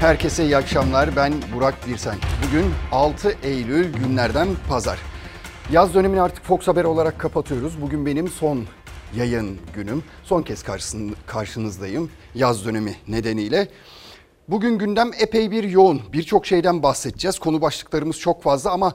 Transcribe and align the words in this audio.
Herkese 0.00 0.44
iyi 0.44 0.56
akşamlar. 0.56 1.16
Ben 1.16 1.32
Burak 1.54 1.74
Birsen. 1.86 2.14
Bugün 2.46 2.64
6 2.92 3.34
Eylül 3.42 3.92
günlerden 3.92 4.48
pazar. 4.68 4.98
Yaz 5.72 5.94
dönemini 5.94 6.22
artık 6.22 6.44
Fox 6.44 6.68
Haber 6.68 6.84
olarak 6.84 7.18
kapatıyoruz. 7.18 7.82
Bugün 7.82 8.06
benim 8.06 8.28
son 8.28 8.64
yayın 9.16 9.58
günüm. 9.74 10.04
Son 10.24 10.42
kez 10.42 10.64
karşınızdayım 11.26 12.10
yaz 12.34 12.64
dönemi 12.64 12.96
nedeniyle. 13.08 13.68
Bugün 14.48 14.78
gündem 14.78 15.10
epey 15.20 15.50
bir 15.50 15.64
yoğun. 15.64 16.00
Birçok 16.12 16.46
şeyden 16.46 16.82
bahsedeceğiz. 16.82 17.38
Konu 17.38 17.62
başlıklarımız 17.62 18.18
çok 18.18 18.42
fazla 18.42 18.70
ama 18.70 18.92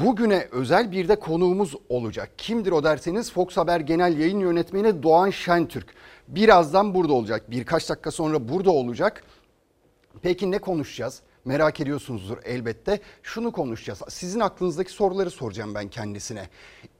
bugüne 0.00 0.48
özel 0.52 0.92
bir 0.92 1.08
de 1.08 1.16
konuğumuz 1.16 1.74
olacak. 1.88 2.30
Kimdir 2.38 2.72
o 2.72 2.84
derseniz 2.84 3.32
Fox 3.32 3.56
Haber 3.56 3.80
Genel 3.80 4.18
Yayın 4.18 4.40
Yönetmeni 4.40 5.02
Doğan 5.02 5.30
Şentürk. 5.30 5.86
Birazdan 6.28 6.94
burada 6.94 7.12
olacak. 7.12 7.50
Birkaç 7.50 7.90
dakika 7.90 8.10
sonra 8.10 8.48
burada 8.48 8.70
olacak. 8.70 9.22
Peki 10.22 10.50
ne 10.50 10.58
konuşacağız? 10.58 11.22
Merak 11.44 11.80
ediyorsunuzdur 11.80 12.38
elbette. 12.44 13.00
Şunu 13.22 13.52
konuşacağız. 13.52 14.02
Sizin 14.08 14.40
aklınızdaki 14.40 14.92
soruları 14.92 15.30
soracağım 15.30 15.74
ben 15.74 15.88
kendisine. 15.88 16.48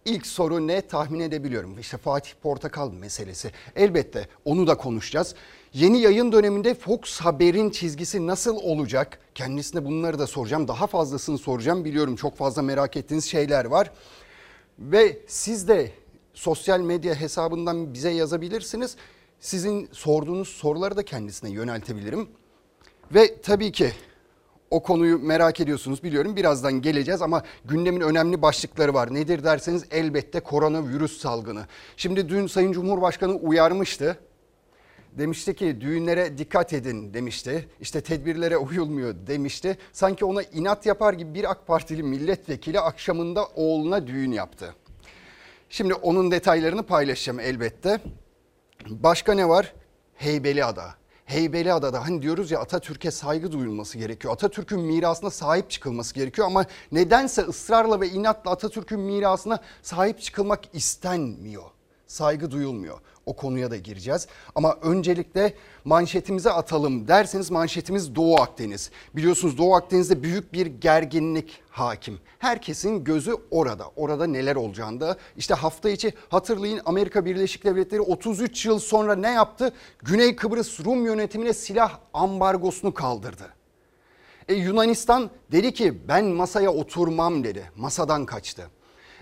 İlk 0.05 0.27
soru 0.27 0.67
ne 0.67 0.81
tahmin 0.81 1.21
edebiliyorum. 1.21 1.79
İşte 1.79 1.97
Fatih 1.97 2.31
Portakal 2.43 2.93
meselesi. 2.93 3.53
Elbette 3.77 4.29
onu 4.45 4.67
da 4.67 4.77
konuşacağız. 4.77 5.35
Yeni 5.73 6.01
yayın 6.01 6.33
döneminde 6.33 6.75
Fox 6.75 7.21
Haber'in 7.21 7.71
çizgisi 7.71 8.27
nasıl 8.27 8.57
olacak? 8.57 9.19
Kendisine 9.35 9.85
bunları 9.85 10.19
da 10.19 10.27
soracağım. 10.27 10.69
Daha 10.69 10.87
fazlasını 10.87 11.39
soracağım. 11.39 11.85
Biliyorum 11.85 12.17
çok 12.17 12.37
fazla 12.37 12.63
merak 12.63 12.97
ettiğiniz 12.97 13.25
şeyler 13.25 13.65
var. 13.65 13.91
Ve 14.79 15.19
siz 15.27 15.69
de 15.69 15.93
sosyal 16.35 16.81
medya 16.81 17.15
hesabından 17.15 17.95
bize 17.95 18.11
yazabilirsiniz. 18.11 18.97
Sizin 19.41 19.89
sorduğunuz 19.93 20.49
soruları 20.49 20.97
da 20.97 21.05
kendisine 21.05 21.51
yöneltebilirim. 21.51 22.29
Ve 23.15 23.41
tabii 23.43 23.73
ki 23.73 23.93
o 24.71 24.83
konuyu 24.83 25.19
merak 25.19 25.61
ediyorsunuz 25.61 26.03
biliyorum 26.03 26.37
birazdan 26.37 26.73
geleceğiz 26.73 27.23
ama 27.23 27.43
gündemin 27.65 28.01
önemli 28.01 28.43
başlıkları 28.43 28.95
var. 28.95 29.15
Nedir 29.15 29.45
derseniz 29.45 29.85
elbette 29.91 30.41
koronavirüs 30.41 31.19
salgını. 31.21 31.67
Şimdi 31.97 32.29
dün 32.29 32.47
Sayın 32.47 32.73
Cumhurbaşkanı 32.73 33.35
uyarmıştı. 33.35 34.19
Demişti 35.13 35.55
ki 35.55 35.81
düğünlere 35.81 36.39
dikkat 36.39 36.73
edin 36.73 37.15
demişti. 37.15 37.69
İşte 37.81 38.01
tedbirlere 38.01 38.57
uyulmuyor 38.57 39.15
demişti. 39.27 39.79
Sanki 39.93 40.25
ona 40.25 40.43
inat 40.43 40.87
yapar 40.87 41.13
gibi 41.15 41.35
bir 41.35 41.51
AK 41.51 41.67
Partili 41.67 42.03
milletvekili 42.03 42.81
akşamında 42.81 43.47
oğluna 43.47 44.07
düğün 44.07 44.33
yaptı. 44.33 44.75
Şimdi 45.69 45.95
onun 45.95 46.31
detaylarını 46.31 46.83
paylaşacağım 46.83 47.41
elbette. 47.41 48.01
Başka 48.89 49.35
ne 49.35 49.49
var? 49.49 49.75
Heybeliada. 50.15 50.95
Heybeliada'da 51.29 52.05
hani 52.07 52.23
diyoruz 52.23 52.51
ya 52.51 52.61
Atatürk'e 52.61 53.11
saygı 53.11 53.53
duyulması 53.53 53.99
gerekiyor. 53.99 54.35
Atatürk'ün 54.35 54.81
mirasına 54.81 55.31
sahip 55.31 55.71
çıkılması 55.71 56.15
gerekiyor 56.15 56.47
ama 56.47 56.65
nedense 56.93 57.43
ısrarla 57.43 58.01
ve 58.01 58.09
inatla 58.09 58.51
Atatürk'ün 58.51 59.01
mirasına 59.01 59.59
sahip 59.83 60.21
çıkılmak 60.21 60.61
istenmiyor. 60.73 61.65
Saygı 62.09 62.51
duyulmuyor 62.51 62.99
o 63.29 63.37
konuya 63.37 63.71
da 63.71 63.77
gireceğiz. 63.77 64.27
Ama 64.55 64.77
öncelikle 64.83 65.55
manşetimize 65.85 66.51
atalım 66.51 67.09
derseniz 67.09 67.51
manşetimiz 67.51 68.15
Doğu 68.15 68.41
Akdeniz. 68.41 68.91
Biliyorsunuz 69.17 69.59
Doğu 69.59 69.75
Akdeniz'de 69.75 70.23
büyük 70.23 70.53
bir 70.53 70.67
gerginlik 70.67 71.63
hakim. 71.71 72.19
Herkesin 72.39 73.05
gözü 73.05 73.35
orada. 73.51 73.85
Orada 73.97 74.27
neler 74.27 74.57
olacağında. 74.57 75.17
İşte 75.37 75.55
hafta 75.55 75.91
içi 75.91 76.13
hatırlayın 76.29 76.81
Amerika 76.85 77.25
Birleşik 77.25 77.65
Devletleri 77.65 78.01
33 78.01 78.67
yıl 78.67 78.79
sonra 78.79 79.15
ne 79.15 79.31
yaptı? 79.31 79.73
Güney 80.03 80.37
Kıbrıs 80.37 80.81
Rum 80.85 81.05
yönetimine 81.05 81.53
silah 81.53 81.99
ambargosunu 82.15 82.95
kaldırdı. 82.95 83.55
E 84.49 84.55
Yunanistan 84.55 85.31
dedi 85.53 85.75
ki 85.75 86.09
ben 86.09 86.25
masaya 86.25 86.73
oturmam 86.73 87.45
dedi. 87.45 87.71
Masadan 87.77 88.27
kaçtı. 88.27 88.71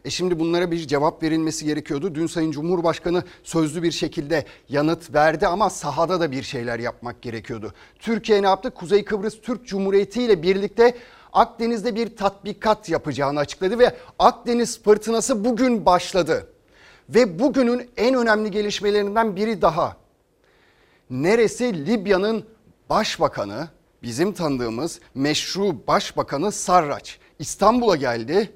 E 0.06 0.10
şimdi 0.10 0.38
bunlara 0.38 0.70
bir 0.70 0.86
cevap 0.86 1.22
verilmesi 1.22 1.64
gerekiyordu. 1.64 2.14
Dün 2.14 2.26
Sayın 2.26 2.50
Cumhurbaşkanı 2.50 3.24
sözlü 3.42 3.82
bir 3.82 3.92
şekilde 3.92 4.44
yanıt 4.68 5.14
verdi 5.14 5.46
ama 5.46 5.70
sahada 5.70 6.20
da 6.20 6.32
bir 6.32 6.42
şeyler 6.42 6.78
yapmak 6.78 7.22
gerekiyordu. 7.22 7.72
Türkiye 7.98 8.42
ne 8.42 8.46
yaptı? 8.46 8.70
Kuzey 8.70 9.04
Kıbrıs 9.04 9.40
Türk 9.40 9.66
Cumhuriyeti 9.66 10.22
ile 10.22 10.42
birlikte 10.42 10.94
Akdeniz'de 11.32 11.94
bir 11.94 12.16
tatbikat 12.16 12.88
yapacağını 12.88 13.40
açıkladı 13.40 13.78
ve 13.78 13.96
Akdeniz 14.18 14.82
fırtınası 14.82 15.44
bugün 15.44 15.86
başladı. 15.86 16.46
Ve 17.08 17.38
bugünün 17.38 17.90
en 17.96 18.14
önemli 18.14 18.50
gelişmelerinden 18.50 19.36
biri 19.36 19.62
daha. 19.62 19.96
Neresi 21.10 21.86
Libya'nın 21.86 22.44
başbakanı, 22.90 23.68
bizim 24.02 24.32
tanıdığımız 24.32 25.00
meşru 25.14 25.86
başbakanı 25.86 26.52
Sarraç 26.52 27.18
İstanbul'a 27.38 27.96
geldi 27.96 28.52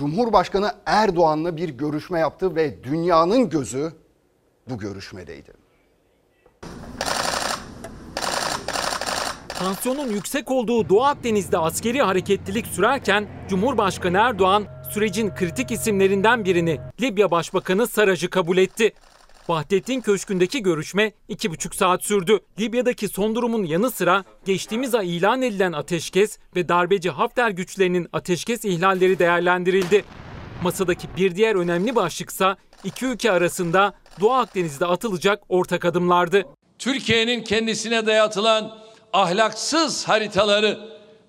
Cumhurbaşkanı 0.00 0.72
Erdoğan'la 0.86 1.56
bir 1.56 1.68
görüşme 1.68 2.18
yaptı 2.18 2.56
ve 2.56 2.84
dünyanın 2.84 3.50
gözü 3.50 3.92
bu 4.70 4.78
görüşmedeydi. 4.78 5.52
Tansiyonun 9.48 10.08
yüksek 10.08 10.50
olduğu 10.50 10.88
Doğu 10.88 11.04
Akdeniz'de 11.04 11.58
askeri 11.58 12.02
hareketlilik 12.02 12.66
sürerken 12.66 13.28
Cumhurbaşkanı 13.48 14.18
Erdoğan 14.18 14.64
sürecin 14.90 15.34
kritik 15.34 15.70
isimlerinden 15.70 16.44
birini 16.44 16.80
Libya 17.00 17.30
Başbakanı 17.30 17.86
Saraj'ı 17.86 18.30
kabul 18.30 18.58
etti. 18.58 18.92
Vahdettin 19.48 20.00
Köşkü'ndeki 20.00 20.62
görüşme 20.62 21.12
iki 21.28 21.50
buçuk 21.50 21.74
saat 21.74 22.04
sürdü. 22.04 22.38
Libya'daki 22.60 23.08
son 23.08 23.34
durumun 23.34 23.64
yanı 23.64 23.90
sıra 23.90 24.24
geçtiğimiz 24.44 24.94
ay 24.94 25.16
ilan 25.16 25.42
edilen 25.42 25.72
ateşkes 25.72 26.38
ve 26.56 26.68
darbeci 26.68 27.10
Hafter 27.10 27.50
güçlerinin 27.50 28.08
ateşkes 28.12 28.64
ihlalleri 28.64 29.18
değerlendirildi. 29.18 30.04
Masadaki 30.62 31.08
bir 31.16 31.34
diğer 31.34 31.54
önemli 31.54 31.96
başlıksa 31.96 32.56
iki 32.84 33.06
ülke 33.06 33.32
arasında 33.32 33.92
Doğu 34.20 34.32
Akdeniz'de 34.32 34.86
atılacak 34.86 35.42
ortak 35.48 35.84
adımlardı. 35.84 36.44
Türkiye'nin 36.78 37.44
kendisine 37.44 38.06
dayatılan 38.06 38.78
ahlaksız 39.12 40.08
haritaları 40.08 40.78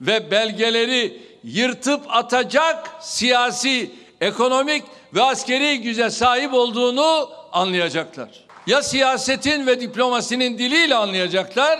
ve 0.02 0.32
belgeleri 0.32 1.22
yırtıp 1.44 2.02
atacak 2.08 2.90
siyasi, 3.02 3.92
ekonomik 4.22 4.84
ve 5.14 5.22
askeri 5.22 5.82
güce 5.82 6.10
sahip 6.10 6.54
olduğunu 6.54 7.30
anlayacaklar. 7.52 8.30
Ya 8.68 8.84
siyasetin 8.84 9.68
ve 9.68 9.82
diplomasinin 9.82 10.58
diliyle 10.58 10.96
anlayacaklar 10.96 11.80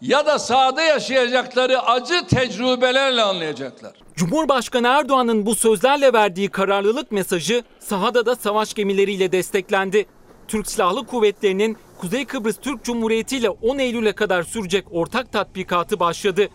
ya 0.00 0.26
da 0.26 0.38
sahada 0.38 0.82
yaşayacakları 0.82 1.82
acı 1.82 2.26
tecrübelerle 2.26 3.22
anlayacaklar. 3.22 3.92
Cumhurbaşkanı 4.16 4.88
Erdoğan'ın 4.88 5.46
bu 5.46 5.54
sözlerle 5.54 6.12
verdiği 6.12 6.48
kararlılık 6.48 7.12
mesajı 7.12 7.62
sahada 7.80 8.26
da 8.26 8.36
savaş 8.36 8.74
gemileriyle 8.74 9.32
desteklendi. 9.32 10.06
Türk 10.48 10.70
Silahlı 10.70 11.06
Kuvvetleri'nin 11.06 11.76
Kuzey 11.98 12.24
Kıbrıs 12.24 12.56
Türk 12.56 12.84
Cumhuriyeti 12.84 13.36
ile 13.36 13.50
10 13.50 13.78
Eylül'e 13.78 14.12
kadar 14.12 14.42
sürecek 14.42 14.84
ortak 14.90 15.32
tatbikatı 15.32 16.00
başladı. 16.00 16.48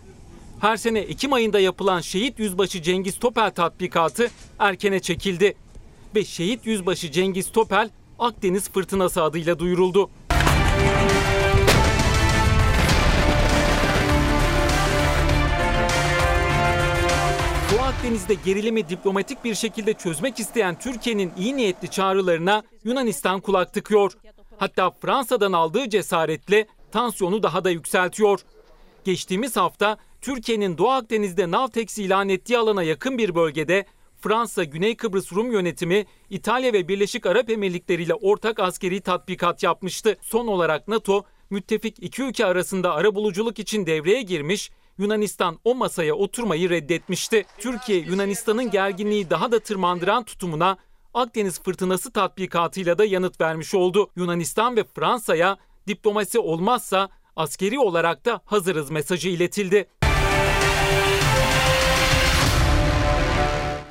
Her 0.60 0.76
sene 0.76 0.98
Ekim 0.98 1.32
ayında 1.32 1.60
yapılan 1.60 2.00
Şehit 2.00 2.38
Yüzbaşı 2.38 2.82
Cengiz 2.82 3.18
Topel 3.18 3.50
tatbikatı 3.50 4.30
erkene 4.58 5.00
çekildi. 5.00 5.54
Ve 6.14 6.24
Şehit 6.24 6.66
Yüzbaşı 6.66 7.10
Cengiz 7.10 7.52
Topel 7.52 7.90
Akdeniz 8.18 8.70
Fırtınası 8.70 9.22
adıyla 9.22 9.58
duyuruldu. 9.58 10.10
Doğu 17.72 17.80
Akdeniz'de 17.80 18.34
gerilimi 18.44 18.88
diplomatik 18.88 19.44
bir 19.44 19.54
şekilde 19.54 19.94
çözmek 19.94 20.40
isteyen 20.40 20.78
Türkiye'nin 20.78 21.32
iyi 21.38 21.56
niyetli 21.56 21.90
çağrılarına 21.90 22.62
Yunanistan 22.84 23.40
kulak 23.40 23.74
tıkıyor. 23.74 24.12
Hatta 24.56 24.90
Fransa'dan 24.90 25.52
aldığı 25.52 25.88
cesaretle 25.88 26.66
tansiyonu 26.92 27.42
daha 27.42 27.64
da 27.64 27.70
yükseltiyor. 27.70 28.40
Geçtiğimiz 29.04 29.56
hafta 29.56 29.96
Türkiye'nin 30.20 30.78
Doğu 30.78 30.90
Akdeniz'de 30.90 31.50
Navtex 31.50 31.98
ilan 31.98 32.28
ettiği 32.28 32.58
alana 32.58 32.82
yakın 32.82 33.18
bir 33.18 33.34
bölgede 33.34 33.86
Fransa, 34.20 34.64
Güney 34.64 34.96
Kıbrıs 34.96 35.32
Rum 35.32 35.52
yönetimi 35.52 36.06
İtalya 36.30 36.72
ve 36.72 36.88
Birleşik 36.88 37.26
Arap 37.26 37.50
Emirlikleri 37.50 38.02
ile 38.02 38.14
ortak 38.14 38.60
askeri 38.60 39.00
tatbikat 39.00 39.62
yapmıştı. 39.62 40.16
Son 40.20 40.46
olarak 40.46 40.88
NATO, 40.88 41.24
müttefik 41.50 41.96
iki 42.02 42.22
ülke 42.22 42.46
arasında 42.46 42.94
arabuluculuk 42.94 43.58
için 43.58 43.86
devreye 43.86 44.22
girmiş, 44.22 44.70
Yunanistan 44.98 45.58
o 45.64 45.74
masaya 45.74 46.14
oturmayı 46.14 46.70
reddetmişti. 46.70 47.44
Türkiye, 47.58 47.98
Yunanistan'ın 47.98 48.70
gerginliği 48.70 49.30
daha 49.30 49.52
da 49.52 49.58
tırmandıran 49.58 50.24
tutumuna 50.24 50.76
Akdeniz 51.14 51.62
fırtınası 51.62 52.12
tatbikatıyla 52.12 52.98
da 52.98 53.04
yanıt 53.04 53.40
vermiş 53.40 53.74
oldu. 53.74 54.10
Yunanistan 54.16 54.76
ve 54.76 54.84
Fransa'ya 54.84 55.56
diplomasi 55.86 56.38
olmazsa 56.38 57.08
askeri 57.36 57.78
olarak 57.78 58.24
da 58.24 58.40
hazırız 58.44 58.90
mesajı 58.90 59.28
iletildi. 59.28 59.88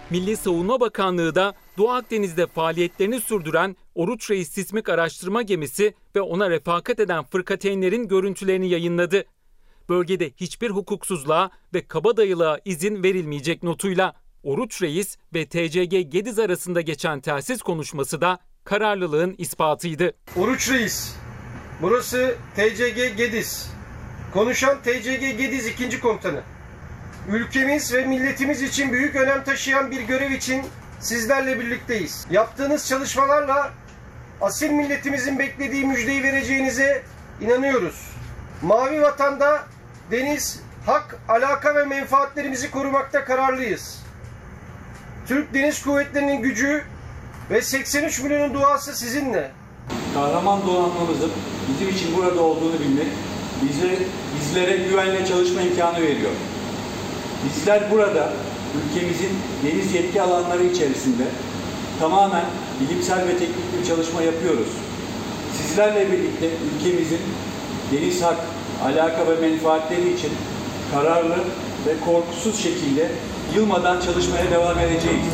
Milli 0.10 0.38
Savunma 0.38 0.80
Bakanlığı 0.80 1.36
da 1.36 1.54
Doğu 1.78 1.90
Akdeniz'de 1.90 2.48
faaliyetlerini 2.48 3.22
sürdüren 3.22 3.76
Oruç 3.96 4.32
Reis 4.32 4.50
sismik 4.50 4.90
araştırma 4.90 5.42
gemisi 5.42 5.94
ve 6.16 6.22
ona 6.22 6.50
refakat 6.50 7.00
eden 7.00 7.24
fırkateynlerin 7.24 8.08
görüntülerini 8.08 8.70
yayınladı. 8.70 9.26
Bölgede 9.90 10.32
hiçbir 10.36 10.70
hukuksuzluğa 10.70 11.52
ve 11.74 11.88
kabadayılığa 11.88 12.60
izin 12.66 13.04
verilmeyecek 13.04 13.64
notuyla 13.64 14.14
Oruç 14.44 14.82
Reis 14.82 15.18
ve 15.34 15.46
TCG 15.46 16.12
Gediz 16.12 16.40
arasında 16.40 16.82
geçen 16.82 17.20
telsiz 17.20 17.62
konuşması 17.62 18.22
da 18.22 18.40
kararlılığın 18.64 19.36
ispatıydı. 19.38 20.12
Oruç 20.36 20.72
Reis, 20.72 21.16
burası 21.82 22.36
TCG 22.56 23.18
Gediz. 23.18 23.72
Konuşan 24.34 24.82
TCG 24.82 25.38
Gediz 25.38 25.68
ikinci 25.68 26.00
komutanı. 26.00 26.44
Ülkemiz 27.28 27.94
ve 27.94 28.06
milletimiz 28.06 28.62
için 28.62 28.92
büyük 28.92 29.16
önem 29.16 29.44
taşıyan 29.44 29.92
bir 29.92 30.02
görev 30.02 30.32
için 30.32 30.64
sizlerle 31.00 31.60
birlikteyiz. 31.60 32.26
Yaptığınız 32.32 32.88
çalışmalarla 32.88 33.72
asil 34.42 34.70
milletimizin 34.70 35.40
beklediği 35.40 35.86
müjdeyi 35.86 36.24
vereceğinize 36.24 37.04
inanıyoruz. 37.42 38.12
Mavi 38.62 39.02
vatanda 39.02 39.64
deniz, 40.12 40.60
hak, 40.86 41.16
alaka 41.30 41.76
ve 41.76 41.86
menfaatlerimizi 41.86 42.72
korumakta 42.72 43.26
kararlıyız. 43.26 44.00
Türk 45.28 45.54
Deniz 45.54 45.84
Kuvvetleri'nin 45.84 46.42
gücü 46.42 46.84
ve 47.50 47.62
83 47.62 48.20
milyonun 48.20 48.54
duası 48.54 48.96
sizinle. 48.96 49.52
Kahraman 50.14 50.68
donanmamızın 50.68 51.32
bizim 51.70 51.90
için 51.90 52.18
burada 52.18 52.42
olduğunu 52.42 52.80
bilmek 52.80 53.08
bize 53.62 54.00
bizlere 54.40 54.78
güvenle 54.78 55.26
çalışma 55.26 55.62
imkanı 55.62 56.02
veriyor. 56.02 56.32
Bizler 57.46 57.92
burada 57.92 58.30
ülkemizin 58.78 59.30
deniz 59.64 59.94
yetki 59.94 60.22
alanları 60.22 60.64
içerisinde 60.64 61.24
tamamen 62.00 62.46
bilimsel 62.80 63.28
ve 63.28 63.38
teknik 63.38 63.80
bir 63.80 63.88
çalışma 63.88 64.22
yapıyoruz. 64.22 64.68
Sizlerle 65.58 66.12
birlikte 66.12 66.50
ülkemizin 66.76 67.20
deniz 67.92 68.24
hak, 68.24 68.38
alaka 68.84 69.28
ve 69.28 69.50
menfaatleri 69.50 70.14
için 70.14 70.32
kararlı 70.94 71.38
ve 71.88 72.00
korkusuz 72.06 72.64
şekilde 72.64 73.12
yılmadan 73.56 74.02
çalışmaya 74.02 74.52
devam 74.52 74.80
edeceğiz. 74.80 75.26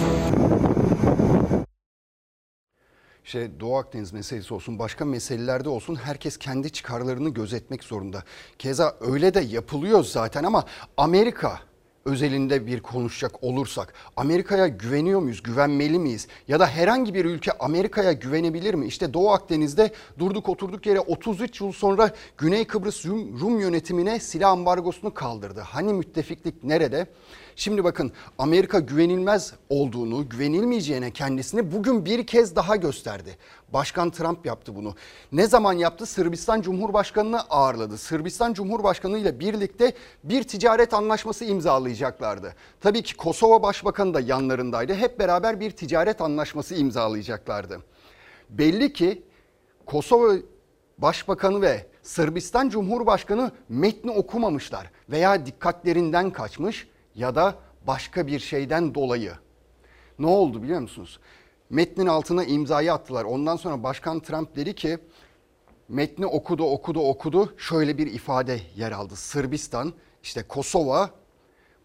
İşte 3.26 3.60
Doğu 3.60 3.78
Akdeniz 3.78 4.14
meselesi 4.14 4.54
olsun, 4.54 4.80
başka 4.80 5.06
meselelerde 5.06 5.70
olsun 5.70 5.96
herkes 5.96 6.38
kendi 6.38 6.72
çıkarlarını 6.72 7.30
gözetmek 7.30 7.84
zorunda. 7.84 8.24
Keza 8.60 8.96
öyle 9.02 9.34
de 9.34 9.40
yapılıyor 9.40 10.04
zaten 10.04 10.44
ama 10.44 10.64
Amerika 10.98 11.60
özelinde 12.06 12.68
bir 12.68 12.80
konuşacak 12.80 13.44
olursak 13.44 13.94
Amerika'ya 14.16 14.68
güveniyor 14.68 15.20
muyuz, 15.20 15.44
güvenmeli 15.44 16.00
miyiz? 16.00 16.28
Ya 16.48 16.60
da 16.60 16.68
herhangi 16.68 17.14
bir 17.14 17.26
ülke 17.26 17.52
Amerika'ya 17.52 18.12
güvenebilir 18.12 18.74
mi? 18.74 18.88
İşte 18.88 19.14
Doğu 19.14 19.32
Akdeniz'de 19.32 19.92
durduk 20.20 20.50
oturduk 20.50 20.86
yere 20.86 21.00
33 21.00 21.62
yıl 21.62 21.72
sonra 21.72 22.12
Güney 22.38 22.66
Kıbrıs 22.66 23.06
Rum, 23.06 23.60
yönetimine 23.60 24.20
silah 24.20 24.52
ambargosunu 24.52 25.14
kaldırdı. 25.14 25.60
Hani 25.60 25.94
müttefiklik 25.94 26.64
nerede? 26.64 27.08
Şimdi 27.56 27.84
bakın 27.84 28.12
Amerika 28.38 28.80
güvenilmez 28.80 29.54
olduğunu, 29.70 30.30
güvenilmeyeceğine 30.30 31.12
kendisini 31.12 31.72
bugün 31.72 32.06
bir 32.06 32.28
kez 32.28 32.56
daha 32.56 32.76
gösterdi. 32.76 33.38
Başkan 33.74 34.10
Trump 34.10 34.46
yaptı 34.46 34.76
bunu. 34.76 34.96
Ne 35.32 35.48
zaman 35.48 35.74
yaptı? 35.74 36.06
Sırbistan 36.06 36.62
Cumhurbaşkanı'nı 36.62 37.42
ağırladı. 37.42 37.98
Sırbistan 37.98 38.54
Cumhurbaşkanı 38.54 39.18
ile 39.18 39.40
birlikte 39.40 39.94
bir 40.24 40.44
ticaret 40.44 40.94
anlaşması 40.94 41.46
imzalayacaklardı. 41.46 42.56
Tabii 42.82 43.04
ki 43.04 43.18
Kosova 43.18 43.64
Başbakanı 43.64 44.14
da 44.14 44.20
yanlarındaydı. 44.20 44.94
Hep 44.94 45.20
beraber 45.20 45.60
bir 45.60 45.72
ticaret 45.72 46.22
anlaşması 46.22 46.76
imzalayacaklardı. 46.76 47.80
Belli 48.50 48.94
ki 48.94 49.24
Kosova 49.86 50.34
Başbakanı 50.98 51.62
ve 51.62 51.86
Sırbistan 52.04 52.70
Cumhurbaşkanı 52.70 53.52
metni 53.70 54.12
okumamışlar 54.12 54.92
veya 55.10 55.46
dikkatlerinden 55.46 56.30
kaçmış 56.30 56.88
ya 57.16 57.36
da 57.36 57.56
başka 57.88 58.28
bir 58.28 58.40
şeyden 58.40 58.96
dolayı. 58.96 59.34
Ne 60.20 60.28
oldu 60.28 60.64
biliyor 60.64 60.80
musunuz? 60.80 61.20
Metnin 61.70 62.08
altına 62.08 62.44
imzayı 62.44 62.94
attılar. 62.94 63.24
Ondan 63.24 63.56
sonra 63.56 63.84
Başkan 63.84 64.20
Trump 64.20 64.56
dedi 64.56 64.76
ki 64.76 64.98
metni 65.90 66.26
okudu 66.26 66.64
okudu 66.64 67.10
okudu 67.10 67.54
şöyle 67.58 67.98
bir 67.98 68.08
ifade 68.08 68.60
yer 68.76 68.92
aldı. 68.92 69.16
Sırbistan 69.16 69.94
işte 70.24 70.44
Kosova 70.44 71.10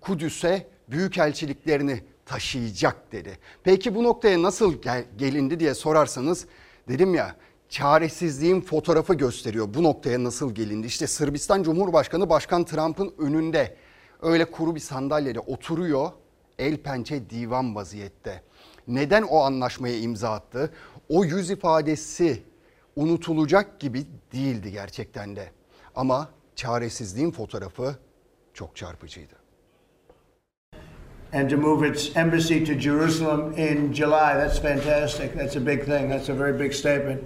Kudüs'e 0.00 0.66
büyükelçiliklerini 0.88 2.02
taşıyacak 2.26 3.12
dedi. 3.12 3.38
Peki 3.64 3.94
bu 3.94 4.04
noktaya 4.04 4.42
nasıl 4.42 4.82
gel- 4.82 5.06
gelindi 5.18 5.60
diye 5.60 5.74
sorarsanız 5.74 6.46
dedim 6.88 7.14
ya 7.14 7.36
çaresizliğin 7.68 8.60
fotoğrafı 8.60 9.14
gösteriyor 9.14 9.74
bu 9.74 9.82
noktaya 9.82 10.24
nasıl 10.24 10.54
gelindi. 10.54 10.86
İşte 10.86 11.06
Sırbistan 11.06 11.62
Cumhurbaşkanı 11.62 12.30
Başkan 12.30 12.64
Trump'ın 12.64 13.14
önünde 13.18 13.76
öyle 14.22 14.44
kuru 14.44 14.74
bir 14.74 14.80
sandalyede 14.80 15.40
oturuyor 15.40 16.10
el 16.58 16.76
pençe 16.76 17.30
divan 17.30 17.74
vaziyette. 17.74 18.42
Neden 18.88 19.22
o 19.22 19.38
anlaşmaya 19.38 19.98
imza 19.98 20.30
attı? 20.30 20.72
O 21.08 21.24
yüz 21.24 21.50
ifadesi 21.50 22.42
unutulacak 22.96 23.80
gibi 23.80 24.06
değildi 24.32 24.72
gerçekten 24.72 25.36
de. 25.36 25.50
Ama 25.94 26.28
çaresizliğin 26.56 27.30
fotoğrafı 27.30 27.96
çok 28.54 28.76
çarpıcıydı. 28.76 29.34
and 31.32 31.50
to 31.50 31.56
move 31.56 31.82
its 31.82 32.16
embassy 32.16 32.64
to 32.64 32.74
Jerusalem 32.74 33.52
in 33.58 33.92
July. 33.92 34.34
That's 34.34 34.58
fantastic. 34.58 35.34
That's 35.34 35.56
a 35.56 35.60
big 35.60 35.84
thing. 35.84 36.08
That's 36.08 36.28
a 36.28 36.34
very 36.34 36.52
big 36.52 36.72
statement. 36.72 37.22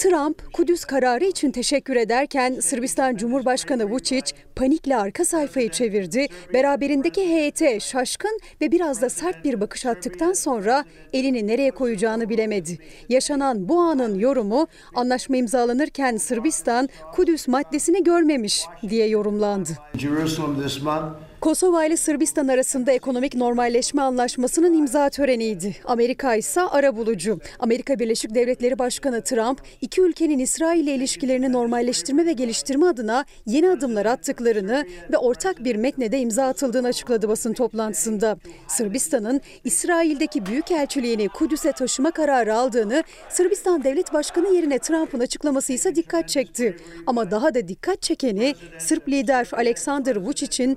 Trump, 0.00 0.52
Kudüs 0.52 0.84
kararı 0.84 1.24
için 1.24 1.50
teşekkür 1.50 1.96
ederken 1.96 2.60
Sırbistan 2.60 3.16
Cumhurbaşkanı 3.16 3.82
Vučić 3.82 4.34
panikle 4.56 4.96
arka 4.96 5.24
sayfayı 5.24 5.70
çevirdi. 5.70 6.26
Beraberindeki 6.52 7.28
heyete 7.28 7.80
şaşkın 7.80 8.38
ve 8.60 8.72
biraz 8.72 9.02
da 9.02 9.08
sert 9.08 9.44
bir 9.44 9.60
bakış 9.60 9.86
attıktan 9.86 10.32
sonra 10.32 10.84
elini 11.12 11.46
nereye 11.46 11.70
koyacağını 11.70 12.28
bilemedi. 12.28 12.78
Yaşanan 13.08 13.68
bu 13.68 13.80
anın 13.80 14.18
yorumu 14.18 14.66
anlaşma 14.94 15.36
imzalanırken 15.36 16.16
Sırbistan 16.16 16.88
Kudüs 17.12 17.48
maddesini 17.48 18.04
görmemiş 18.04 18.64
diye 18.88 19.08
yorumlandı. 19.08 19.70
Jerusalem 19.98 20.62
this 20.62 20.82
month. 20.82 21.29
Kosova 21.40 21.84
ile 21.84 21.96
Sırbistan 21.96 22.48
arasında 22.48 22.92
ekonomik 22.92 23.34
normalleşme 23.34 24.02
anlaşmasının 24.02 24.74
imza 24.74 25.10
töreniydi. 25.10 25.76
Amerika 25.84 26.34
ise 26.34 26.60
arabulucu. 26.60 27.38
Amerika 27.58 27.98
Birleşik 27.98 28.34
Devletleri 28.34 28.78
Başkanı 28.78 29.22
Trump, 29.22 29.62
iki 29.80 30.00
ülkenin 30.00 30.38
İsrail 30.38 30.80
ile 30.80 30.94
ilişkilerini 30.94 31.52
normalleştirme 31.52 32.26
ve 32.26 32.32
geliştirme 32.32 32.86
adına 32.86 33.24
yeni 33.46 33.70
adımlar 33.70 34.06
attıklarını 34.06 34.86
ve 35.12 35.16
ortak 35.16 35.64
bir 35.64 35.76
metnede 35.76 36.18
imza 36.18 36.46
atıldığını 36.46 36.88
açıkladı 36.88 37.28
basın 37.28 37.52
toplantısında. 37.52 38.36
Sırbistan'ın 38.68 39.40
İsrail'deki 39.64 40.46
büyükelçiliğini 40.46 41.28
Kudüs'e 41.28 41.72
taşıma 41.72 42.10
kararı 42.10 42.54
aldığını 42.54 43.04
Sırbistan 43.28 43.84
Devlet 43.84 44.12
Başkanı 44.12 44.54
yerine 44.54 44.78
Trump'ın 44.78 45.20
açıklaması 45.20 45.72
ise 45.72 45.94
dikkat 45.94 46.28
çekti. 46.28 46.76
Ama 47.06 47.30
daha 47.30 47.54
da 47.54 47.68
dikkat 47.68 48.02
çekeni 48.02 48.54
Sırp 48.78 49.08
lider 49.08 49.48
Aleksandar 49.52 50.16
Vučić'in 50.16 50.76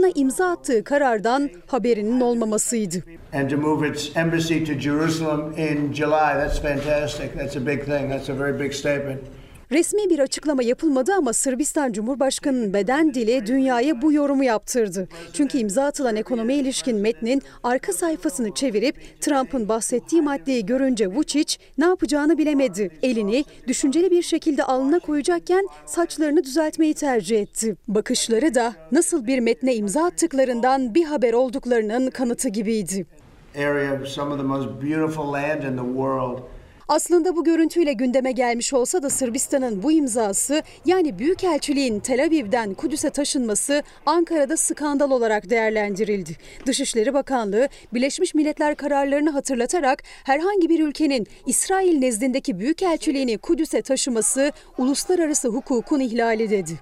altına 0.00 0.12
imza 0.14 0.50
attığı 0.50 0.84
karardan 0.84 1.50
haberinin 1.66 2.20
olmamasıydı. 2.20 2.96
And. 3.32 3.50
Resmi 9.72 10.10
bir 10.10 10.18
açıklama 10.18 10.62
yapılmadı 10.62 11.12
ama 11.14 11.32
Sırbistan 11.32 11.92
Cumhurbaşkanı'nın 11.92 12.74
beden 12.74 13.14
dili 13.14 13.46
dünyaya 13.46 14.02
bu 14.02 14.12
yorumu 14.12 14.44
yaptırdı. 14.44 15.08
Çünkü 15.32 15.58
imza 15.58 15.84
atılan 15.84 16.16
ekonomiye 16.16 16.58
ilişkin 16.58 16.96
metnin 16.96 17.42
arka 17.62 17.92
sayfasını 17.92 18.54
çevirip 18.54 19.20
Trump'ın 19.20 19.68
bahsettiği 19.68 20.22
maddeyi 20.22 20.66
görünce 20.66 21.04
Vučić 21.04 21.58
ne 21.78 21.84
yapacağını 21.84 22.38
bilemedi. 22.38 22.90
Elini 23.02 23.44
düşünceli 23.66 24.10
bir 24.10 24.22
şekilde 24.22 24.64
alnına 24.64 24.98
koyacakken 24.98 25.68
saçlarını 25.86 26.44
düzeltmeyi 26.44 26.94
tercih 26.94 27.40
etti. 27.40 27.76
Bakışları 27.88 28.54
da 28.54 28.74
nasıl 28.92 29.26
bir 29.26 29.38
metne 29.38 29.74
imza 29.74 30.04
attıklarından 30.04 30.94
bir 30.94 31.04
haber 31.04 31.32
olduklarının 31.32 32.10
kanıtı 32.10 32.48
gibiydi. 32.48 33.06
Area, 33.56 34.06
some 34.06 34.32
of 34.32 34.38
the 34.38 34.46
most 34.46 34.68
beautiful 34.82 35.32
land 35.32 35.62
in 35.62 35.76
the 35.76 35.92
world. 35.94 36.38
Aslında 36.90 37.36
bu 37.36 37.44
görüntüyle 37.44 37.92
gündeme 37.92 38.32
gelmiş 38.32 38.72
olsa 38.74 39.02
da 39.02 39.10
Sırbistan'ın 39.10 39.82
bu 39.82 39.92
imzası 39.92 40.62
yani 40.84 41.18
Büyükelçiliğin 41.18 42.00
Tel 42.00 42.24
Aviv'den 42.24 42.74
Kudüs'e 42.74 43.10
taşınması 43.10 43.82
Ankara'da 44.06 44.56
skandal 44.56 45.10
olarak 45.10 45.50
değerlendirildi. 45.50 46.36
Dışişleri 46.66 47.14
Bakanlığı 47.14 47.68
Birleşmiş 47.94 48.34
Milletler 48.34 48.76
kararlarını 48.76 49.30
hatırlatarak 49.30 50.02
herhangi 50.24 50.68
bir 50.68 50.80
ülkenin 50.80 51.26
İsrail 51.46 51.98
nezdindeki 51.98 52.58
Büyükelçiliğini 52.58 53.38
Kudüs'e 53.38 53.82
taşıması 53.82 54.52
uluslararası 54.78 55.48
hukukun 55.48 56.00
ihlali 56.00 56.50
dedi. 56.50 56.80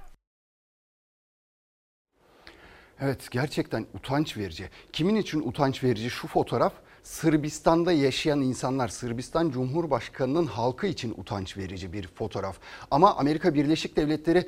Evet 3.00 3.30
gerçekten 3.30 3.86
utanç 3.94 4.36
verici. 4.36 4.68
Kimin 4.92 5.16
için 5.16 5.40
utanç 5.40 5.84
verici 5.84 6.10
şu 6.10 6.28
fotoğraf? 6.28 6.72
Sırbistan'da 7.08 7.92
yaşayan 7.92 8.40
insanlar, 8.40 8.88
Sırbistan 8.88 9.50
Cumhurbaşkanı'nın 9.50 10.46
halkı 10.46 10.86
için 10.86 11.14
utanç 11.16 11.56
verici 11.56 11.92
bir 11.92 12.08
fotoğraf. 12.08 12.56
Ama 12.90 13.16
Amerika 13.16 13.54
Birleşik 13.54 13.96
Devletleri 13.96 14.46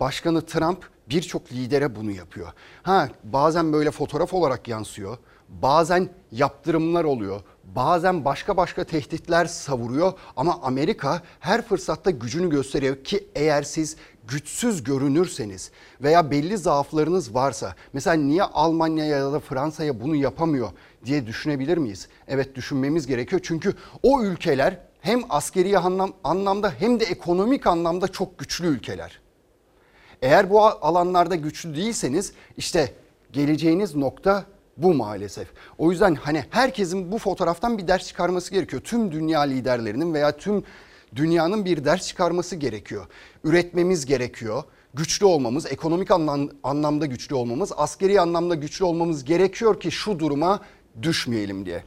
Başkanı 0.00 0.46
Trump 0.46 0.90
birçok 1.10 1.52
lidere 1.52 1.96
bunu 1.96 2.10
yapıyor. 2.10 2.52
Ha 2.82 3.08
bazen 3.24 3.72
böyle 3.72 3.90
fotoğraf 3.90 4.34
olarak 4.34 4.68
yansıyor. 4.68 5.18
Bazen 5.48 6.08
yaptırımlar 6.32 7.04
oluyor. 7.04 7.40
Bazen 7.64 8.24
başka 8.24 8.56
başka 8.56 8.84
tehditler 8.84 9.46
savuruyor 9.46 10.12
ama 10.36 10.58
Amerika 10.62 11.22
her 11.40 11.62
fırsatta 11.62 12.10
gücünü 12.10 12.50
gösteriyor 12.50 13.04
ki 13.04 13.28
eğer 13.34 13.62
siz 13.62 13.96
güçsüz 14.28 14.84
görünürseniz 14.84 15.70
veya 16.00 16.30
belli 16.30 16.58
zaaflarınız 16.58 17.34
varsa 17.34 17.74
mesela 17.92 18.14
niye 18.14 18.42
Almanya 18.42 19.04
ya 19.04 19.32
da 19.32 19.40
Fransa'ya 19.40 20.00
bunu 20.00 20.16
yapamıyor 20.16 20.70
diye 21.04 21.26
düşünebilir 21.26 21.78
miyiz? 21.78 22.08
Evet 22.28 22.54
düşünmemiz 22.54 23.06
gerekiyor 23.06 23.40
çünkü 23.44 23.74
o 24.02 24.22
ülkeler 24.22 24.78
hem 25.00 25.20
askeri 25.28 25.78
anlam, 25.78 26.12
anlamda 26.24 26.72
hem 26.78 27.00
de 27.00 27.04
ekonomik 27.04 27.66
anlamda 27.66 28.08
çok 28.08 28.38
güçlü 28.38 28.66
ülkeler. 28.66 29.20
Eğer 30.22 30.50
bu 30.50 30.62
alanlarda 30.62 31.34
güçlü 31.34 31.76
değilseniz 31.76 32.32
işte 32.56 32.94
geleceğiniz 33.32 33.94
nokta 33.94 34.44
bu 34.76 34.94
maalesef. 34.94 35.48
O 35.78 35.90
yüzden 35.90 36.14
hani 36.14 36.44
herkesin 36.50 37.12
bu 37.12 37.18
fotoğraftan 37.18 37.78
bir 37.78 37.88
ders 37.88 38.06
çıkarması 38.06 38.50
gerekiyor. 38.50 38.82
Tüm 38.82 39.12
dünya 39.12 39.40
liderlerinin 39.40 40.14
veya 40.14 40.36
tüm 40.36 40.64
dünyanın 41.16 41.64
bir 41.64 41.84
ders 41.84 42.06
çıkarması 42.06 42.56
gerekiyor. 42.56 43.06
Üretmemiz 43.44 44.06
gerekiyor. 44.06 44.62
Güçlü 44.94 45.26
olmamız, 45.26 45.66
ekonomik 45.66 46.10
anlam, 46.10 46.48
anlamda 46.62 47.06
güçlü 47.06 47.34
olmamız, 47.34 47.72
askeri 47.76 48.20
anlamda 48.20 48.54
güçlü 48.54 48.84
olmamız 48.84 49.24
gerekiyor 49.24 49.80
ki 49.80 49.90
şu 49.90 50.18
duruma 50.18 50.60
düşmeyelim 51.02 51.66
diye. 51.66 51.84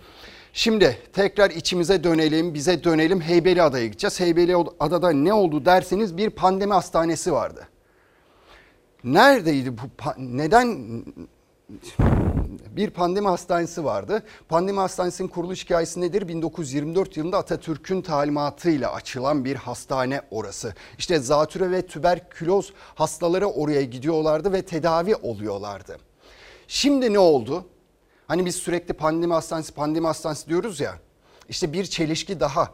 Şimdi 0.53 0.97
tekrar 1.13 1.49
içimize 1.49 2.03
dönelim, 2.03 2.53
bize 2.53 2.83
dönelim. 2.83 3.21
Heybeliada'ya 3.21 3.85
gideceğiz. 3.85 4.19
Heybeliada'da 4.19 5.11
ne 5.11 5.33
oldu 5.33 5.65
derseniz 5.65 6.17
bir 6.17 6.29
pandemi 6.29 6.73
hastanesi 6.73 7.31
vardı. 7.31 7.67
Neredeydi 9.03 9.77
bu? 9.77 9.81
Neden 10.17 10.77
bir 12.75 12.89
pandemi 12.89 13.27
hastanesi 13.27 13.85
vardı. 13.85 14.23
Pandemi 14.49 14.79
hastanesinin 14.79 15.27
kuruluş 15.27 15.63
hikayesi 15.63 16.01
nedir? 16.01 16.27
1924 16.27 17.17
yılında 17.17 17.37
Atatürk'ün 17.37 18.01
talimatıyla 18.01 18.93
açılan 18.93 19.45
bir 19.45 19.55
hastane 19.55 20.21
orası. 20.31 20.73
İşte 20.97 21.19
zatüre 21.19 21.71
ve 21.71 21.85
tüberküloz 21.85 22.73
hastaları 22.95 23.47
oraya 23.47 23.83
gidiyorlardı 23.83 24.53
ve 24.53 24.61
tedavi 24.61 25.15
oluyorlardı. 25.15 25.97
Şimdi 26.67 27.13
ne 27.13 27.19
oldu? 27.19 27.65
Hani 28.27 28.45
biz 28.45 28.55
sürekli 28.55 28.93
pandemi 28.93 29.33
hastanesi, 29.33 29.73
pandemi 29.73 30.07
hastanesi 30.07 30.49
diyoruz 30.49 30.79
ya. 30.79 30.99
İşte 31.49 31.73
bir 31.73 31.85
çelişki 31.85 32.39
daha. 32.39 32.71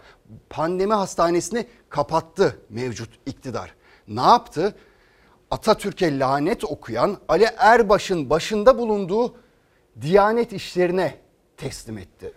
Pandemi 0.50 0.94
hastanesini 0.94 1.68
kapattı 1.90 2.60
mevcut 2.70 3.10
iktidar. 3.26 3.74
Ne 4.08 4.22
yaptı? 4.22 4.76
Atatürk'e 5.51 6.20
lanet 6.20 6.63
okuyan 6.63 7.17
Ali 7.27 7.48
Erbaş'ın 7.58 8.29
başında 8.29 8.77
bulunduğu 8.77 9.36
Diyanet 10.01 10.53
işlerine 10.53 11.17
teslim 11.58 11.98
etti. 11.98 12.34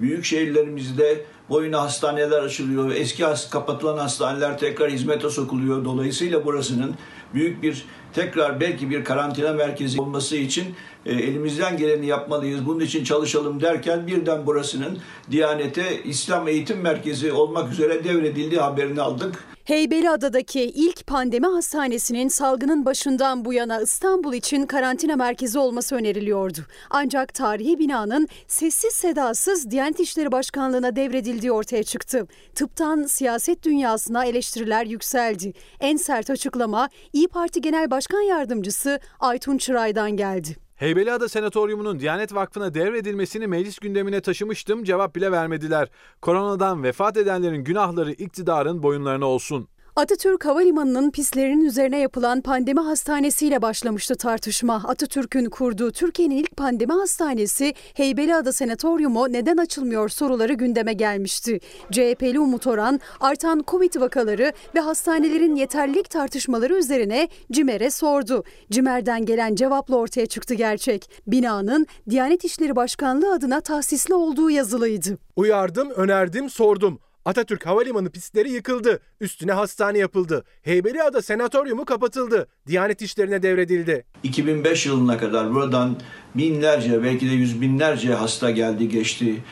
Büyük 0.00 0.24
şehirlerimizde 0.24 1.24
boyuna 1.48 1.82
hastaneler 1.82 2.42
açılıyor. 2.42 2.90
Eski 2.90 3.24
kapatılan 3.50 3.98
hastaneler 3.98 4.58
tekrar 4.58 4.90
hizmete 4.90 5.30
sokuluyor. 5.30 5.84
Dolayısıyla 5.84 6.44
burasının 6.44 6.94
büyük 7.34 7.62
bir 7.62 7.86
tekrar 8.14 8.60
belki 8.60 8.90
bir 8.90 9.04
karantina 9.04 9.52
merkezi 9.52 10.00
olması 10.00 10.36
için 10.36 10.64
e, 11.06 11.12
elimizden 11.12 11.76
geleni 11.76 12.06
yapmalıyız. 12.06 12.66
Bunun 12.66 12.80
için 12.80 13.04
çalışalım 13.04 13.60
derken 13.60 14.06
birden 14.06 14.46
burasının 14.46 14.98
Diyanet'e 15.30 16.02
İslam 16.02 16.48
Eğitim 16.48 16.80
Merkezi 16.80 17.32
olmak 17.32 17.72
üzere 17.72 18.04
devredildiği 18.04 18.60
haberini 18.60 19.00
aldık. 19.00 19.44
Heybeliada'daki 19.64 20.62
ilk 20.62 21.06
pandemi 21.06 21.46
hastanesinin 21.46 22.28
salgının 22.28 22.84
başından 22.84 23.44
bu 23.44 23.52
yana 23.52 23.80
İstanbul 23.80 24.34
için 24.34 24.66
karantina 24.66 25.16
merkezi 25.16 25.58
olması 25.58 25.96
öneriliyordu. 25.96 26.58
Ancak 26.90 27.34
tarihi 27.34 27.78
binanın 27.78 28.28
sessiz 28.48 28.92
sedasız 28.92 29.70
Diyanet 29.70 30.00
İşleri 30.00 30.32
Başkanlığı'na 30.32 30.96
devredildiği 30.96 31.52
ortaya 31.52 31.82
çıktı. 31.82 32.26
Tıptan 32.54 33.02
siyaset 33.02 33.62
dünyasına 33.64 34.24
eleştiriler 34.24 34.86
yükseldi. 34.86 35.52
En 35.80 35.96
sert 35.96 36.30
açıklama 36.30 36.88
İyi 37.12 37.28
Parti 37.28 37.60
Genel 37.60 37.90
Başkan 38.04 38.22
Yardımcısı 38.22 39.00
Aytun 39.20 39.58
Çıray'dan 39.58 40.10
geldi. 40.10 40.56
Heybeliada 40.76 41.28
Senatoryumu'nun 41.28 42.00
Diyanet 42.00 42.34
Vakfı'na 42.34 42.74
devredilmesini 42.74 43.46
meclis 43.46 43.78
gündemine 43.78 44.20
taşımıştım 44.20 44.84
cevap 44.84 45.16
bile 45.16 45.32
vermediler. 45.32 45.88
Koronadan 46.22 46.82
vefat 46.82 47.16
edenlerin 47.16 47.64
günahları 47.64 48.12
iktidarın 48.12 48.82
boyunlarına 48.82 49.26
olsun. 49.26 49.68
Atatürk 49.96 50.44
Havalimanı'nın 50.44 51.10
pistlerinin 51.10 51.64
üzerine 51.64 51.98
yapılan 51.98 52.40
pandemi 52.40 52.80
hastanesiyle 52.80 53.62
başlamıştı 53.62 54.14
tartışma. 54.14 54.82
Atatürk'ün 54.88 55.50
kurduğu 55.50 55.92
Türkiye'nin 55.92 56.36
ilk 56.36 56.56
pandemi 56.56 56.92
hastanesi 56.92 57.74
Heybeliada 57.94 58.52
Senatoryumu 58.52 59.32
neden 59.32 59.56
açılmıyor 59.56 60.08
soruları 60.08 60.52
gündeme 60.52 60.92
gelmişti. 60.92 61.60
CHP'li 61.92 62.40
Umut 62.40 62.66
Oran 62.66 63.00
artan 63.20 63.64
Covid 63.66 64.00
vakaları 64.00 64.52
ve 64.74 64.80
hastanelerin 64.80 65.56
yeterlilik 65.56 66.10
tartışmaları 66.10 66.74
üzerine 66.74 67.28
CİMER'e 67.52 67.90
sordu. 67.90 68.44
CİMER'den 68.70 69.24
gelen 69.24 69.54
cevapla 69.54 69.96
ortaya 69.96 70.26
çıktı 70.26 70.54
gerçek. 70.54 71.10
Binanın 71.26 71.86
Diyanet 72.10 72.44
İşleri 72.44 72.76
Başkanlığı 72.76 73.32
adına 73.32 73.60
tahsisli 73.60 74.14
olduğu 74.14 74.50
yazılıydı. 74.50 75.18
Uyardım, 75.36 75.90
önerdim, 75.90 76.50
sordum. 76.50 76.98
Atatürk 77.24 77.66
Havalimanı 77.66 78.10
pistleri 78.10 78.50
yıkıldı. 78.50 79.00
Üstüne 79.20 79.52
hastane 79.52 79.98
yapıldı. 79.98 80.44
Heybeliada 80.62 81.22
Senatoryumu 81.22 81.84
kapatıldı. 81.84 82.48
Diyanet 82.66 83.02
işlerine 83.02 83.42
devredildi. 83.42 84.04
2005 84.22 84.86
yılına 84.86 85.18
kadar 85.18 85.54
buradan 85.54 85.96
binlerce 86.34 87.02
belki 87.02 87.30
de 87.30 87.32
yüz 87.34 87.60
binlerce 87.60 88.14
hasta 88.14 88.50
geldi 88.50 88.88
geçti. 88.88 89.42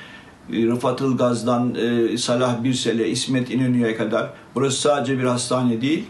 Rıfat 0.51 1.01
Ilgaz'dan 1.01 1.75
e, 1.75 2.19
Salah 2.19 2.65
Birsel'e, 2.65 3.09
İsmet 3.09 3.51
İnönü'ye 3.51 3.97
kadar. 3.97 4.31
Burası 4.55 4.81
sadece 4.81 5.19
bir 5.19 5.25
hastane 5.25 5.81
değil, 5.81 6.05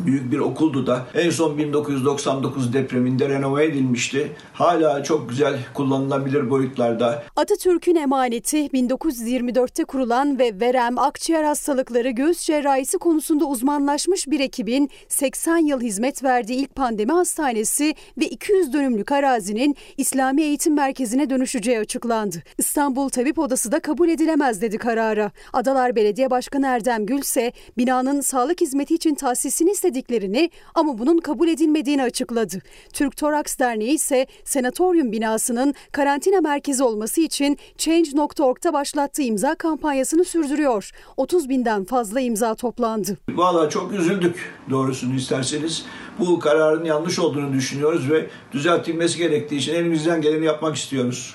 büyük 0.00 0.32
bir 0.32 0.38
okuldu 0.38 0.86
da 0.86 1.06
en 1.14 1.30
son 1.30 1.58
1999 1.58 2.72
depreminde 2.72 3.28
renove 3.28 3.64
edilmişti. 3.64 4.32
Hala 4.52 5.02
çok 5.02 5.28
güzel 5.28 5.58
kullanılabilir 5.74 6.50
boyutlarda. 6.50 7.22
Atatürk'ün 7.36 7.96
emaneti 7.96 8.58
1924'te 8.58 9.84
kurulan 9.84 10.38
ve 10.38 10.60
verem, 10.60 10.98
akciğer 10.98 11.44
hastalıkları, 11.44 12.10
göğüs 12.10 12.40
cerrahisi 12.46 12.98
konusunda 12.98 13.44
uzmanlaşmış 13.44 14.26
bir 14.26 14.40
ekibin 14.40 14.90
80 15.08 15.56
yıl 15.56 15.80
hizmet 15.80 16.24
verdiği 16.24 16.54
ilk 16.54 16.74
pandemi 16.74 17.12
hastanesi 17.12 17.94
ve 18.18 18.26
200 18.26 18.72
dönümlük 18.72 19.12
arazinin 19.12 19.76
İslami 19.96 20.42
Eğitim 20.42 20.74
Merkezi'ne 20.74 21.30
dönüşeceği 21.30 21.78
açıklandı. 21.78 22.42
İstanbul 22.58 23.08
Tabip 23.08 23.38
Odası 23.38 23.72
da 23.72 23.80
kabul 23.80 24.08
edilemez 24.08 24.62
dedi 24.62 24.78
karara. 24.78 25.30
Adalar 25.52 25.96
Belediye 25.96 26.30
Başkanı 26.30 26.66
Erdem 26.66 27.06
Gül 27.06 27.18
ise 27.18 27.52
binanın 27.78 28.20
sağlık 28.20 28.60
hizmeti 28.60 28.94
için 28.94 29.14
tahsisini 29.14 29.70
istediklerini 29.86 30.50
ama 30.74 30.98
bunun 30.98 31.18
kabul 31.18 31.48
edilmediğini 31.48 32.02
açıkladı. 32.02 32.58
Türk 32.92 33.16
Toraks 33.16 33.58
Derneği 33.58 33.94
ise 33.94 34.26
senatoryum 34.44 35.12
binasının 35.12 35.74
karantina 35.92 36.40
merkezi 36.40 36.82
olması 36.82 37.20
için 37.20 37.58
Change.org'da 37.78 38.72
başlattığı 38.72 39.22
imza 39.22 39.54
kampanyasını 39.54 40.24
sürdürüyor. 40.24 40.90
30 41.16 41.48
binden 41.48 41.84
fazla 41.84 42.20
imza 42.20 42.54
toplandı. 42.54 43.18
Valla 43.28 43.68
çok 43.68 43.92
üzüldük 43.92 44.52
doğrusunu 44.70 45.14
isterseniz. 45.14 45.84
Bu 46.18 46.38
kararın 46.38 46.84
yanlış 46.84 47.18
olduğunu 47.18 47.52
düşünüyoruz 47.52 48.10
ve 48.10 48.26
düzeltilmesi 48.52 49.18
gerektiği 49.18 49.56
için 49.56 49.74
elimizden 49.74 50.20
geleni 50.20 50.44
yapmak 50.44 50.76
istiyoruz. 50.76 51.34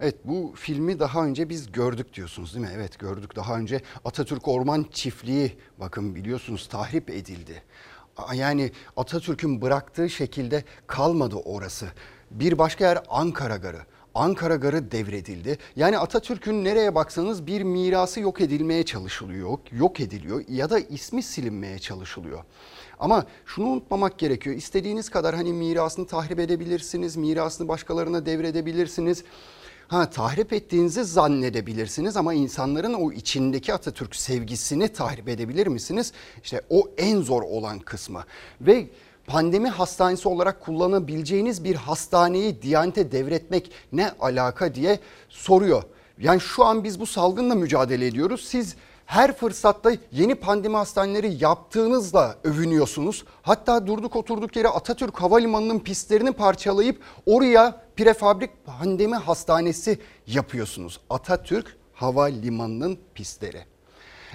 Evet 0.00 0.16
bu 0.24 0.52
filmi 0.56 0.98
daha 0.98 1.24
önce 1.24 1.48
biz 1.48 1.72
gördük 1.72 2.14
diyorsunuz 2.14 2.54
değil 2.54 2.66
mi? 2.66 2.72
Evet 2.74 2.98
gördük 2.98 3.36
daha 3.36 3.56
önce 3.56 3.80
Atatürk 4.04 4.48
Orman 4.48 4.86
Çiftliği 4.92 5.58
bakın 5.80 6.14
biliyorsunuz 6.14 6.68
tahrip 6.68 7.10
edildi. 7.10 7.62
Yani 8.34 8.72
Atatürk'ün 8.96 9.62
bıraktığı 9.62 10.10
şekilde 10.10 10.64
kalmadı 10.86 11.36
orası. 11.36 11.86
Bir 12.30 12.58
başka 12.58 12.84
yer 12.84 13.02
Ankara 13.08 13.56
Garı. 13.56 13.80
Ankara 14.14 14.56
Garı 14.56 14.90
devredildi. 14.90 15.58
Yani 15.76 15.98
Atatürk'ün 15.98 16.64
nereye 16.64 16.94
baksanız 16.94 17.46
bir 17.46 17.62
mirası 17.62 18.20
yok 18.20 18.40
edilmeye 18.40 18.84
çalışılıyor, 18.84 19.58
yok 19.72 20.00
ediliyor 20.00 20.44
ya 20.48 20.70
da 20.70 20.78
ismi 20.78 21.22
silinmeye 21.22 21.78
çalışılıyor. 21.78 22.44
Ama 22.98 23.26
şunu 23.46 23.66
unutmamak 23.66 24.18
gerekiyor. 24.18 24.56
İstediğiniz 24.56 25.10
kadar 25.10 25.34
hani 25.34 25.52
mirasını 25.52 26.06
tahrip 26.06 26.38
edebilirsiniz, 26.38 27.16
mirasını 27.16 27.68
başkalarına 27.68 28.26
devredebilirsiniz. 28.26 29.24
Ha 29.88 30.10
tahrip 30.10 30.52
ettiğinizi 30.52 31.04
zannedebilirsiniz 31.04 32.16
ama 32.16 32.34
insanların 32.34 32.94
o 32.94 33.12
içindeki 33.12 33.74
Atatürk 33.74 34.16
sevgisini 34.16 34.88
tahrip 34.88 35.28
edebilir 35.28 35.66
misiniz? 35.66 36.12
İşte 36.44 36.62
o 36.70 36.90
en 36.98 37.20
zor 37.20 37.42
olan 37.42 37.78
kısmı. 37.78 38.24
Ve 38.60 38.86
pandemi 39.26 39.68
hastanesi 39.68 40.28
olarak 40.28 40.60
kullanabileceğiniz 40.60 41.64
bir 41.64 41.74
hastaneyi 41.74 42.62
Diyanet'e 42.62 43.12
devretmek 43.12 43.70
ne 43.92 44.10
alaka 44.20 44.74
diye 44.74 44.98
soruyor. 45.28 45.82
Yani 46.18 46.40
şu 46.40 46.64
an 46.64 46.84
biz 46.84 47.00
bu 47.00 47.06
salgınla 47.06 47.54
mücadele 47.54 48.06
ediyoruz. 48.06 48.44
Siz 48.48 48.76
Her 49.08 49.36
fırsatta 49.36 49.92
yeni 50.12 50.34
pandemi 50.34 50.76
hastaneleri 50.76 51.44
yaptığınızla 51.44 52.36
övünüyorsunuz. 52.44 53.24
Hatta 53.42 53.86
durduk 53.86 54.16
oturduk 54.16 54.56
yere 54.56 54.68
Atatürk 54.68 55.20
Havalimanı'nın 55.20 55.78
pistlerini 55.78 56.32
parçalayıp 56.32 57.02
oraya 57.26 57.82
prefabrik 57.96 58.66
pandemi 58.66 59.16
hastanesi 59.16 59.98
yapıyorsunuz. 60.26 61.00
Atatürk 61.10 61.76
Havalimanı'nın 61.94 62.98
pistleri. 63.14 63.64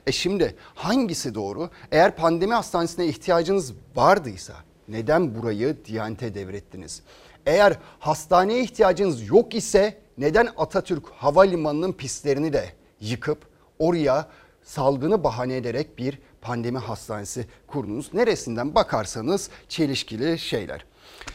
E 0.07 0.11
şimdi 0.11 0.55
hangisi 0.75 1.35
doğru? 1.35 1.69
Eğer 1.91 2.15
pandemi 2.15 2.53
hastanesine 2.53 3.05
ihtiyacınız 3.05 3.73
vardıysa 3.95 4.53
neden 4.87 5.35
burayı 5.35 5.77
Diyanet'e 5.85 6.35
devrettiniz? 6.35 7.01
Eğer 7.45 7.77
hastaneye 7.99 8.63
ihtiyacınız 8.63 9.27
yok 9.27 9.55
ise 9.55 9.97
neden 10.17 10.49
Atatürk 10.57 11.09
Havalimanı'nın 11.09 11.93
pistlerini 11.93 12.53
de 12.53 12.65
yıkıp 12.99 13.53
oraya 13.79 14.27
salgını 14.63 15.23
bahane 15.23 15.55
ederek 15.55 15.97
bir 15.97 16.19
pandemi 16.41 16.77
hastanesi 16.77 17.45
kurdunuz? 17.67 18.13
Neresinden 18.13 18.75
bakarsanız 18.75 19.49
çelişkili 19.69 20.39
şeyler. 20.39 20.85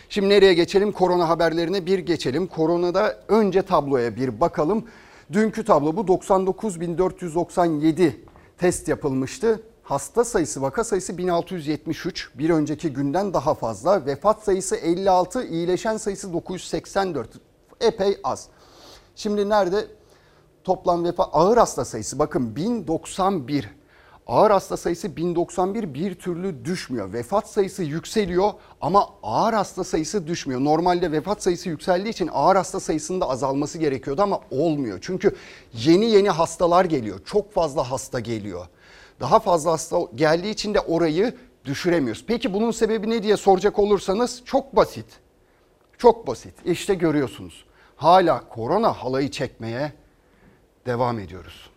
Şimdi 0.09 0.29
nereye 0.29 0.55
geçelim? 0.55 0.93
Korona 0.93 1.29
haberlerine 1.29 1.87
bir 1.87 1.99
geçelim. 1.99 2.47
Koronada 2.47 3.19
önce 3.29 3.63
tabloya 3.63 4.17
bir 4.17 4.41
bakalım. 4.41 4.85
Dünkü 5.33 5.65
tablo 5.65 5.97
bu 5.97 6.01
99.497 6.01 8.13
test 8.59 8.89
yapılmıştı. 8.89 9.63
Hasta 9.83 10.25
sayısı, 10.25 10.63
vaka 10.63 10.85
sayısı 10.85 11.19
1673. 11.19 12.31
Bir 12.35 12.51
önceki 12.51 12.93
günden 12.93 13.35
daha 13.35 13.55
fazla. 13.55 14.07
Vefat 14.07 14.45
sayısı 14.45 14.77
56, 14.77 15.47
iyileşen 15.47 15.97
sayısı 15.97 16.33
984. 16.33 17.29
Epey 17.81 18.19
az. 18.25 18.49
Şimdi 19.17 19.49
nerede? 19.49 19.87
Toplam 20.69 21.05
vefat 21.05 21.29
ağır 21.33 21.57
hasta 21.57 21.85
sayısı 21.85 22.19
bakın 22.19 22.57
1091. 22.57 23.69
Ağır 24.27 24.51
hasta 24.51 24.77
sayısı 24.77 25.17
1091 25.17 25.95
bir 25.95 26.15
türlü 26.15 26.65
düşmüyor. 26.65 27.13
Vefat 27.13 27.49
sayısı 27.49 27.83
yükseliyor 27.83 28.53
ama 28.81 29.09
ağır 29.23 29.53
hasta 29.53 29.85
sayısı 29.85 30.27
düşmüyor. 30.27 30.65
Normalde 30.65 31.13
vefat 31.13 31.43
sayısı 31.43 31.69
yükseldiği 31.69 32.13
için 32.13 32.31
ağır 32.33 32.57
hasta 32.57 32.81
sayısında 32.81 33.29
azalması 33.29 33.79
gerekiyordu 33.79 34.23
ama 34.23 34.41
olmuyor. 34.51 34.99
Çünkü 35.03 35.37
yeni 35.73 36.11
yeni 36.11 36.31
hastalar 36.31 36.85
geliyor. 36.85 37.21
Çok 37.25 37.53
fazla 37.53 37.91
hasta 37.91 38.21
geliyor. 38.21 38.67
Daha 39.21 39.39
fazla 39.39 39.73
hasta 39.73 39.99
geldiği 40.15 40.51
için 40.51 40.75
de 40.75 40.81
orayı 40.81 41.35
düşüremiyoruz. 41.65 42.25
Peki 42.27 42.55
bunun 42.55 42.71
sebebi 42.71 43.11
ne 43.11 43.23
diye 43.23 43.37
soracak 43.37 43.79
olursanız 43.79 44.43
çok 44.45 44.77
basit. 44.77 45.07
Çok 45.99 46.27
basit. 46.27 46.55
İşte 46.65 46.95
görüyorsunuz. 46.95 47.65
Hala 47.97 48.49
korona 48.49 48.93
halayı 48.93 49.31
çekmeye 49.31 49.93
devam 50.89 51.19
ediyoruz. 51.19 51.71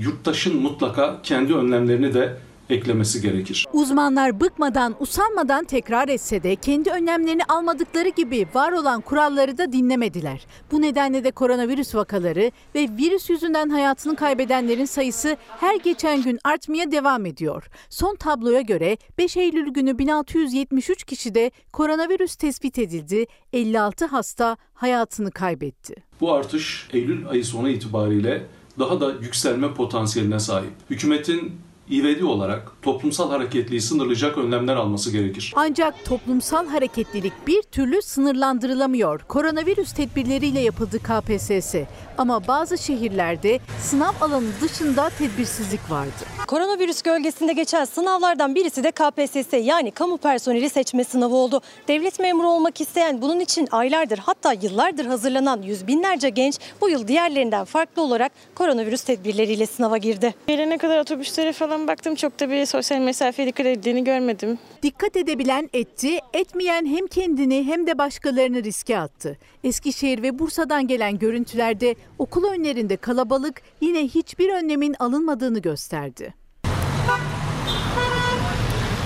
Yurttaşın 0.00 0.62
mutlaka 0.62 1.22
kendi 1.22 1.54
önlemlerini 1.54 2.14
de 2.14 2.36
eklemesi 2.70 3.22
gerekir. 3.22 3.66
Uzmanlar 3.72 4.40
bıkmadan, 4.40 4.96
usanmadan 5.00 5.64
tekrar 5.64 6.08
etse 6.08 6.42
de 6.42 6.56
kendi 6.56 6.90
önlemlerini 6.90 7.44
almadıkları 7.44 8.08
gibi 8.08 8.46
var 8.54 8.72
olan 8.72 9.00
kuralları 9.00 9.58
da 9.58 9.72
dinlemediler. 9.72 10.46
Bu 10.72 10.82
nedenle 10.82 11.24
de 11.24 11.30
koronavirüs 11.30 11.94
vakaları 11.94 12.50
ve 12.74 12.88
virüs 12.98 13.30
yüzünden 13.30 13.68
hayatını 13.68 14.16
kaybedenlerin 14.16 14.84
sayısı 14.84 15.36
her 15.60 15.76
geçen 15.76 16.22
gün 16.22 16.38
artmaya 16.44 16.90
devam 16.90 17.26
ediyor. 17.26 17.68
Son 17.88 18.16
tabloya 18.16 18.60
göre 18.60 18.96
5 19.18 19.36
Eylül 19.36 19.68
günü 19.68 19.98
1673 19.98 21.04
kişide 21.04 21.50
koronavirüs 21.72 22.36
tespit 22.36 22.78
edildi, 22.78 23.26
56 23.52 24.06
hasta 24.06 24.56
hayatını 24.74 25.30
kaybetti. 25.30 25.94
Bu 26.20 26.32
artış 26.32 26.88
Eylül 26.92 27.28
ayı 27.28 27.44
sonu 27.44 27.68
itibariyle 27.68 28.46
daha 28.78 29.00
da 29.00 29.12
yükselme 29.12 29.74
potansiyeline 29.74 30.40
sahip. 30.40 30.70
Hükümetin 30.90 31.52
ivedi 31.92 32.24
olarak 32.24 32.72
toplumsal 32.82 33.30
hareketliliği 33.30 33.80
sınırlayacak 33.80 34.38
önlemler 34.38 34.76
alması 34.76 35.12
gerekir. 35.12 35.52
Ancak 35.56 36.04
toplumsal 36.04 36.66
hareketlilik 36.66 37.32
bir 37.46 37.62
türlü 37.62 38.02
sınırlandırılamıyor. 38.02 39.20
Koronavirüs 39.28 39.92
tedbirleriyle 39.92 40.60
yapıldı 40.60 40.98
KPSS. 40.98 41.74
Ama 42.18 42.46
bazı 42.48 42.78
şehirlerde 42.78 43.60
sınav 43.80 44.12
alanı 44.20 44.48
dışında 44.60 45.10
tedbirsizlik 45.18 45.90
vardı. 45.90 46.10
Koronavirüs 46.46 47.02
gölgesinde 47.02 47.52
geçen 47.52 47.84
sınavlardan 47.84 48.54
birisi 48.54 48.84
de 48.84 48.90
KPSS 48.90 49.52
yani 49.66 49.90
kamu 49.90 50.16
personeli 50.16 50.70
seçme 50.70 51.04
sınavı 51.04 51.34
oldu. 51.34 51.60
Devlet 51.88 52.18
memuru 52.20 52.48
olmak 52.48 52.80
isteyen 52.80 53.22
bunun 53.22 53.40
için 53.40 53.68
aylardır 53.70 54.18
hatta 54.18 54.52
yıllardır 54.52 55.06
hazırlanan 55.06 55.62
yüz 55.62 55.86
binlerce 55.86 56.28
genç 56.28 56.58
bu 56.80 56.88
yıl 56.90 57.08
diğerlerinden 57.08 57.64
farklı 57.64 58.02
olarak 58.02 58.32
koronavirüs 58.54 59.02
tedbirleriyle 59.02 59.66
sınava 59.66 59.96
girdi. 59.96 60.34
Gelene 60.46 60.78
kadar 60.78 60.98
otobüslere 60.98 61.52
falan 61.52 61.81
baktım 61.88 62.14
çok 62.14 62.40
da 62.40 62.50
bir 62.50 62.66
sosyal 62.66 62.98
mesafeye 63.00 63.48
dikkat 63.48 63.66
edildiğini 63.66 64.04
görmedim. 64.04 64.58
Dikkat 64.82 65.16
edebilen 65.16 65.70
etti, 65.72 66.18
etmeyen 66.32 66.86
hem 66.86 67.06
kendini 67.06 67.66
hem 67.66 67.86
de 67.86 67.98
başkalarını 67.98 68.64
riske 68.64 68.98
attı. 68.98 69.38
Eskişehir 69.64 70.22
ve 70.22 70.38
Bursa'dan 70.38 70.86
gelen 70.86 71.18
görüntülerde 71.18 71.94
okul 72.18 72.44
önlerinde 72.44 72.96
kalabalık 72.96 73.62
yine 73.80 74.04
hiçbir 74.04 74.52
önlemin 74.52 74.96
alınmadığını 74.98 75.58
gösterdi. 75.58 76.34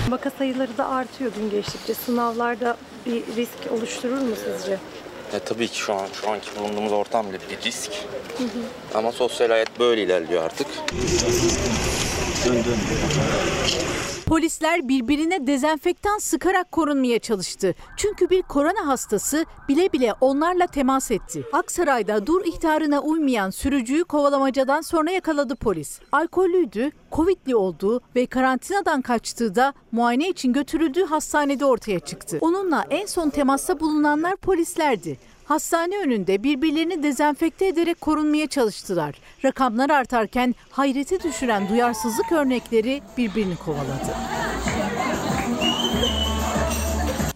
Vaka 0.09 0.29
sayıları 0.29 0.77
da 0.77 0.87
artıyor 0.89 1.31
gün 1.39 1.49
geçtikçe. 1.49 1.93
Sınavlarda 1.93 2.77
bir 3.05 3.23
risk 3.35 3.71
oluşturur 3.71 4.21
mu 4.21 4.35
sizce? 4.35 4.79
E, 5.33 5.39
tabii 5.39 5.67
ki 5.67 5.77
şu 5.77 5.93
an 5.93 6.07
şu 6.21 6.29
anki 6.29 6.47
bulunduğumuz 6.59 6.91
ortam 6.91 7.29
bile 7.29 7.37
bir 7.49 7.65
risk. 7.65 7.91
Ama 8.95 9.11
sosyal 9.11 9.49
hayat 9.49 9.79
böyle 9.79 10.03
ilerliyor 10.03 10.43
artık. 10.43 10.67
Dön 12.47 12.55
dön. 12.55 12.63
Polisler 14.25 14.87
birbirine 14.87 15.47
dezenfektan 15.47 16.17
sıkarak 16.17 16.71
korunmaya 16.71 17.19
çalıştı. 17.19 17.75
Çünkü 17.97 18.29
bir 18.29 18.41
korona 18.41 18.87
hastası 18.87 19.45
bile 19.69 19.93
bile 19.93 20.13
onlarla 20.21 20.67
temas 20.67 21.11
etti. 21.11 21.43
Aksaray'da 21.53 22.27
dur 22.27 22.45
ihtarına 22.45 23.01
uymayan 23.01 23.49
sürücüyü 23.49 24.03
kovalamacadan 24.03 24.81
sonra 24.81 25.11
yakaladı 25.11 25.55
polis. 25.55 25.99
Alkollüydü, 26.11 26.91
Covid'li 27.11 27.55
olduğu 27.55 28.01
ve 28.15 28.25
karantinadan 28.25 29.01
kaçtığı 29.01 29.55
da 29.55 29.73
muayene 29.91 30.29
için 30.29 30.53
götürüldüğü 30.53 31.05
hastanede 31.05 31.65
ortaya 31.65 31.99
çıktı. 31.99 32.37
Onunla 32.41 32.85
en 32.89 33.05
son 33.05 33.29
temasta 33.29 33.79
bulunanlar 33.79 34.35
polislerdi. 34.35 35.17
Hastane 35.47 35.97
önünde 35.97 36.43
birbirlerini 36.43 37.03
dezenfekte 37.03 37.67
ederek 37.67 38.01
korunmaya 38.01 38.47
çalıştılar. 38.47 39.15
Rakamlar 39.45 39.89
artarken 39.89 40.55
hayrete 40.69 41.23
düşüren 41.23 41.69
duyarsızlık 41.69 42.31
örnekleri 42.31 43.01
birbirini 43.17 43.55
kovaladı. 43.55 44.15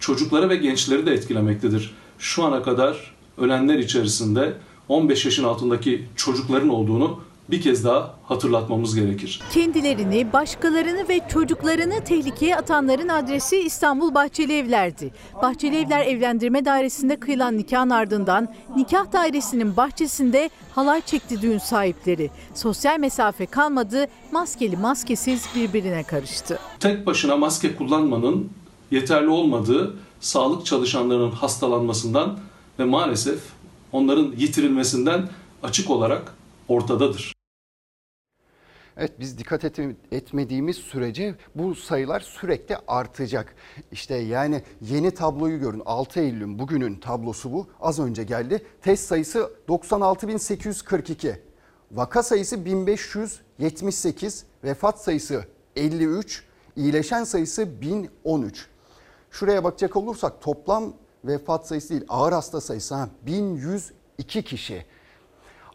Çocukları 0.00 0.48
ve 0.48 0.56
gençleri 0.56 1.06
de 1.06 1.12
etkilemektedir. 1.12 1.94
Şu 2.18 2.44
ana 2.44 2.62
kadar 2.62 3.14
ölenler 3.38 3.78
içerisinde 3.78 4.52
15 4.88 5.24
yaşın 5.24 5.44
altındaki 5.44 6.08
çocukların 6.16 6.68
olduğunu 6.68 7.20
bir 7.50 7.60
kez 7.60 7.84
daha 7.84 8.14
hatırlatmamız 8.24 8.94
gerekir. 8.94 9.40
Kendilerini, 9.52 10.32
başkalarını 10.32 11.08
ve 11.08 11.20
çocuklarını 11.28 12.04
tehlikeye 12.04 12.56
atanların 12.56 13.08
adresi 13.08 13.56
İstanbul 13.56 14.14
Bahçeli 14.14 14.52
Evler'di. 14.58 15.12
Bahçeli 15.42 15.76
Evler 15.76 16.06
Evlendirme 16.06 16.64
Dairesi'nde 16.64 17.16
kıyılan 17.16 17.56
nikahın 17.56 17.90
ardından 17.90 18.54
nikah 18.76 19.12
dairesinin 19.12 19.76
bahçesinde 19.76 20.50
halay 20.74 21.00
çekti 21.00 21.42
düğün 21.42 21.58
sahipleri. 21.58 22.30
Sosyal 22.54 22.98
mesafe 22.98 23.46
kalmadı, 23.46 24.06
maskeli 24.32 24.76
maskesiz 24.76 25.46
birbirine 25.54 26.02
karıştı. 26.02 26.58
Tek 26.80 27.06
başına 27.06 27.36
maske 27.36 27.76
kullanmanın 27.76 28.50
yeterli 28.90 29.28
olmadığı 29.28 29.94
sağlık 30.20 30.66
çalışanlarının 30.66 31.30
hastalanmasından 31.30 32.38
ve 32.78 32.84
maalesef 32.84 33.38
onların 33.92 34.32
yitirilmesinden 34.36 35.28
açık 35.62 35.90
olarak 35.90 36.34
ortadadır. 36.72 37.32
Evet 38.96 39.12
biz 39.20 39.38
dikkat 39.38 39.64
etmediğimiz 40.12 40.76
sürece 40.76 41.34
bu 41.54 41.74
sayılar 41.74 42.20
sürekli 42.20 42.76
artacak. 42.88 43.54
İşte 43.92 44.14
yani 44.14 44.62
yeni 44.80 45.10
tabloyu 45.10 45.60
görün 45.60 45.82
6 45.86 46.20
Eylül'ün 46.20 46.58
bugünün 46.58 46.94
tablosu 46.94 47.52
bu 47.52 47.66
az 47.80 47.98
önce 47.98 48.24
geldi. 48.24 48.66
Test 48.82 49.08
sayısı 49.08 49.50
96.842 49.68 51.36
vaka 51.92 52.22
sayısı 52.22 52.64
1578 52.64 54.44
vefat 54.64 55.00
sayısı 55.00 55.44
53 55.76 56.44
iyileşen 56.76 57.24
sayısı 57.24 57.80
1013. 57.80 58.66
Şuraya 59.30 59.64
bakacak 59.64 59.96
olursak 59.96 60.40
toplam 60.40 60.92
vefat 61.24 61.66
sayısı 61.66 61.90
değil 61.90 62.04
ağır 62.08 62.32
hasta 62.32 62.60
sayısı 62.60 62.94
ha, 62.94 63.08
1102 63.26 64.42
kişi 64.42 64.86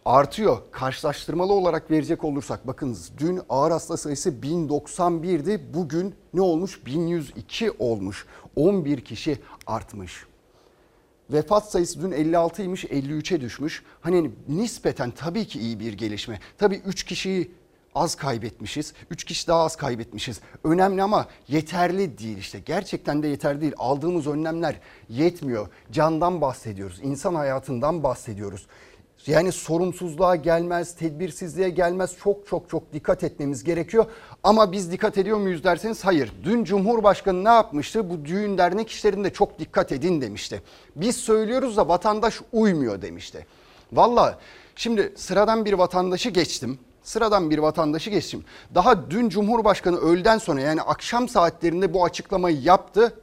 artıyor. 0.07 0.57
Karşılaştırmalı 0.71 1.53
olarak 1.53 1.91
verecek 1.91 2.23
olursak 2.23 2.67
bakınız 2.67 3.11
dün 3.17 3.41
ağır 3.49 3.71
hasta 3.71 3.97
sayısı 3.97 4.29
1091'di. 4.29 5.73
Bugün 5.73 6.15
ne 6.33 6.41
olmuş? 6.41 6.85
1102 6.85 7.71
olmuş. 7.79 8.25
11 8.55 9.01
kişi 9.01 9.39
artmış. 9.67 10.25
Vefat 11.29 11.71
sayısı 11.71 12.01
dün 12.01 12.11
56'ymış 12.11 12.87
53'e 12.87 13.41
düşmüş. 13.41 13.83
Hani 14.01 14.31
nispeten 14.47 15.11
tabii 15.11 15.47
ki 15.47 15.59
iyi 15.59 15.79
bir 15.79 15.93
gelişme. 15.93 16.39
Tabii 16.57 16.81
3 16.85 17.03
kişiyi 17.03 17.51
az 17.95 18.15
kaybetmişiz. 18.15 18.93
3 19.11 19.23
kişi 19.23 19.47
daha 19.47 19.63
az 19.63 19.75
kaybetmişiz. 19.75 20.39
Önemli 20.63 21.03
ama 21.03 21.27
yeterli 21.47 22.17
değil 22.17 22.37
işte. 22.37 22.59
Gerçekten 22.59 23.23
de 23.23 23.27
yeterli 23.27 23.61
değil. 23.61 23.73
Aldığımız 23.77 24.27
önlemler 24.27 24.79
yetmiyor. 25.09 25.67
Candan 25.91 26.41
bahsediyoruz. 26.41 26.99
insan 27.03 27.35
hayatından 27.35 28.03
bahsediyoruz. 28.03 28.67
Yani 29.27 29.51
sorumsuzluğa 29.51 30.35
gelmez, 30.35 30.95
tedbirsizliğe 30.95 31.69
gelmez. 31.69 32.17
Çok 32.23 32.47
çok 32.47 32.69
çok 32.69 32.93
dikkat 32.93 33.23
etmemiz 33.23 33.63
gerekiyor. 33.63 34.05
Ama 34.43 34.71
biz 34.71 34.91
dikkat 34.91 35.17
ediyor 35.17 35.37
muyuz 35.37 35.63
derseniz 35.63 36.05
hayır. 36.05 36.31
Dün 36.43 36.63
Cumhurbaşkanı 36.63 37.43
ne 37.43 37.49
yapmıştı? 37.49 38.09
Bu 38.09 38.25
düğün 38.25 38.57
dernek 38.57 38.89
işlerinde 38.89 39.33
çok 39.33 39.59
dikkat 39.59 39.91
edin 39.91 40.21
demişti. 40.21 40.61
Biz 40.95 41.15
söylüyoruz 41.15 41.77
da 41.77 41.87
vatandaş 41.87 42.41
uymuyor 42.53 43.01
demişti. 43.01 43.45
Valla 43.93 44.39
şimdi 44.75 45.13
sıradan 45.17 45.65
bir 45.65 45.73
vatandaşı 45.73 46.29
geçtim. 46.29 46.79
Sıradan 47.03 47.49
bir 47.49 47.57
vatandaşı 47.57 48.09
geçtim. 48.09 48.45
Daha 48.75 49.11
dün 49.11 49.29
Cumhurbaşkanı 49.29 49.97
öğleden 49.97 50.37
sonra 50.37 50.61
yani 50.61 50.81
akşam 50.81 51.29
saatlerinde 51.29 51.93
bu 51.93 52.05
açıklamayı 52.05 52.61
yaptı. 52.61 53.13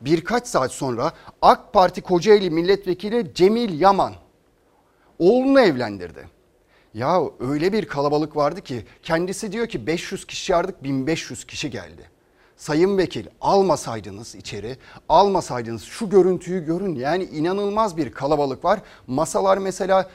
Birkaç 0.00 0.46
saat 0.46 0.72
sonra 0.72 1.12
AK 1.42 1.72
Parti 1.72 2.00
Kocaeli 2.00 2.50
Milletvekili 2.50 3.34
Cemil 3.34 3.80
Yaman 3.80 4.14
oğlunu 5.18 5.60
evlendirdi. 5.60 6.28
Ya 6.94 7.22
öyle 7.40 7.72
bir 7.72 7.86
kalabalık 7.86 8.36
vardı 8.36 8.60
ki 8.60 8.84
kendisi 9.02 9.52
diyor 9.52 9.66
ki 9.66 9.86
500 9.86 10.26
kişi 10.26 10.46
çağırdık 10.46 10.84
1500 10.84 11.44
kişi 11.44 11.70
geldi. 11.70 12.10
Sayın 12.56 12.98
vekil 12.98 13.26
almasaydınız 13.40 14.34
içeri 14.34 14.76
almasaydınız 15.08 15.82
şu 15.82 16.10
görüntüyü 16.10 16.64
görün 16.64 16.94
yani 16.94 17.24
inanılmaz 17.24 17.96
bir 17.96 18.12
kalabalık 18.12 18.64
var. 18.64 18.80
Masalar 19.06 19.58
mesela 19.58 20.10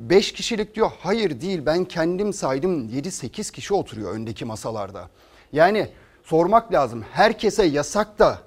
5 0.00 0.32
kişilik 0.32 0.74
diyor 0.74 0.90
hayır 1.00 1.40
değil 1.40 1.66
ben 1.66 1.84
kendim 1.84 2.32
saydım 2.32 2.88
7-8 2.88 3.52
kişi 3.52 3.74
oturuyor 3.74 4.14
öndeki 4.14 4.44
masalarda. 4.44 5.08
Yani 5.52 5.88
sormak 6.24 6.72
lazım 6.72 7.04
herkese 7.12 7.64
yasak 7.64 8.18
da 8.18 8.38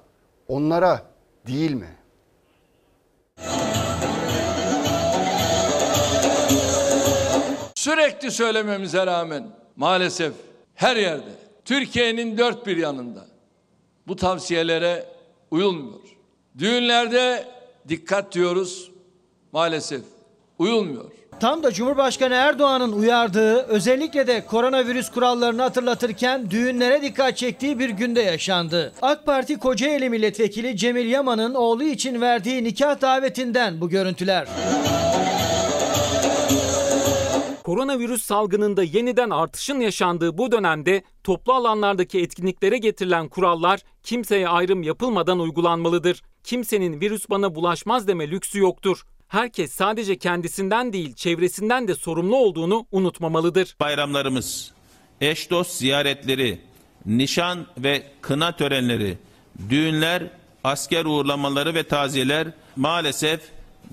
onlara 0.48 1.02
değil 1.46 1.72
mi? 1.72 1.88
Sürekli 7.80 8.30
söylememize 8.30 9.06
rağmen 9.06 9.46
maalesef 9.76 10.32
her 10.74 10.96
yerde 10.96 11.30
Türkiye'nin 11.64 12.38
dört 12.38 12.66
bir 12.66 12.76
yanında 12.76 13.26
bu 14.06 14.16
tavsiyelere 14.16 15.06
uyulmuyor. 15.50 16.00
Düğünlerde 16.58 17.44
dikkat 17.88 18.34
diyoruz 18.34 18.90
maalesef 19.52 20.00
uyulmuyor. 20.58 21.04
Tam 21.40 21.62
da 21.62 21.72
Cumhurbaşkanı 21.72 22.34
Erdoğan'ın 22.34 22.92
uyardığı, 22.92 23.62
özellikle 23.62 24.26
de 24.26 24.46
koronavirüs 24.46 25.10
kurallarını 25.10 25.62
hatırlatırken 25.62 26.50
düğünlere 26.50 27.02
dikkat 27.02 27.36
çektiği 27.36 27.78
bir 27.78 27.90
günde 27.90 28.22
yaşandı. 28.22 28.92
AK 29.02 29.26
Parti 29.26 29.58
Kocaeli 29.58 30.10
Milletvekili 30.10 30.76
Cemil 30.76 31.06
Yaman'ın 31.06 31.54
oğlu 31.54 31.84
için 31.84 32.20
verdiği 32.20 32.64
nikah 32.64 33.00
davetinden 33.00 33.80
bu 33.80 33.88
görüntüler. 33.88 34.48
Koronavirüs 37.70 38.22
salgınında 38.22 38.82
yeniden 38.82 39.30
artışın 39.30 39.80
yaşandığı 39.80 40.38
bu 40.38 40.52
dönemde 40.52 41.02
toplu 41.24 41.52
alanlardaki 41.52 42.20
etkinliklere 42.20 42.78
getirilen 42.78 43.28
kurallar 43.28 43.80
kimseye 44.02 44.48
ayrım 44.48 44.82
yapılmadan 44.82 45.40
uygulanmalıdır. 45.40 46.22
Kimsenin 46.44 47.00
virüs 47.00 47.30
bana 47.30 47.54
bulaşmaz 47.54 48.08
deme 48.08 48.30
lüksü 48.30 48.58
yoktur. 48.58 49.02
Herkes 49.28 49.72
sadece 49.72 50.18
kendisinden 50.18 50.92
değil 50.92 51.14
çevresinden 51.14 51.88
de 51.88 51.94
sorumlu 51.94 52.36
olduğunu 52.36 52.86
unutmamalıdır. 52.92 53.76
Bayramlarımız, 53.80 54.72
eş 55.20 55.50
dost 55.50 55.72
ziyaretleri, 55.72 56.60
nişan 57.06 57.66
ve 57.78 58.02
kına 58.20 58.56
törenleri, 58.56 59.18
düğünler, 59.68 60.22
asker 60.64 61.04
uğurlamaları 61.04 61.74
ve 61.74 61.82
taziyeler 61.82 62.48
maalesef 62.76 63.40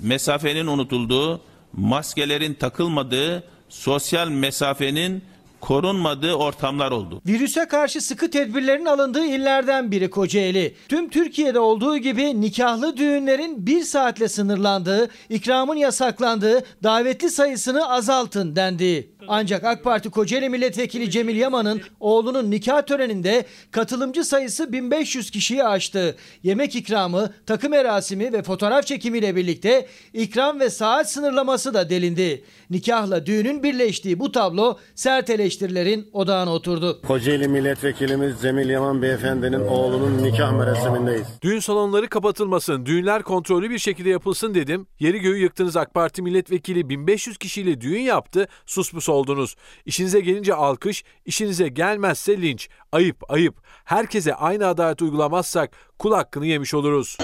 mesafenin 0.02 0.68
unutulduğu, 0.68 1.42
maskelerin 1.74 2.54
takılmadığı, 2.54 3.44
sosyal 3.69 4.27
mesafenin 4.27 5.23
korunmadığı 5.62 6.34
ortamlar 6.34 6.91
oldu. 6.91 7.21
Virüse 7.27 7.65
karşı 7.65 8.01
sıkı 8.01 8.32
tedbirlerin 8.32 8.86
alındığı 8.86 9.25
illerden 9.25 9.91
biri 9.91 10.10
Kocaeli. 10.10 10.75
Tüm 10.88 11.10
Türkiye'de 11.10 11.60
olduğu 11.60 11.97
gibi 11.97 12.41
nikahlı 12.41 12.97
düğünlerin 12.97 13.67
bir 13.67 13.84
saatle 13.84 14.27
sınırlandığı, 14.27 15.10
ikramın 15.30 15.75
yasaklandığı, 15.75 16.63
davetli 16.84 17.30
sayısını 17.30 17.89
azaltın 17.89 18.56
dendiği. 18.56 19.16
Ancak 19.28 19.63
AK 19.63 19.84
Parti 19.84 20.10
Kocaeli 20.10 20.50
Milletvekili 20.50 21.12
Cemil 21.12 21.36
Yaman'ın 21.36 21.82
oğlunun 22.00 22.52
nikah 22.52 22.82
töreninde 22.82 23.46
katılımcı 23.72 24.24
sayısı 24.24 24.72
1500 24.72 25.32
kişiyi 25.32 25.63
aştı. 25.63 26.16
Yemek 26.44 26.76
ikramı, 26.76 27.34
takım 27.46 27.74
erasimi 27.74 28.34
ve 28.34 28.44
fotoğraf 28.44 28.86
çekimiyle 28.86 29.36
birlikte 29.36 29.88
ikram 30.13 30.60
ve 30.60 30.70
saat 30.70 31.12
sınırlaması 31.12 31.74
da 31.74 31.90
delindi. 31.90 32.44
Nikahla 32.70 33.26
düğünün 33.26 33.63
birleştiği 33.63 34.20
bu 34.20 34.32
tablo 34.32 34.78
sert 34.96 35.30
eleştirilerin 35.30 36.10
odağına 36.13 36.54
oturdu. 36.54 37.02
Kocaeli 37.08 37.48
Milletvekilimiz 37.48 38.42
Cemil 38.42 38.70
Yaman 38.70 39.02
Beyefendinin 39.02 39.60
oğlunun 39.60 40.24
nikah 40.24 40.52
merasemindeyiz. 40.52 41.28
Düğün 41.42 41.60
salonları 41.60 42.08
kapatılmasın, 42.10 42.86
düğünler 42.86 43.24
kontrollü 43.24 43.70
bir 43.70 43.80
şekilde 43.80 44.10
yapılsın 44.10 44.56
dedim. 44.56 44.88
Yeri 45.00 45.20
göğü 45.20 45.38
yıktınız 45.38 45.78
AK 45.78 45.94
Parti 45.94 46.22
milletvekili 46.22 46.90
1500 46.90 47.38
kişiyle 47.38 47.82
düğün 47.82 48.02
yaptı, 48.02 48.48
sus 48.66 48.92
pus 48.92 49.10
oldunuz. 49.17 49.56
İşinize 49.86 50.19
gelince 50.19 50.53
alkış, 50.53 51.03
işinize 51.25 51.67
gelmezse 51.67 52.41
linç. 52.41 52.69
Ayıp, 52.91 53.32
ayıp. 53.32 53.56
Herkese 53.86 54.36
aynı 54.36 54.67
adalet 54.67 55.01
uygulamazsak 55.01 55.71
kul 55.99 56.13
hakkını 56.13 56.45
yemiş 56.45 56.73
oluruz. 56.73 57.17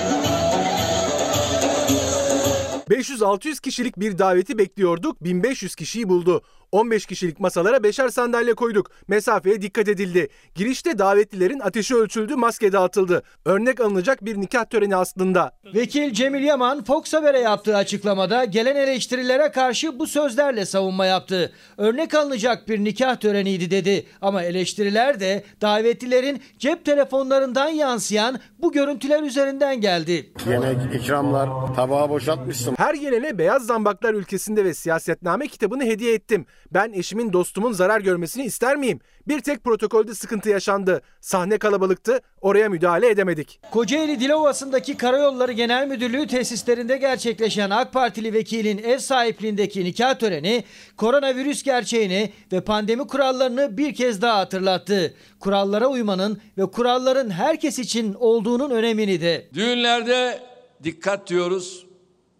500-600 2.90 3.62
kişilik 3.62 4.00
bir 4.00 4.18
daveti 4.18 4.58
bekliyorduk. 4.58 5.24
1500 5.24 5.76
kişiyi 5.76 6.10
buldu. 6.10 6.42
15 6.74 7.06
kişilik 7.06 7.40
masalara 7.40 7.84
beşer 7.84 8.10
sandalye 8.10 8.54
koyduk. 8.54 8.92
Mesafeye 9.08 9.62
dikkat 9.62 9.88
edildi. 9.88 10.30
Girişte 10.56 10.98
davetlilerin 10.98 11.60
ateşi 11.60 11.96
ölçüldü, 11.96 12.36
maske 12.36 12.72
dağıtıldı. 12.72 13.24
Örnek 13.46 13.82
alınacak 13.82 14.26
bir 14.26 14.38
nikah 14.38 14.66
töreni 14.66 14.96
aslında. 14.96 15.52
Vekil 15.76 16.14
Cemil 16.14 16.44
Yaman 16.44 16.84
Fox 16.84 17.14
Haber'e 17.14 17.40
yaptığı 17.40 17.78
açıklamada 17.78 18.46
gelen 18.46 18.76
eleştirilere 18.76 19.52
karşı 19.52 20.00
bu 20.00 20.08
sözlerle 20.08 20.66
savunma 20.66 21.06
yaptı. 21.06 21.54
Örnek 21.78 22.14
alınacak 22.14 22.68
bir 22.68 22.84
nikah 22.84 23.16
töreniydi 23.16 23.72
dedi. 23.72 24.06
Ama 24.22 24.44
eleştiriler 24.44 25.20
de 25.20 25.44
davetlilerin 25.62 26.42
cep 26.60 26.86
telefonlarından 26.86 27.70
yansıyan 27.70 28.40
bu 28.60 28.72
görüntüler 28.72 29.24
üzerinden 29.24 29.82
geldi. 29.82 30.34
Yemek, 30.50 30.78
ikramlar, 30.96 31.76
tabağı 31.76 32.10
boşaltmışsın. 32.10 32.76
Her 32.78 32.94
gelene 32.94 33.38
Beyaz 33.38 33.66
Zambaklar 33.66 34.14
ülkesinde 34.14 34.66
ve 34.66 34.74
siyasetname 34.74 35.48
kitabını 35.48 35.84
hediye 35.84 36.14
ettim. 36.14 36.46
Ben 36.74 36.94
eşimin 36.94 37.34
dostumun 37.34 37.72
zarar 37.72 38.02
görmesini 38.02 38.46
ister 38.46 38.76
miyim? 38.76 39.00
Bir 39.28 39.40
tek 39.40 39.64
protokolde 39.64 40.16
sıkıntı 40.16 40.50
yaşandı. 40.50 41.02
Sahne 41.22 41.58
kalabalıktı. 41.58 42.22
Oraya 42.42 42.70
müdahale 42.70 43.10
edemedik. 43.10 43.60
Kocaeli 43.72 44.20
Dilovası'ndaki 44.20 44.98
Karayolları 44.98 45.52
Genel 45.52 45.88
Müdürlüğü 45.88 46.28
tesislerinde 46.28 46.98
gerçekleşen 46.98 47.70
AK 47.70 47.94
Partili 47.94 48.34
vekilin 48.34 48.78
ev 48.78 48.98
sahipliğindeki 48.98 49.86
nikah 49.86 50.16
töreni 50.16 50.64
koronavirüs 50.98 51.64
gerçeğini 51.64 52.34
ve 52.52 52.62
pandemi 52.62 53.08
kurallarını 53.08 53.78
bir 53.78 53.96
kez 53.96 54.22
daha 54.22 54.40
hatırlattı. 54.40 55.14
Kurallara 55.40 55.88
uymanın 55.88 56.42
ve 56.58 56.66
kuralların 56.66 57.30
herkes 57.30 57.80
için 57.80 58.14
olduğunun 58.14 58.70
önemini 58.70 59.22
de. 59.22 59.48
Düğünlerde 59.54 60.40
dikkat 60.84 61.30
diyoruz 61.30 61.86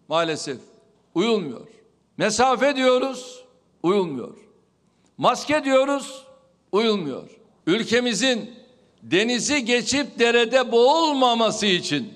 maalesef 0.08 0.58
uyulmuyor. 1.14 1.66
Mesafe 2.16 2.76
diyoruz 2.76 3.43
uyulmuyor. 3.84 4.36
Maske 5.18 5.64
diyoruz 5.64 6.24
uyulmuyor. 6.72 7.30
Ülkemizin 7.66 8.50
denizi 9.02 9.64
geçip 9.64 10.18
derede 10.18 10.72
boğulmaması 10.72 11.66
için 11.66 12.14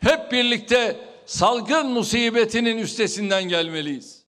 hep 0.00 0.32
birlikte 0.32 0.96
salgın 1.26 1.86
musibetinin 1.86 2.78
üstesinden 2.78 3.48
gelmeliyiz. 3.48 4.22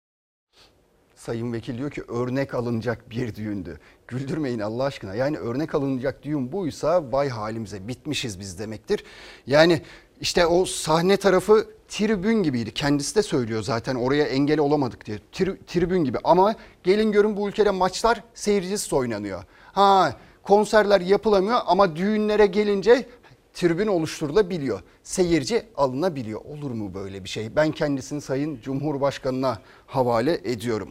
Sayın 1.15 1.53
Vekil 1.53 1.79
diyor 1.79 1.91
ki 1.91 2.03
örnek 2.09 2.55
alınacak 2.55 3.11
bir 3.11 3.35
düğündü. 3.35 3.81
Güldürmeyin 4.09 4.59
Allah 4.59 4.85
aşkına. 4.85 5.15
Yani 5.15 5.39
örnek 5.39 5.75
alınacak 5.75 6.23
düğün 6.23 6.53
buysa 6.53 7.13
vay 7.13 7.29
halimize 7.29 7.89
bitmişiz 7.89 8.41
biz 8.41 8.59
demektir. 8.59 9.05
Yani 9.47 9.83
işte 10.21 10.47
o 10.47 10.65
sahne 10.65 11.17
tarafı 11.17 11.67
tribün 11.95 12.43
gibiydi. 12.43 12.75
Kendisi 12.75 13.15
de 13.15 13.23
söylüyor 13.23 13.63
zaten 13.63 13.95
oraya 13.95 14.25
engel 14.25 14.61
olamadık 14.61 15.07
diye. 15.07 15.19
Tri, 15.33 15.65
tribün 15.67 16.05
gibi 16.05 16.19
ama 16.25 16.55
gelin 16.85 17.13
görün 17.13 17.37
bu 17.37 17.49
ülkede 17.49 17.71
maçlar 17.71 18.23
seyircisiz 18.35 18.93
oynanıyor. 18.93 19.45
Ha 19.73 20.17
konserler 20.43 21.01
yapılamıyor 21.01 21.61
ama 21.67 21.97
düğünlere 21.97 22.47
gelince 22.47 23.07
tribün 23.53 23.87
oluşturulabiliyor. 23.87 24.83
Seyirci 25.03 25.63
alınabiliyor. 25.77 26.41
Olur 26.45 26.71
mu 26.71 26.95
böyle 26.95 27.25
bir 27.25 27.29
şey? 27.29 27.57
Ben 27.57 27.73
kendisini 27.73 28.21
Sayın 28.21 28.61
Cumhurbaşkanı'na 28.61 29.59
havale 29.87 30.41
ediyorum. 30.45 30.89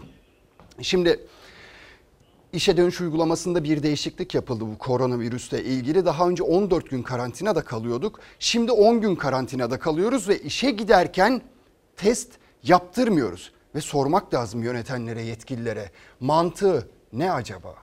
Şimdi 0.82 1.20
İşe 2.54 2.78
dönüş 2.78 3.02
uygulamasında 3.02 3.64
bir 3.64 3.84
değişiklik 3.84 4.36
yapıldı 4.36 4.66
bu 4.66 4.78
koronavirüsle 4.78 5.64
ilgili. 5.64 6.06
Daha 6.06 6.30
önce 6.30 6.44
14 6.44 6.90
gün 6.90 7.04
karantinada 7.04 7.64
kalıyorduk. 7.64 8.20
Şimdi 8.40 8.72
10 8.72 9.02
gün 9.02 9.16
karantinada 9.16 9.80
kalıyoruz 9.80 10.30
ve 10.30 10.40
işe 10.40 10.72
giderken 10.72 11.42
test 11.98 12.32
yaptırmıyoruz. 12.64 13.52
Ve 13.76 13.82
sormak 13.82 14.34
lazım 14.34 14.64
yönetenlere, 14.64 15.22
yetkililere. 15.22 15.92
Mantığı 16.20 16.88
ne 17.14 17.32
acaba? 17.32 17.74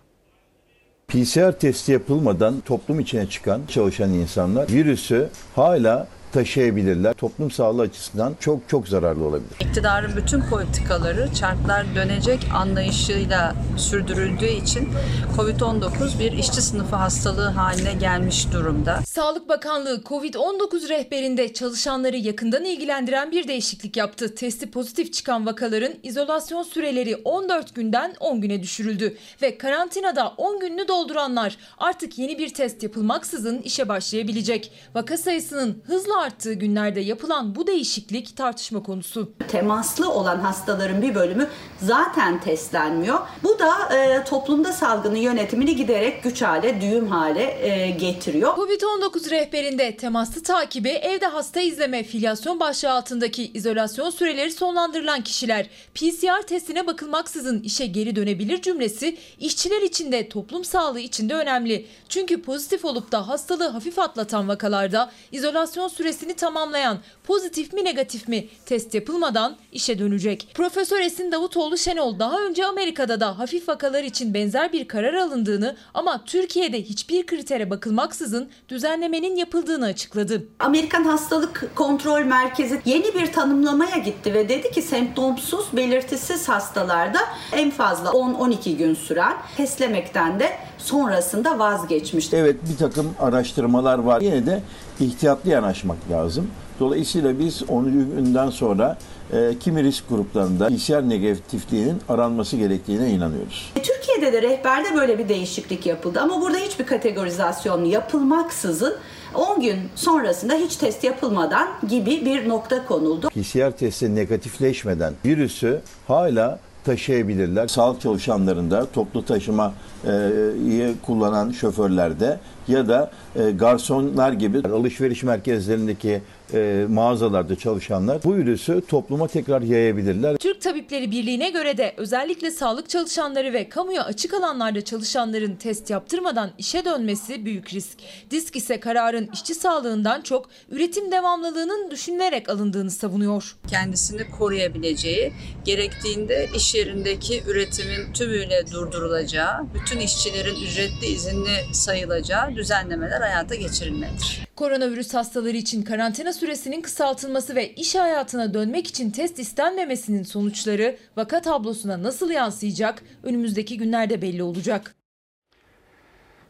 PCR 1.09 1.52
testi 1.52 1.92
yapılmadan 1.92 2.61
toplum 2.61 3.00
içine 3.00 3.28
çıkan 3.28 3.61
çalışan 3.68 4.11
insanlar 4.11 4.68
virüsü 4.68 5.28
hala 5.54 6.09
taşıyabilirler. 6.33 7.12
Toplum 7.12 7.51
sağlığı 7.51 7.83
açısından 7.83 8.35
çok 8.40 8.69
çok 8.69 8.88
zararlı 8.88 9.25
olabilir. 9.25 9.51
İktidarın 9.61 10.16
bütün 10.16 10.40
politikaları 10.40 11.35
çarklar 11.35 11.95
dönecek 11.95 12.47
anlayışıyla 12.55 13.55
sürdürüldüğü 13.77 14.47
için 14.47 14.88
COVID-19 15.37 16.19
bir 16.19 16.33
işçi 16.33 16.62
sınıfı 16.62 16.97
hastalığı 16.97 17.49
haline 17.49 17.93
gelmiş 17.95 18.53
durumda. 18.53 19.01
Sağlık 19.07 19.49
Bakanlığı 19.49 20.03
COVID-19 20.03 20.88
rehberinde 20.88 21.53
çalışanları 21.53 22.16
yakından 22.16 22.64
ilgilendiren 22.64 23.31
bir 23.31 23.49
değişiklik 23.49 23.97
yaptı. 23.97 24.35
Testi 24.35 24.71
pozitif 24.71 25.12
çıkan 25.12 25.47
vakaların 25.47 25.93
izolasyon 26.03 26.62
süreleri 26.62 27.16
14 27.16 27.75
günden 27.75 28.14
10 28.21 28.40
güne 28.40 28.62
düşürüldü 28.62 29.16
ve 29.43 29.59
karantinada 29.59 30.29
10 30.29 30.61
gününü 30.61 30.88
dolduranlar 30.88 31.57
artık 31.79 32.19
yeni 32.19 32.38
bir 32.38 32.55
test 32.55 32.83
yapılmaksızın 32.83 33.59
işe 33.62 33.88
başlayabilecek. 33.88 34.73
Vaka 34.95 35.16
sayısının 35.16 35.83
hızla 35.87 36.19
arttığı 36.20 36.52
günlerde 36.52 37.00
yapılan 37.00 37.54
bu 37.54 37.66
değişiklik 37.66 38.37
tartışma 38.37 38.83
konusu. 38.83 39.33
Temaslı 39.48 40.12
olan 40.12 40.38
hastaların 40.38 41.02
bir 41.02 41.14
bölümü 41.14 41.48
zaten 41.83 42.40
testlenmiyor. 42.40 43.18
Bu 43.42 43.59
da 43.59 43.96
e, 43.96 44.24
toplumda 44.24 44.72
salgının 44.72 45.16
yönetimini 45.16 45.76
giderek 45.76 46.22
güç 46.22 46.42
hale, 46.42 46.80
düğüm 46.80 47.06
hale 47.06 47.68
e, 47.68 47.90
getiriyor. 47.90 48.54
Covid-19 48.56 49.30
rehberinde 49.30 49.96
temaslı 49.96 50.42
takibi, 50.42 50.88
evde 50.88 51.26
hasta 51.26 51.61
izleme, 51.61 52.02
filyasyon 52.02 52.61
başlığı 52.61 52.92
altındaki 52.92 53.50
izolasyon 53.52 54.11
süreleri 54.11 54.52
sonlandırılan 54.52 55.22
kişiler 55.22 55.66
PCR 55.94 56.42
testine 56.46 56.87
bakılmaksızın 56.87 57.62
işe 57.62 57.87
geri 57.87 58.16
dönebilir 58.16 58.62
cümlesi 58.62 59.16
işçiler 59.40 59.83
için 59.83 60.12
de 60.12 60.28
toplum 60.28 60.64
sağlığı 60.64 61.00
için 61.00 61.28
de 61.28 61.35
önemli. 61.35 61.87
Çünkü 62.09 62.42
pozitif 62.42 62.85
olup 62.85 63.12
da 63.12 63.28
hastalığı 63.28 63.68
hafif 63.68 63.98
atlatan 63.98 64.48
vakalarda 64.48 65.11
izolasyon 65.33 65.88
süresini 66.11 66.35
tamamlayan 66.35 66.99
pozitif 67.25 67.73
mi 67.73 67.85
negatif 67.85 68.29
mi 68.29 68.49
test 68.66 68.94
yapılmadan 68.94 69.57
işe 69.73 69.99
dönecek. 69.99 70.49
Profesör 70.55 71.01
Esin 71.01 71.33
Davutoğlu 71.33 71.79
Şenol 71.79 72.18
daha 72.18 72.40
önce 72.40 72.66
Amerika'da 72.66 73.20
da 73.20 73.38
hafif 73.38 73.68
vakalar 73.68 74.05
için 74.05 74.35
benzer 74.35 74.73
bir 74.73 74.88
karar 74.88 75.14
alındığını 75.14 75.77
ama 75.94 76.25
Türkiye'de 76.25 76.83
hiçbir 76.83 77.27
kritere 77.27 77.70
bakılmaksızın 77.70 78.51
düzenlemenin 78.68 79.37
yapıldığını 79.37 79.87
açıkladı. 79.87 80.49
Amerikan 80.59 81.05
Hastalık 81.05 81.70
Kontrol 81.75 82.20
Merkezi 82.20 82.81
yeni 82.85 83.14
bir 83.14 83.33
tanımlamaya 83.33 83.96
gitti 83.96 84.35
ve 84.35 84.49
dedi 84.49 84.70
ki 84.70 84.83
semptomsuz, 84.83 85.66
belirtisiz 85.73 86.49
hastalarda 86.49 87.18
en 87.53 87.70
fazla 87.70 88.11
10-12 88.11 88.77
gün 88.77 88.94
süren 88.94 89.37
testlemekten 89.57 90.40
de 90.40 90.59
sonrasında 90.83 91.59
vazgeçmişti. 91.59 92.37
Evet 92.37 92.57
bir 92.73 92.77
takım 92.77 93.11
araştırmalar 93.21 93.99
var. 93.99 94.21
Yine 94.21 94.47
de 94.47 94.62
ihtiyatlı 95.01 95.51
yanaşmak 95.51 95.99
lazım. 96.11 96.51
Dolayısıyla 96.81 97.38
biz 97.38 97.62
10 97.69 97.85
günden 97.85 98.51
sonra 98.51 98.99
e, 99.33 99.59
kimi 99.61 99.83
risk 99.83 100.09
gruplarında 100.09 100.69
PCR 100.69 101.09
negatifliğinin 101.09 102.01
aranması 102.09 102.57
gerektiğine 102.57 103.11
inanıyoruz. 103.11 103.73
Türkiye'de 103.75 104.33
de 104.33 104.43
rehberde 104.43 104.95
böyle 104.95 105.19
bir 105.19 105.29
değişiklik 105.29 105.87
yapıldı 105.87 106.21
ama 106.21 106.40
burada 106.40 106.59
hiçbir 106.59 106.87
kategorizasyon 106.87 107.85
yapılmaksızın 107.85 108.95
10 109.35 109.61
gün 109.61 109.79
sonrasında 109.95 110.55
hiç 110.55 110.77
test 110.77 111.05
yapılmadan 111.05 111.69
gibi 111.88 112.25
bir 112.25 112.49
nokta 112.49 112.87
konuldu. 112.87 113.29
PCR 113.29 113.71
testi 113.71 114.14
negatifleşmeden 114.14 115.14
virüsü 115.25 115.81
hala 116.07 116.59
taşıyabilirler. 116.85 117.69
Sağlık 117.69 118.01
çalışanlarında, 118.01 118.87
toplu 118.93 119.25
taşıma 119.25 119.73
e, 120.07 120.93
kullanan 121.03 121.51
şoförlerde 121.51 122.38
ya 122.69 122.88
da 122.88 123.11
e, 123.37 123.51
garsonlar 123.51 124.33
gibi 124.33 124.69
alışveriş 124.69 125.23
merkezlerindeki 125.23 126.23
e, 126.55 126.87
mağazalarda 126.89 127.57
çalışanlar 127.57 128.25
bu 128.25 128.37
virüsü 128.37 128.83
topluma 128.89 129.29
tekrar 129.29 129.63
yayabilirler. 129.63 130.37
Türk 130.37 130.61
Tabipleri 130.61 131.11
Birliği'ne 131.11 131.51
göre 131.51 131.77
de 131.77 131.95
özellikle 131.97 132.51
sağlık 132.51 132.89
çalışanları 132.89 133.53
ve 133.53 133.69
kamuya 133.69 134.05
açık 134.05 134.35
alanlarda 134.35 134.85
çalışanların 134.85 135.57
test 135.57 135.91
yaptırmadan 135.91 136.51
işe 136.59 136.85
dönmesi 136.85 137.45
büyük 137.45 137.75
risk. 137.75 137.99
Disk 138.31 138.57
ise 138.57 138.81
kararın 138.81 139.31
işçi 139.33 139.55
sağlığından 139.55 140.21
çok 140.21 140.49
üretim 140.71 141.13
devamlılığının 141.13 141.91
düşünülerek 141.91 142.49
alındığını 142.49 142.91
savunuyor. 142.91 143.57
Kendisini 143.71 144.31
koruyabileceği, 144.31 145.33
gerektiğinde 145.65 146.49
iş 146.57 146.75
yerindeki 146.75 147.43
üretimin 147.47 148.13
tümüyle 148.13 148.65
durdurulacağı, 148.73 149.67
bütün 149.75 150.01
işçilerin 150.01 150.57
ücretli 150.57 151.07
izinli 151.07 151.75
sayılacağı 151.75 152.57
düzenlemeler 152.57 153.21
hayata 153.21 153.55
geçirilmelidir. 153.55 154.50
Koronavirüs 154.61 155.14
hastaları 155.14 155.57
için 155.57 155.83
karantina 155.83 156.33
süresinin 156.33 156.83
kısaltılması 156.83 157.55
ve 157.55 157.75
iş 157.75 157.94
hayatına 157.94 158.55
dönmek 158.55 158.87
için 158.87 159.11
test 159.11 159.38
istenmemesinin 159.38 160.23
sonuçları 160.23 160.96
vaka 161.16 161.42
tablosuna 161.42 162.03
nasıl 162.03 162.31
yansıyacak 162.31 163.03
önümüzdeki 163.23 163.79
günlerde 163.79 164.23
belli 164.23 164.42
olacak. 164.42 164.94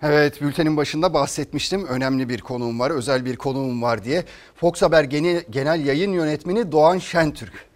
Evet 0.02 0.40
bültenin 0.42 0.76
başında 0.76 1.14
bahsetmiştim. 1.14 1.86
Önemli 1.86 2.28
bir 2.28 2.40
konuğum 2.40 2.80
var, 2.80 2.90
özel 2.90 3.24
bir 3.24 3.36
konuğum 3.36 3.82
var 3.82 4.04
diye. 4.04 4.24
Fox 4.54 4.82
Haber 4.82 5.04
Genel, 5.04 5.42
Genel 5.50 5.86
Yayın 5.86 6.12
Yönetmeni 6.12 6.72
Doğan 6.72 6.98
Şentürk 6.98 7.66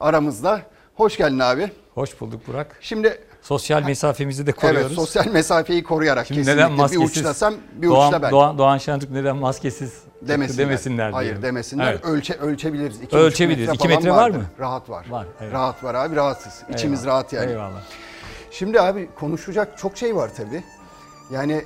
aramızda. 0.00 0.62
Hoş 0.94 1.16
geldin 1.16 1.38
abi. 1.38 1.70
Hoş 1.94 2.20
bulduk 2.20 2.46
Burak. 2.46 2.78
Şimdi 2.80 3.18
sosyal 3.44 3.82
mesafemizi 3.82 4.46
de 4.46 4.52
koruyoruz. 4.52 4.80
Evet 4.86 4.94
sosyal 4.96 5.26
mesafeyi 5.26 5.82
koruyarak 5.82 6.26
Şimdi 6.26 6.40
kesinlikle 6.40 6.62
neden 6.64 6.72
maskesiz, 6.76 7.14
bir 7.16 7.20
uçlasam 7.20 7.54
bir 7.74 7.88
Doğan, 7.88 8.06
uçta 8.08 8.22
ben. 8.22 8.30
Doğan, 8.30 8.58
Doğan 8.58 8.78
Şentürk 8.78 9.10
neden 9.10 9.36
maskesiz 9.36 9.92
demesinler. 10.22 10.66
demesinler 10.66 11.10
Hayır 11.10 11.26
diyelim. 11.28 11.42
demesinler. 11.42 11.92
Evet. 11.92 12.04
Ölçe, 12.04 12.34
ölçebiliriz. 12.34 13.00
İki 13.02 13.16
Ölçebiliriz. 13.16 13.68
metre 13.68 13.74
İki 13.74 13.88
falan 13.88 13.96
metre 13.98 14.10
var 14.10 14.16
vardır. 14.16 14.38
mı? 14.38 14.44
Rahat 14.60 14.90
var. 14.90 15.06
Var, 15.10 15.26
evet. 15.40 15.52
Rahat 15.52 15.84
var 15.84 15.94
abi 15.94 16.16
rahatsız. 16.16 16.62
İçimiz 16.74 17.00
Eyvallah, 17.04 17.14
rahat 17.16 17.32
yani. 17.32 17.50
eyvallah. 17.50 17.80
Şimdi 18.50 18.80
abi 18.80 19.08
konuşacak 19.18 19.78
çok 19.78 19.96
şey 19.96 20.16
var 20.16 20.30
tabii. 20.36 20.64
Yani 21.32 21.64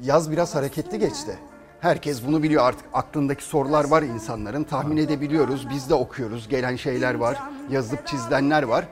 yaz 0.00 0.30
biraz 0.30 0.54
hareketli 0.54 0.98
geçti. 0.98 1.38
Herkes 1.80 2.26
bunu 2.26 2.42
biliyor 2.42 2.64
artık. 2.64 2.84
Aklındaki 2.92 3.44
sorular 3.44 3.84
var 3.84 4.02
insanların. 4.02 4.64
Tahmin 4.64 4.96
edebiliyoruz. 4.96 5.70
Biz 5.70 5.90
de 5.90 5.94
okuyoruz. 5.94 6.48
Gelen 6.48 6.76
şeyler 6.76 7.14
var. 7.14 7.38
Yazıp 7.70 8.06
çizilenler 8.06 8.62
var. 8.62 8.84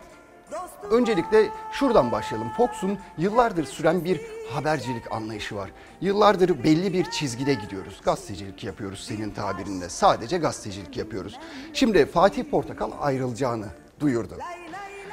Öncelikle 0.90 1.48
şuradan 1.72 2.12
başlayalım. 2.12 2.48
Fox'un 2.56 2.98
yıllardır 3.18 3.64
süren 3.64 4.04
bir 4.04 4.20
habercilik 4.52 5.12
anlayışı 5.12 5.56
var. 5.56 5.70
Yıllardır 6.00 6.64
belli 6.64 6.92
bir 6.92 7.04
çizgide 7.11 7.54
gidiyoruz. 7.54 8.00
Gazetecilik 8.04 8.64
yapıyoruz 8.64 9.04
senin 9.08 9.30
tabirinde. 9.30 9.88
Sadece 9.88 10.38
gazetecilik 10.38 10.96
yapıyoruz. 10.96 11.38
Şimdi 11.72 12.06
Fatih 12.06 12.44
Portakal 12.44 12.90
ayrılacağını 13.00 13.66
duyurdu. 14.00 14.34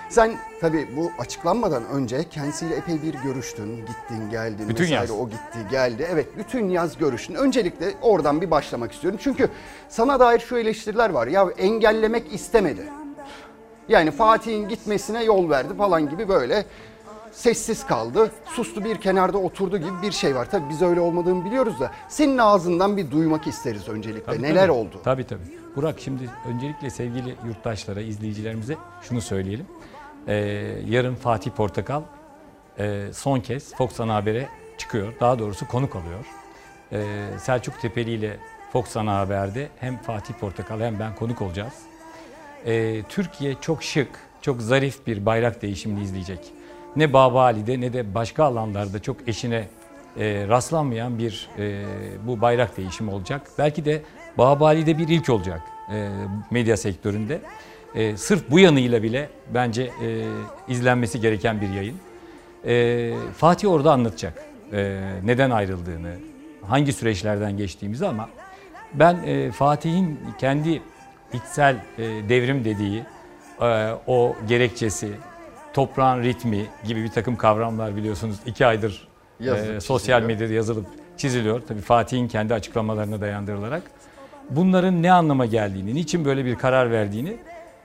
Sen 0.10 0.36
tabii 0.62 0.89
bu 0.98 1.12
açıklanmadan 1.19 1.86
önce 1.86 2.30
kendisiyle 2.30 2.76
epey 2.76 3.02
bir 3.04 3.13
görüştün, 3.13 3.76
gittin, 3.76 4.30
geldin 4.32 4.69
Bütün 4.69 4.84
vesaire. 4.84 5.00
yaz. 5.02 5.12
O 5.12 5.30
gitti, 5.30 5.60
geldi. 5.71 6.08
Evet, 6.12 6.38
bütün 6.38 6.69
yaz 6.69 6.98
görüştün. 6.98 7.36
Öncelikle 7.36 7.93
oradan 8.02 8.41
bir 8.41 8.52
başlamak 8.52 8.91
istiyorum. 8.91 9.19
Çünkü 9.24 9.50
sana 9.89 10.19
dair 10.19 10.39
şu 10.39 10.58
eleştiriler 10.58 11.10
var. 11.10 11.28
Ya 11.28 11.48
engellemek 11.58 12.34
istemedi. 12.34 12.84
Yani 13.89 14.12
Fatih'in 14.12 14.67
gitmesine 14.67 15.24
yol 15.24 15.50
verdi 15.50 15.74
falan 15.78 16.10
gibi 16.10 16.30
böyle 16.30 16.65
sessiz 17.32 17.86
kaldı. 17.88 18.32
Sustu 18.45 18.84
bir 18.84 18.95
kenarda 18.95 19.38
oturdu 19.38 19.78
gibi 19.78 20.02
bir 20.02 20.12
şey 20.12 20.36
var. 20.36 20.52
Tabii 20.52 20.69
biz 20.69 20.82
öyle 20.82 21.00
olmadığını 21.00 21.45
biliyoruz 21.45 21.80
da 21.80 21.91
senin 22.10 22.38
ağzından 22.38 22.98
bir 22.98 23.12
duymak 23.12 23.48
isteriz 23.48 23.89
öncelikle. 23.89 24.24
Tabii, 24.24 24.41
Neler 24.41 24.62
tabii. 24.67 24.71
oldu? 24.71 25.02
Tabii 25.04 25.28
tabii. 25.28 25.41
Burak 25.76 26.00
şimdi 26.00 26.30
öncelikle 26.48 26.89
sevgili 26.89 27.36
yurttaşlara, 27.48 28.02
izleyicilerimize 28.02 28.76
şunu 29.02 29.21
söyleyelim. 29.21 29.65
Ee, 30.28 30.34
yarın 30.88 31.15
Fatih 31.15 31.52
Portakal 31.52 32.02
e, 32.80 33.04
son 33.13 33.39
kez 33.39 33.76
Fox 33.76 34.00
Ana 34.00 34.15
Haber'e 34.15 34.50
çıkıyor. 34.78 35.13
Daha 35.19 35.39
doğrusu 35.39 35.67
konuk 35.67 35.95
alıyor. 35.95 36.26
Ee, 36.91 37.28
Selçuk 37.39 37.82
Tepeli 37.82 38.12
ile 38.12 38.38
Fox 38.74 38.98
Ana 38.98 39.17
Haber'de 39.19 39.69
hem 39.80 39.98
Fatih 39.98 40.34
Portakal 40.34 40.80
hem 40.80 41.00
ben 41.00 41.15
konuk 41.15 41.41
olacağız. 41.41 41.74
Ee, 42.65 43.01
Türkiye 43.10 43.56
çok 43.62 43.84
şık, 43.84 44.10
çok 44.41 44.62
zarif 44.62 45.08
bir 45.08 45.25
bayrak 45.25 45.62
değişimini 45.62 46.04
izleyecek. 46.04 46.39
Ne 46.95 47.13
Baba 47.13 47.43
Ali'de 47.43 47.82
ne 47.82 47.93
de 47.93 48.13
başka 48.13 48.43
alanlarda 48.43 49.01
çok 49.01 49.28
eşine 49.28 49.67
e, 50.19 50.47
rastlanmayan 50.47 51.17
bir 51.19 51.49
e, 51.58 51.86
bu 52.28 52.41
bayrak 52.41 52.78
değişimi 52.78 53.12
olacak. 53.12 53.41
Belki 53.58 53.86
de 53.86 54.01
Babali'de 54.38 54.97
bir 54.97 55.08
ilk 55.08 55.30
olacak 55.30 55.62
e, 55.93 56.10
medya 56.51 56.78
sektöründe. 56.78 57.41
E, 57.95 58.17
sırf 58.17 58.51
bu 58.51 58.60
yanıyla 58.60 59.04
bile 59.04 59.30
bence 59.54 59.84
e, 59.84 60.28
izlenmesi 60.67 61.21
gereken 61.21 61.62
bir 61.62 61.69
yayın. 61.69 61.95
E, 62.65 63.13
Fatih 63.38 63.69
orada 63.71 63.91
anlatacak 63.91 64.45
e, 64.73 65.01
neden 65.23 65.49
ayrıldığını, 65.49 66.15
hangi 66.62 66.93
süreçlerden 66.93 67.58
geçtiğimizi 67.58 68.08
ama 68.08 68.30
ben 68.93 69.15
e, 69.25 69.51
Fatih'in 69.51 70.19
kendi 70.39 70.82
içsel 71.36 71.76
e, 71.98 72.04
devrim 72.04 72.65
dediği 72.65 73.04
e, 73.62 73.91
o 74.08 74.36
gerekçesi, 74.48 75.12
toprağın 75.74 76.24
ritmi 76.24 76.65
gibi 76.88 77.04
bir 77.04 77.12
takım 77.12 77.36
kavramlar 77.36 77.95
biliyorsunuz 77.95 78.36
iki 78.45 78.65
aydır 78.65 79.08
Yazılıp 79.39 79.76
e, 79.76 79.80
sosyal 79.80 80.19
çiziliyor. 80.19 80.39
medyada 80.39 80.54
yazılıp 80.54 80.86
çiziliyor. 81.17 81.62
Tabii 81.67 81.82
Fatih'in 81.82 82.28
kendi 82.28 82.54
açıklamalarına 82.54 83.21
dayandırılarak. 83.21 83.84
Bunların 84.50 85.04
ne 85.04 85.12
anlama 85.12 85.45
geldiğini, 85.45 85.95
niçin 85.95 86.26
böyle 86.26 86.45
bir 86.45 86.56
karar 86.56 86.91
verdiğini 86.91 87.38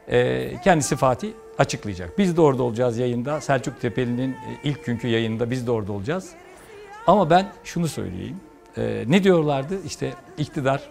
e, 0.09 0.51
kendisi 0.65 0.97
Fatih 0.97 1.31
açıklayacak. 1.59 2.19
Biz 2.19 2.37
de 2.37 2.41
orada 2.41 2.63
olacağız 2.63 2.99
yayında. 2.99 3.41
Selçuk 3.41 3.81
Tepeli'nin 3.81 4.31
e, 4.31 4.37
ilk 4.65 4.85
günkü 4.85 5.09
yayında 5.09 5.51
biz 5.51 5.67
de 5.67 5.71
orada 5.71 5.93
olacağız. 5.93 6.31
Ama 7.07 7.31
ben 7.31 7.47
şunu 7.65 7.89
söyleyeyim. 7.89 8.37
E, 8.77 9.05
ne 9.07 9.25
diyorlardı? 9.25 9.75
İşte 9.87 10.13
iktidar 10.39 10.83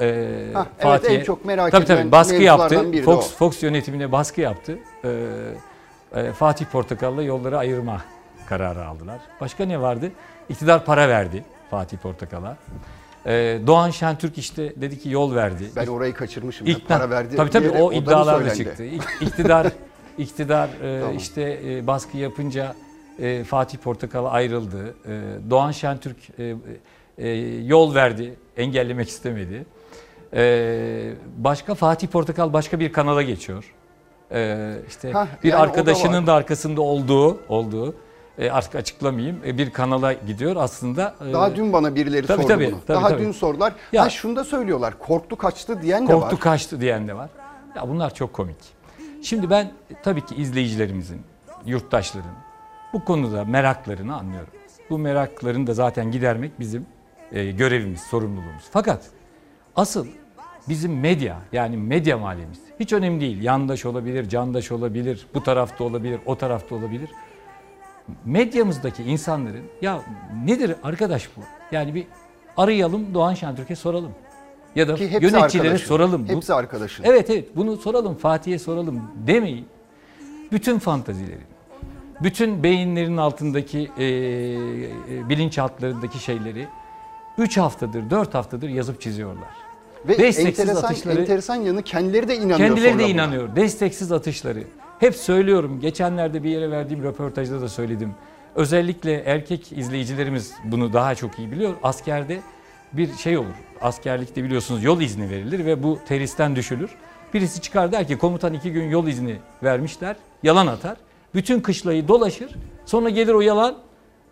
e, 0.00 0.06
evet, 0.06 0.66
Fatih'e 0.78 1.14
en 1.14 1.24
çok 1.24 1.44
merak 1.44 1.72
tabii, 1.72 1.84
edilen 1.84 1.98
tabii, 1.98 2.12
baskı 2.12 2.42
yaptı. 2.42 3.02
Fox. 3.04 3.34
Fox 3.36 3.62
yönetimine 3.62 4.12
baskı 4.12 4.40
yaptı. 4.40 4.78
E, 5.04 5.10
e, 6.20 6.32
Fatih 6.32 6.66
Portakal'la 6.66 7.22
yolları 7.22 7.58
ayırma 7.58 8.02
kararı 8.48 8.86
aldılar. 8.86 9.18
Başka 9.40 9.64
ne 9.64 9.80
vardı? 9.80 10.12
İktidar 10.48 10.84
para 10.84 11.08
verdi 11.08 11.44
Fatih 11.70 11.98
Portakal'a. 11.98 12.56
E, 13.26 13.58
Doğan 13.66 13.90
Şentürk 13.90 14.38
işte 14.38 14.72
dedi 14.76 14.98
ki 14.98 15.08
yol 15.10 15.34
verdi. 15.34 15.70
Ben 15.76 15.86
orayı 15.86 16.14
kaçırmışım. 16.14 16.66
İkna- 16.66 16.88
Para 16.88 17.10
verdi. 17.10 17.36
Tabii 17.36 17.50
tabii 17.50 17.70
o 17.70 17.92
iddialar 17.92 18.44
da 18.44 18.54
çıktı. 18.54 18.84
İk- 18.84 19.02
İktidar 19.20 19.66
iktidar 20.18 20.68
e, 20.82 21.00
Tamam. 21.00 21.16
işte 21.16 21.60
e, 21.66 21.86
baskı 21.86 22.16
yapınca 22.18 22.74
e, 23.18 23.44
Fatih 23.44 23.78
Portakal 23.78 24.24
ayrıldı. 24.24 24.94
E, 25.08 25.50
Doğan 25.50 25.70
Şentürk 25.72 26.16
e, 26.38 26.54
e, 27.18 27.28
yol 27.64 27.94
verdi, 27.94 28.34
engellemek 28.56 29.08
istemedi. 29.08 29.66
E, 30.34 31.12
başka 31.36 31.74
Fatih 31.74 32.08
Portakal 32.08 32.52
başka 32.52 32.80
bir 32.80 32.92
kanala 32.92 33.22
geçiyor. 33.22 33.74
E, 34.32 34.72
işte 34.88 35.12
Hah, 35.12 35.26
bir 35.44 35.48
yani 35.48 35.58
da 35.58 35.62
arkadaşının 35.62 36.20
var. 36.20 36.26
da 36.26 36.34
arkasında 36.34 36.80
olduğu 36.80 37.38
olduğu 37.48 37.94
e, 38.38 38.50
artık 38.50 38.74
açıklamayayım 38.74 39.40
e, 39.46 39.58
bir 39.58 39.70
kanala 39.70 40.12
gidiyor 40.12 40.56
aslında. 40.56 41.14
e, 41.28 41.32
Daha 41.32 41.56
dün 41.56 41.72
bana 41.72 41.94
birileri 41.94 42.26
tabii, 42.26 42.42
sordu 42.42 42.52
tabii, 42.52 42.66
bunu. 42.72 42.80
tabii, 42.86 42.96
Daha 42.96 43.08
tabii. 43.08 43.22
dün 43.22 43.32
sordular. 43.32 43.72
Ya- 43.92 44.04
ha 44.04 44.10
şunu 44.10 44.36
da 44.36 44.44
söylüyorlar. 44.44 44.98
Korktu 44.98 45.36
kaçtı 45.36 45.82
diyen 45.82 46.08
de 46.08 46.14
var. 46.14 46.20
Korktu 46.20 46.38
kaçtı 46.38 46.80
diyen 46.80 47.08
de 47.08 47.16
var. 47.16 47.30
Ya 47.76 47.88
bunlar 47.88 48.14
çok 48.14 48.32
komik. 48.32 48.56
Şimdi 49.22 49.50
ben 49.50 49.64
e, 49.64 49.72
tabii 50.02 50.24
ki 50.26 50.34
izleyicilerimizin, 50.34 51.22
yurttaşların 51.66 52.30
bu 52.92 53.04
konuda 53.04 53.44
meraklarını 53.44 54.16
anlıyorum. 54.16 54.52
Bu 54.90 54.98
meraklarını 54.98 55.66
da 55.66 55.74
zaten 55.74 56.10
gidermek 56.10 56.60
bizim 56.60 56.86
e, 57.32 57.50
görevimiz, 57.50 58.00
sorumluluğumuz. 58.00 58.64
Fakat 58.70 59.00
asıl 59.76 60.06
bizim 60.68 61.00
medya 61.00 61.36
yani 61.52 61.76
medya 61.76 62.18
mahallemiz 62.18 62.58
hiç 62.80 62.92
önemli 62.92 63.20
değil. 63.20 63.42
Yandaş 63.42 63.84
olabilir, 63.86 64.28
candaş 64.28 64.72
olabilir, 64.72 65.26
bu 65.34 65.42
tarafta 65.42 65.84
olabilir, 65.84 66.20
o 66.26 66.36
tarafta 66.38 66.74
olabilir. 66.74 67.10
Medyamızdaki 68.24 69.02
insanların 69.02 69.64
ya 69.82 70.02
nedir 70.44 70.74
arkadaş 70.82 71.28
bu? 71.36 71.40
Yani 71.72 71.94
bir 71.94 72.06
arayalım 72.56 73.14
Doğan 73.14 73.34
Şentürk'e 73.34 73.76
soralım. 73.76 74.12
Ya 74.76 74.88
da 74.88 74.94
Ki 74.94 75.10
hepsi 75.10 75.26
yöneticilere 75.26 75.66
arkadaşın. 75.68 75.86
soralım. 75.86 76.28
Bu- 76.28 76.32
Hepsi 76.32 76.54
arkadaşın. 76.54 77.04
Evet 77.04 77.30
evet 77.30 77.56
bunu 77.56 77.76
soralım 77.76 78.14
Fatih'e 78.14 78.58
soralım 78.58 79.02
demeyin. 79.26 79.66
Bütün 80.52 80.78
fantazileri, 80.78 81.40
bütün 82.22 82.62
beyinlerin 82.62 83.16
altındaki 83.16 83.90
e, 83.98 84.08
bilinçaltlarındaki 85.28 86.18
şeyleri 86.18 86.66
3 87.38 87.56
haftadır 87.58 88.10
4 88.10 88.34
haftadır 88.34 88.68
yazıp 88.68 89.00
çiziyorlar. 89.00 89.48
Ve 90.08 90.18
Desteksiz 90.18 90.60
enteresan, 90.60 90.88
atışları 90.88 91.20
enteresan 91.20 91.54
yanı 91.54 91.82
kendileri 91.82 92.28
de 92.28 92.36
inanıyor 92.36 92.58
Kendileri 92.58 92.94
de 92.94 92.98
buna. 92.98 93.06
inanıyor. 93.08 93.56
Desteksiz 93.56 94.12
atışları. 94.12 94.64
Hep 95.00 95.16
söylüyorum. 95.16 95.80
Geçenlerde 95.80 96.42
bir 96.42 96.50
yere 96.50 96.70
verdiğim 96.70 97.02
röportajda 97.02 97.60
da 97.60 97.68
söyledim. 97.68 98.14
Özellikle 98.54 99.12
erkek 99.14 99.72
izleyicilerimiz 99.72 100.52
bunu 100.64 100.92
daha 100.92 101.14
çok 101.14 101.38
iyi 101.38 101.50
biliyor. 101.50 101.74
Askerde 101.82 102.40
bir 102.92 103.12
şey 103.14 103.38
olur. 103.38 103.54
Askerlikte 103.80 104.44
biliyorsunuz 104.44 104.84
yol 104.84 105.00
izni 105.00 105.30
verilir 105.30 105.64
ve 105.66 105.82
bu 105.82 105.98
teristen 106.08 106.56
düşülür. 106.56 106.90
Birisi 107.34 107.60
çıkar 107.60 107.92
der 107.92 108.06
ki 108.08 108.18
komutan 108.18 108.54
iki 108.54 108.72
gün 108.72 108.88
yol 108.90 109.06
izni 109.06 109.36
vermişler. 109.62 110.16
Yalan 110.42 110.66
atar. 110.66 110.96
Bütün 111.34 111.60
kışlayı 111.60 112.08
dolaşır. 112.08 112.50
Sonra 112.86 113.08
gelir 113.10 113.32
o 113.32 113.40
yalan. 113.40 113.76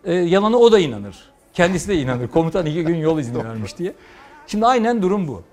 E, 0.05 0.13
yalanı 0.13 0.57
o 0.57 0.71
da 0.71 0.79
inanır. 0.79 1.15
Kendisi 1.53 1.87
de 1.87 1.95
inanır. 1.95 2.27
Komutan 2.27 2.65
iki 2.65 2.83
gün 2.83 2.95
yol 2.95 3.19
izni 3.19 3.43
vermiş 3.45 3.77
diye. 3.77 3.93
Şimdi 4.47 4.65
aynen 4.65 5.01
durum 5.01 5.27
bu. 5.27 5.43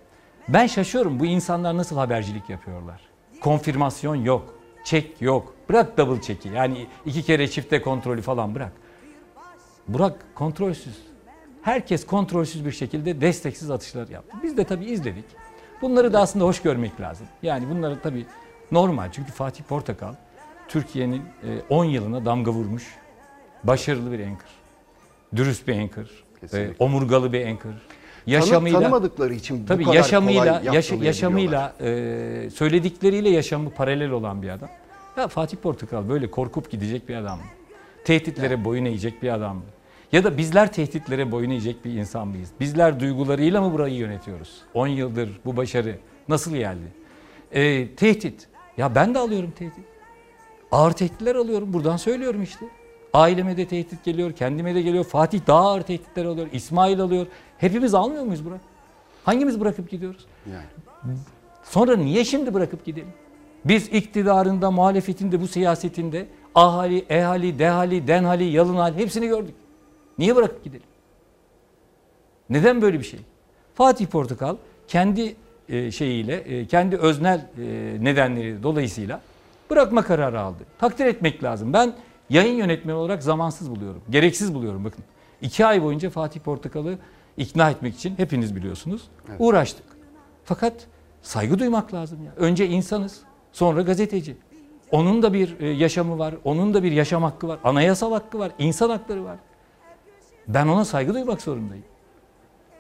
Ben 0.49 0.67
şaşıyorum 0.67 1.21
bu 1.21 1.27
insanlar 1.27 1.77
nasıl 1.77 1.97
habercilik 1.97 2.51
yapıyorlar. 2.51 3.01
Konfirmasyon 3.41 4.15
yok, 4.17 4.55
çek 4.85 5.23
yok. 5.23 5.55
Bırak 5.69 5.99
double 5.99 6.23
çeki 6.23 6.49
yani 6.49 6.87
iki 7.07 7.23
kere 7.23 7.49
çifte 7.49 7.83
kontrolü 7.83 8.23
falan 8.23 8.55
bırak. 8.55 8.73
Bırak 9.89 10.25
kontrolsüz. 10.35 10.99
Herkes 11.63 12.07
kontrolsüz 12.07 12.65
bir 12.67 12.73
şekilde 12.73 13.21
desteksiz 13.21 13.71
atışlar 13.71 14.09
yaptı. 14.09 14.37
Biz 14.43 14.57
de 14.57 14.65
tabii 14.65 14.85
izledik. 14.85 15.25
Bunları 15.83 16.13
da 16.13 16.21
aslında 16.21 16.45
hoş 16.45 16.63
görmek 16.63 17.01
lazım. 17.01 17.27
Yani 17.43 17.71
bunları 17.71 18.01
tabii 18.01 18.27
normal. 18.73 19.13
Çünkü 19.13 19.33
Fatih 19.33 19.65
Portakal 19.65 20.15
Türkiye'nin 20.69 21.23
e, 21.23 21.61
10 21.69 21.85
yılına 21.85 22.25
damga 22.25 22.51
vurmuş 22.51 22.97
başarılı 23.65 24.13
bir 24.13 24.21
anchor. 24.21 24.49
Dürüst 25.37 25.69
bir 25.69 25.79
anchor. 25.81 26.03
e, 26.03 26.41
Kesinlikle. 26.41 26.85
omurgalı 26.85 27.33
bir 27.33 27.47
anchor. 27.47 27.71
Tanı- 28.27 28.35
Yaşamıyla 28.35 28.81
tanımadıkları 28.81 29.35
için 29.35 29.63
bu 29.63 29.67
tabii 29.67 29.85
kadar 29.85 29.95
yaşamıyla 29.97 30.59
kolay 30.61 30.75
yaş- 30.77 30.93
yaşamıyla 30.93 31.75
e, 31.81 32.51
söyledikleriyle 32.55 33.29
yaşamı 33.31 33.71
paralel 33.71 34.11
olan 34.11 34.43
bir 34.43 34.49
adam. 34.49 34.69
Ya 35.17 35.29
Fatih 35.29 35.57
Portakal 35.57 36.09
böyle 36.09 36.31
korkup 36.31 36.71
gidecek 36.71 37.09
bir 37.09 37.15
adam 37.15 37.39
mı? 37.39 37.45
Tehditlere 38.05 38.65
boyun 38.65 38.85
eğecek 38.85 39.23
bir 39.23 39.29
adam 39.35 39.57
mı? 39.57 39.63
Ya 40.13 40.25
da 40.25 40.37
bizler 40.39 40.73
tehditlere 40.73 41.33
boyun 41.33 41.51
eğecek 41.51 41.85
bir 41.85 41.93
insan 41.95 42.29
mıyız? 42.29 42.49
Bizler 42.61 43.01
duygularıyla 43.01 43.61
mı 43.61 43.73
burayı 43.73 43.95
yönetiyoruz? 43.95 44.61
10 44.75 44.87
yıldır 44.87 45.41
bu 45.45 45.57
başarı 45.57 45.99
nasıl 46.29 46.57
geldi? 46.57 46.85
E, 47.53 47.89
tehdit. 47.95 48.49
Ya 48.77 48.95
ben 48.95 49.15
de 49.15 49.19
alıyorum 49.19 49.51
tehdit. 49.59 49.85
Ağır 50.73 50.93
tehditler 50.93 51.35
alıyorum. 51.35 51.73
Buradan 51.73 51.97
söylüyorum 51.97 52.43
işte. 52.43 52.67
Aileme 53.15 53.57
de 53.57 53.67
tehdit 53.69 54.05
geliyor, 54.05 54.33
kendime 54.33 54.75
de 54.75 54.83
geliyor. 54.83 55.05
Fatih 55.05 55.41
daha 55.47 55.61
ağır 55.61 55.81
tehditler 55.83 56.25
alıyor, 56.25 56.47
İsmail 56.53 57.01
alıyor. 57.01 57.27
Hepimiz 57.63 57.95
almıyor 57.95 58.25
muyuz 58.25 58.45
Burak? 58.45 58.61
Hangimiz 59.25 59.61
bırakıp 59.61 59.91
gidiyoruz? 59.91 60.27
Yani. 60.53 61.17
Sonra 61.65 61.97
niye 61.97 62.25
şimdi 62.25 62.55
bırakıp 62.55 62.85
gidelim? 62.85 63.13
Biz 63.65 63.89
iktidarında, 63.89 64.71
muhalefetinde, 64.71 65.41
bu 65.41 65.49
siyasetinde 65.49 66.27
ahali, 66.55 66.99
ehali, 66.99 67.59
dehali, 67.59 68.07
denhali, 68.07 68.45
yalınhali 68.45 68.97
hepsini 68.97 69.27
gördük. 69.27 69.55
Niye 70.19 70.37
bırakıp 70.37 70.65
gidelim? 70.65 70.87
Neden 72.51 72.83
böyle 72.83 72.99
bir 72.99 73.05
şey? 73.05 73.21
Fatih 73.75 74.07
Portakal 74.07 74.57
kendi 74.89 75.37
e, 75.69 75.91
şeyiyle, 75.91 76.37
e, 76.37 76.67
kendi 76.67 76.97
öznel 76.97 77.39
e, 77.59 77.65
nedenleri 78.01 78.63
dolayısıyla 78.63 79.21
bırakma 79.71 80.03
kararı 80.03 80.41
aldı. 80.41 80.63
Takdir 80.79 81.07
etmek 81.07 81.43
lazım. 81.43 81.73
Ben 81.73 81.95
yayın 82.31 82.55
yönetmeni 82.55 82.97
olarak 82.97 83.23
zamansız 83.23 83.71
buluyorum. 83.71 84.03
Gereksiz 84.11 84.55
buluyorum 84.55 84.85
bakın. 84.85 85.05
İki 85.43 85.67
ay 85.67 85.83
boyunca 85.83 86.11
Fatih 86.11 86.41
Portakal'ı 86.41 86.99
ikna 87.37 87.71
etmek 87.71 87.95
için 87.95 88.15
hepiniz 88.17 88.57
biliyorsunuz 88.57 89.03
uğraştık. 89.39 89.85
Fakat 90.45 90.73
saygı 91.23 91.59
duymak 91.59 91.95
lazım 91.95 92.25
ya. 92.25 92.33
Önce 92.37 92.67
insanız, 92.67 93.21
sonra 93.53 93.83
gazeteci. 93.83 94.37
Onun 94.91 95.23
da 95.23 95.33
bir 95.33 95.61
e, 95.61 95.69
yaşamı 95.69 96.19
var, 96.19 96.35
onun 96.45 96.75
da 96.75 96.83
bir 96.83 96.93
yaşam 96.93 97.23
hakkı 97.23 97.49
var, 97.49 97.59
anayasal 97.65 98.13
hakkı 98.13 98.39
var, 98.39 98.53
insan 98.59 98.91
hakları 98.91 99.25
var. 99.25 99.39
Ben 100.49 100.67
ona 100.69 100.85
saygı 100.85 101.15
duymak 101.15 101.43
zorundayım. 101.43 101.85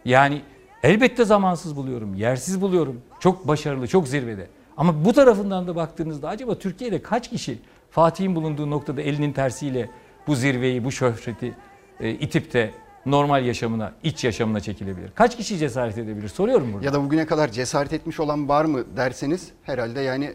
Yani 0.04 0.42
elbette 0.82 1.24
zamansız 1.24 1.76
buluyorum, 1.76 2.14
yersiz 2.14 2.60
buluyorum. 2.60 3.00
Çok 3.20 3.48
başarılı, 3.48 3.88
çok 3.88 4.08
zirvede. 4.08 4.48
Ama 4.76 5.04
bu 5.04 5.12
tarafından 5.12 5.66
da 5.66 5.76
baktığınızda 5.76 6.28
acaba 6.28 6.58
Türkiye'de 6.58 7.02
kaç 7.02 7.30
kişi 7.30 7.58
Fatih'in 7.90 8.34
bulunduğu 8.34 8.70
noktada 8.70 9.02
elinin 9.02 9.32
tersiyle 9.32 9.90
bu 10.26 10.34
zirveyi, 10.34 10.84
bu 10.84 10.92
şöhreti 10.92 11.54
e, 12.00 12.10
itip 12.10 12.52
de 12.52 12.70
normal 13.06 13.44
yaşamına, 13.44 13.92
iç 14.02 14.24
yaşamına 14.24 14.60
çekilebilir? 14.60 15.10
Kaç 15.14 15.36
kişi 15.36 15.58
cesaret 15.58 15.98
edebilir? 15.98 16.28
Soruyorum 16.28 16.72
burada. 16.72 16.86
Ya 16.86 16.92
da 16.92 17.04
bugüne 17.04 17.26
kadar 17.26 17.48
cesaret 17.48 17.92
etmiş 17.92 18.20
olan 18.20 18.48
var 18.48 18.64
mı 18.64 18.84
derseniz 18.96 19.48
herhalde 19.62 20.00
yani 20.00 20.34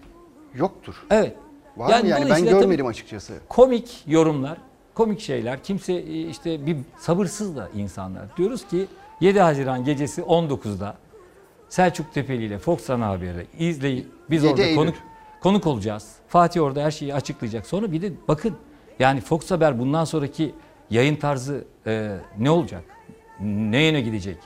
yoktur. 0.56 0.96
Evet. 1.12 1.36
Var 1.78 2.02
mı 2.02 2.08
yani 2.08 2.30
ben 2.30 2.46
görmedim 2.46 2.86
açıkçası. 2.86 3.34
Komik 3.50 4.04
yorumlar, 4.08 4.58
komik 4.94 5.20
şeyler. 5.20 5.64
Kimse 5.64 5.94
e, 5.94 6.30
işte 6.30 6.66
bir 6.66 6.78
sabırsız 7.00 7.56
da 7.56 7.70
insanlar. 7.76 8.38
Diyoruz 8.38 8.68
ki 8.68 8.88
7 9.22 9.40
Haziran 9.40 9.86
gecesi 9.86 10.22
19'da 10.22 10.96
Selçuk 11.70 12.14
Tepeli 12.14 12.44
ile 12.46 12.60
Fox 12.60 12.90
Ana 12.90 13.08
Haber'i 13.08 13.48
izleyip 13.60 14.08
biz 14.30 14.44
7 14.44 14.52
orada 14.52 14.64
Eylül. 14.64 14.76
konuk 14.76 14.96
konuk 15.42 15.68
olacağız. 15.68 16.12
Fatih 16.28 16.62
orada 16.62 16.84
her 16.84 16.92
şeyi 16.92 17.14
açıklayacak. 17.14 17.66
Sonra 17.66 17.92
bir 17.92 18.02
de 18.02 18.12
bakın 18.28 18.56
yani 19.00 19.22
Fox 19.22 19.52
Haber 19.52 19.80
bundan 19.80 20.06
sonraki 20.06 20.54
yayın 20.90 21.16
tarzı 21.16 21.66
e, 21.88 22.18
ne 22.40 22.50
olacak? 22.50 22.84
Ne 23.40 23.84
yöne 23.84 24.02
gidecek? 24.02 24.38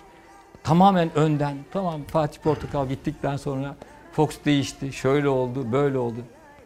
Tamamen 0.64 1.10
önden. 1.16 1.58
Tamam 1.72 2.02
Fatih 2.04 2.42
Portakal 2.42 2.88
gittikten 2.88 3.38
sonra 3.38 3.76
Fox 4.12 4.30
değişti. 4.46 4.94
Şöyle 4.94 5.30
oldu, 5.30 5.72
böyle 5.72 5.98
oldu. 5.98 6.18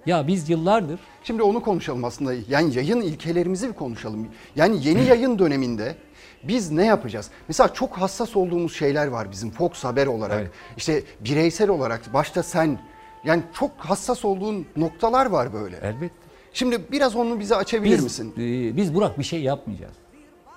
Ya 0.05 0.27
biz 0.27 0.49
yıllardır 0.49 0.99
Şimdi 1.25 1.43
onu 1.43 1.61
konuşalım 1.61 2.03
aslında. 2.03 2.33
Yani 2.49 2.75
yayın 2.75 3.01
ilkelerimizi 3.01 3.67
bir 3.67 3.73
konuşalım. 3.73 4.27
Yani 4.55 4.87
yeni 4.87 5.03
yayın 5.09 5.39
döneminde 5.39 5.95
biz 6.43 6.71
ne 6.71 6.85
yapacağız? 6.85 7.29
Mesela 7.47 7.73
çok 7.73 7.97
hassas 7.97 8.35
olduğumuz 8.35 8.75
şeyler 8.75 9.07
var 9.07 9.31
bizim 9.31 9.51
Fox 9.51 9.83
Haber 9.83 10.07
olarak. 10.07 10.39
Evet. 10.39 10.51
İşte 10.77 11.03
bireysel 11.19 11.69
olarak 11.69 12.13
başta 12.13 12.43
sen 12.43 12.79
yani 13.23 13.43
çok 13.53 13.71
hassas 13.77 14.25
olduğun 14.25 14.65
noktalar 14.75 15.25
var 15.25 15.53
böyle. 15.53 15.77
Elbette. 15.77 16.24
Şimdi 16.55 16.81
biraz 16.91 17.15
onu 17.15 17.39
bize 17.39 17.55
açabilir 17.55 17.97
biz, 17.97 18.03
misin? 18.03 18.33
e, 18.37 18.77
biz 18.77 18.95
Burak 18.95 19.19
bir 19.19 19.23
şey 19.23 19.41
yapmayacağız. 19.41 19.93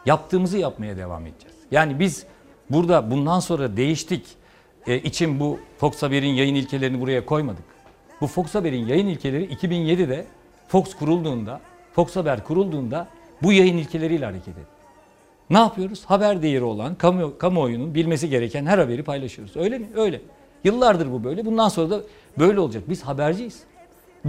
Yaptığımızı 0.06 0.58
yapmaya 0.58 0.96
devam 0.96 1.26
edeceğiz. 1.26 1.56
Yani 1.70 2.00
biz 2.00 2.24
burada 2.70 3.10
bundan 3.10 3.40
sonra 3.40 3.76
değiştik 3.76 4.26
e, 4.86 4.98
için 4.98 5.40
bu 5.40 5.58
Fox 5.78 6.02
Haber'in 6.02 6.28
yayın 6.28 6.54
ilkelerini 6.54 7.00
buraya 7.00 7.26
koymadık. 7.26 7.64
Bu 8.20 8.26
Fox 8.26 8.54
Haber'in 8.54 8.86
yayın 8.86 9.06
ilkeleri 9.06 9.54
2007'de 9.54 10.26
Fox 10.68 10.94
kurulduğunda, 10.94 11.60
Fox 11.92 12.16
Haber 12.16 12.44
kurulduğunda 12.44 13.08
bu 13.42 13.52
yayın 13.52 13.76
ilkeleriyle 13.76 14.24
hareket 14.24 14.48
etti. 14.58 14.78
Ne 15.50 15.58
yapıyoruz? 15.58 16.04
Haber 16.04 16.42
değeri 16.42 16.64
olan, 16.64 16.94
kamu, 16.94 17.38
kamuoyunun 17.38 17.94
bilmesi 17.94 18.28
gereken 18.30 18.66
her 18.66 18.78
haberi 18.78 19.02
paylaşıyoruz. 19.02 19.56
Öyle 19.56 19.78
mi? 19.78 19.86
Öyle. 19.96 20.20
Yıllardır 20.64 21.12
bu 21.12 21.24
böyle. 21.24 21.46
Bundan 21.46 21.68
sonra 21.68 21.90
da 21.90 22.00
böyle 22.38 22.60
olacak. 22.60 22.82
Biz 22.88 23.02
haberciyiz. 23.02 23.62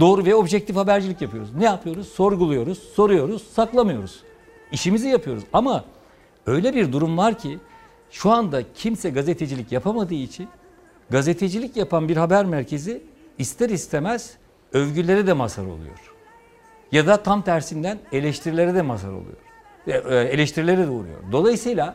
Doğru 0.00 0.24
ve 0.24 0.34
objektif 0.34 0.76
habercilik 0.76 1.22
yapıyoruz. 1.22 1.54
Ne 1.54 1.64
yapıyoruz? 1.64 2.08
Sorguluyoruz, 2.08 2.78
soruyoruz, 2.78 3.42
saklamıyoruz. 3.52 4.22
İşimizi 4.72 5.08
yapıyoruz. 5.08 5.44
Ama 5.52 5.84
öyle 6.46 6.74
bir 6.74 6.92
durum 6.92 7.18
var 7.18 7.38
ki 7.38 7.58
şu 8.10 8.30
anda 8.30 8.62
kimse 8.74 9.10
gazetecilik 9.10 9.72
yapamadığı 9.72 10.14
için 10.14 10.48
gazetecilik 11.10 11.76
yapan 11.76 12.08
bir 12.08 12.16
haber 12.16 12.44
merkezi 12.44 13.02
ister 13.38 13.70
istemez 13.70 14.34
övgülere 14.72 15.26
de 15.26 15.32
mazhar 15.32 15.64
oluyor. 15.64 16.14
Ya 16.92 17.06
da 17.06 17.16
tam 17.22 17.42
tersinden 17.42 17.98
eleştirilere 18.12 18.74
de 18.74 18.82
mazhar 18.82 19.08
oluyor. 19.08 19.36
E, 19.86 19.92
e, 19.92 20.16
Eleştirilere 20.16 20.86
de 20.86 20.90
uğruyor. 20.90 21.18
Dolayısıyla 21.32 21.94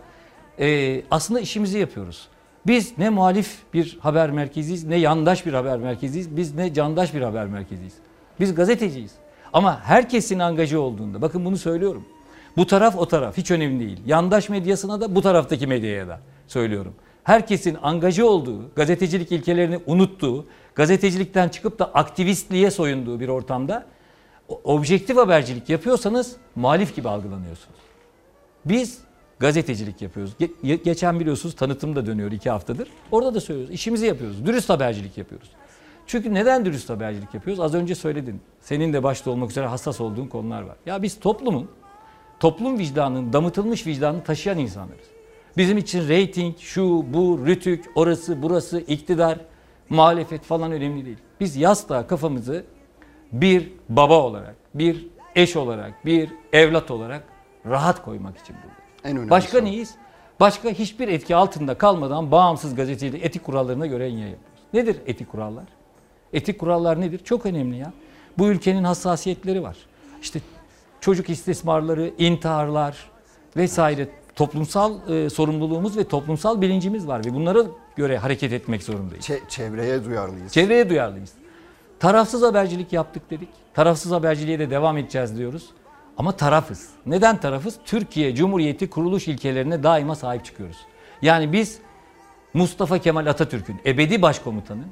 e, 0.60 1.02
aslında 1.12 1.40
işimizi 1.40 1.80
yapıyoruz. 1.80 2.28
Biz 2.68 2.98
ne 2.98 3.10
muhalif 3.10 3.58
bir 3.74 3.98
haber 4.00 4.32
merkeziyiz, 4.32 4.84
ne 4.84 4.96
yandaş 4.96 5.46
bir 5.46 5.54
haber 5.54 5.78
merkeziyiz, 5.78 6.38
biz 6.38 6.56
ne 6.56 6.74
candaş 6.74 7.14
bir 7.14 7.22
haber 7.22 7.48
merkeziyiz. 7.48 7.94
Biz 8.40 8.56
gazeteciyiz. 8.56 9.12
Ama 9.54 9.80
herkesin 9.80 10.40
angaja 10.40 10.80
olduğunda, 10.80 11.22
bakın 11.22 11.46
bunu 11.46 11.58
söylüyorum. 11.58 12.06
Bu 12.58 12.68
taraf 12.68 12.98
o 12.98 13.08
taraf 13.08 13.38
hiç 13.38 13.52
önemli 13.52 13.80
değil. 13.80 14.00
Yandaş 14.06 14.50
medyasına 14.50 15.02
da 15.02 15.16
bu 15.16 15.22
taraftaki 15.22 15.68
medyaya 15.68 16.08
da 16.08 16.20
söylüyorum. 16.48 16.94
Herkesin 17.24 17.78
angaja 17.82 18.26
olduğu, 18.26 18.76
gazetecilik 18.76 19.32
ilkelerini 19.32 19.80
unuttuğu, 19.86 20.46
gazetecilikten 20.76 21.50
çıkıp 21.50 21.80
da 21.80 21.86
aktivistliğe 21.86 22.72
soyunduğu 22.72 23.20
bir 23.20 23.28
ortamda 23.28 23.86
objektif 24.64 25.18
habercilik 25.18 25.70
yapıyorsanız 25.70 26.36
muhalif 26.56 26.96
gibi 26.96 27.10
algılanıyorsunuz. 27.10 27.80
Biz 28.66 29.00
gazetecilik 29.40 30.02
yapıyoruz. 30.02 30.34
Ge- 30.40 30.84
geçen 30.84 31.20
biliyorsunuz 31.20 31.56
tanıtım 31.56 31.96
da 31.96 32.06
dönüyor 32.06 32.32
iki 32.32 32.50
haftadır. 32.50 32.88
Orada 33.12 33.34
da 33.34 33.42
söylüyoruz. 33.42 33.74
İşimizi 33.74 34.06
yapıyoruz. 34.06 34.46
Dürüst 34.46 34.70
habercilik 34.70 35.18
yapıyoruz. 35.18 35.50
Çünkü 36.08 36.34
neden 36.34 36.66
dürüst 36.66 36.90
habercilik 36.90 37.34
yapıyoruz? 37.34 37.60
Az 37.64 37.74
önce 37.74 37.96
söyledin. 37.96 38.42
Senin 38.62 38.94
de 38.94 39.04
başta 39.04 39.32
olmak 39.32 39.52
üzere 39.52 39.66
hassas 39.68 40.02
olduğun 40.02 40.28
konular 40.28 40.62
var. 40.62 40.76
Ya 40.86 41.02
biz 41.04 41.20
toplumun, 41.20 41.70
toplum 42.40 42.80
vicdanının, 42.80 43.34
damıtılmış 43.34 43.88
vicdanını 43.88 44.24
taşıyan 44.24 44.58
insanlarız. 44.58 45.06
Bizim 45.58 45.78
için 45.78 46.08
reyting, 46.08 46.58
şu, 46.60 47.06
bu, 47.14 47.40
rütük, 47.46 47.86
orası, 47.96 48.42
burası, 48.42 48.80
iktidar, 48.80 49.40
muhalefet 49.90 50.44
falan 50.44 50.72
önemli 50.72 51.06
değil. 51.06 51.18
Biz 51.40 51.56
yastığa 51.56 52.08
kafamızı 52.08 52.64
bir 53.32 53.74
baba 53.90 54.22
olarak, 54.22 54.56
bir 54.74 55.08
eş 55.36 55.56
olarak, 55.56 56.06
bir 56.06 56.30
evlat 56.54 56.92
olarak 56.92 57.24
rahat 57.66 58.06
koymak 58.06 58.38
için 58.38 58.56
buradayız. 58.56 58.85
En 59.06 59.12
önemlisi 59.12 59.30
Başka 59.30 59.60
o. 59.60 59.64
neyiz? 59.64 59.96
Başka 60.40 60.70
hiçbir 60.70 61.08
etki 61.08 61.36
altında 61.36 61.78
kalmadan 61.78 62.32
bağımsız 62.32 62.76
gazetecilik 62.76 63.26
etik 63.26 63.44
kurallarına 63.44 63.86
göre 63.86 64.04
yayın 64.04 64.18
yapıyoruz. 64.18 64.46
Nedir 64.74 64.98
etik 65.06 65.32
kurallar? 65.32 65.64
Etik 66.34 66.60
kurallar 66.60 67.02
nedir? 67.02 67.22
Çok 67.24 67.46
önemli 67.46 67.78
ya. 67.78 67.94
Bu 68.38 68.48
ülkenin 68.48 68.84
hassasiyetleri 68.84 69.64
var. 69.64 69.78
İşte 70.22 70.40
çocuk 71.02 71.30
istismarları, 71.30 72.12
intiharlar 72.18 73.10
vesaire 73.56 74.08
toplumsal 74.36 75.10
e, 75.10 75.30
sorumluluğumuz 75.30 75.98
ve 75.98 76.04
toplumsal 76.08 76.62
bilincimiz 76.62 77.08
var 77.08 77.26
ve 77.26 77.34
bunlara 77.34 77.64
göre 77.96 78.18
hareket 78.18 78.54
etmek 78.54 78.84
zorundayız. 78.84 79.26
Çe- 79.30 79.50
çevreye 79.50 80.06
duyarlıyız. 80.06 80.52
Çevreye 80.54 80.90
duyarlıyız. 80.90 81.32
Tarafsız 82.00 82.42
habercilik 82.44 82.94
yaptık 82.94 83.30
dedik. 83.30 83.50
Tarafsız 83.74 84.12
haberciliğe 84.12 84.60
de 84.60 84.70
devam 84.70 84.98
edeceğiz 84.98 85.38
diyoruz. 85.38 85.70
Ama 86.18 86.32
tarafız. 86.32 86.90
Neden 87.06 87.38
tarafız? 87.38 87.78
Türkiye 87.86 88.36
Cumhuriyeti 88.36 88.90
kuruluş 88.90 89.28
ilkelerine 89.28 89.84
daima 89.84 90.16
sahip 90.16 90.46
çıkıyoruz. 90.46 90.78
Yani 91.22 91.54
biz 91.54 91.80
Mustafa 92.54 92.98
Kemal 92.98 93.26
Atatürk'ün 93.26 93.82
ebedi 93.86 94.22
başkomutanı 94.22 94.84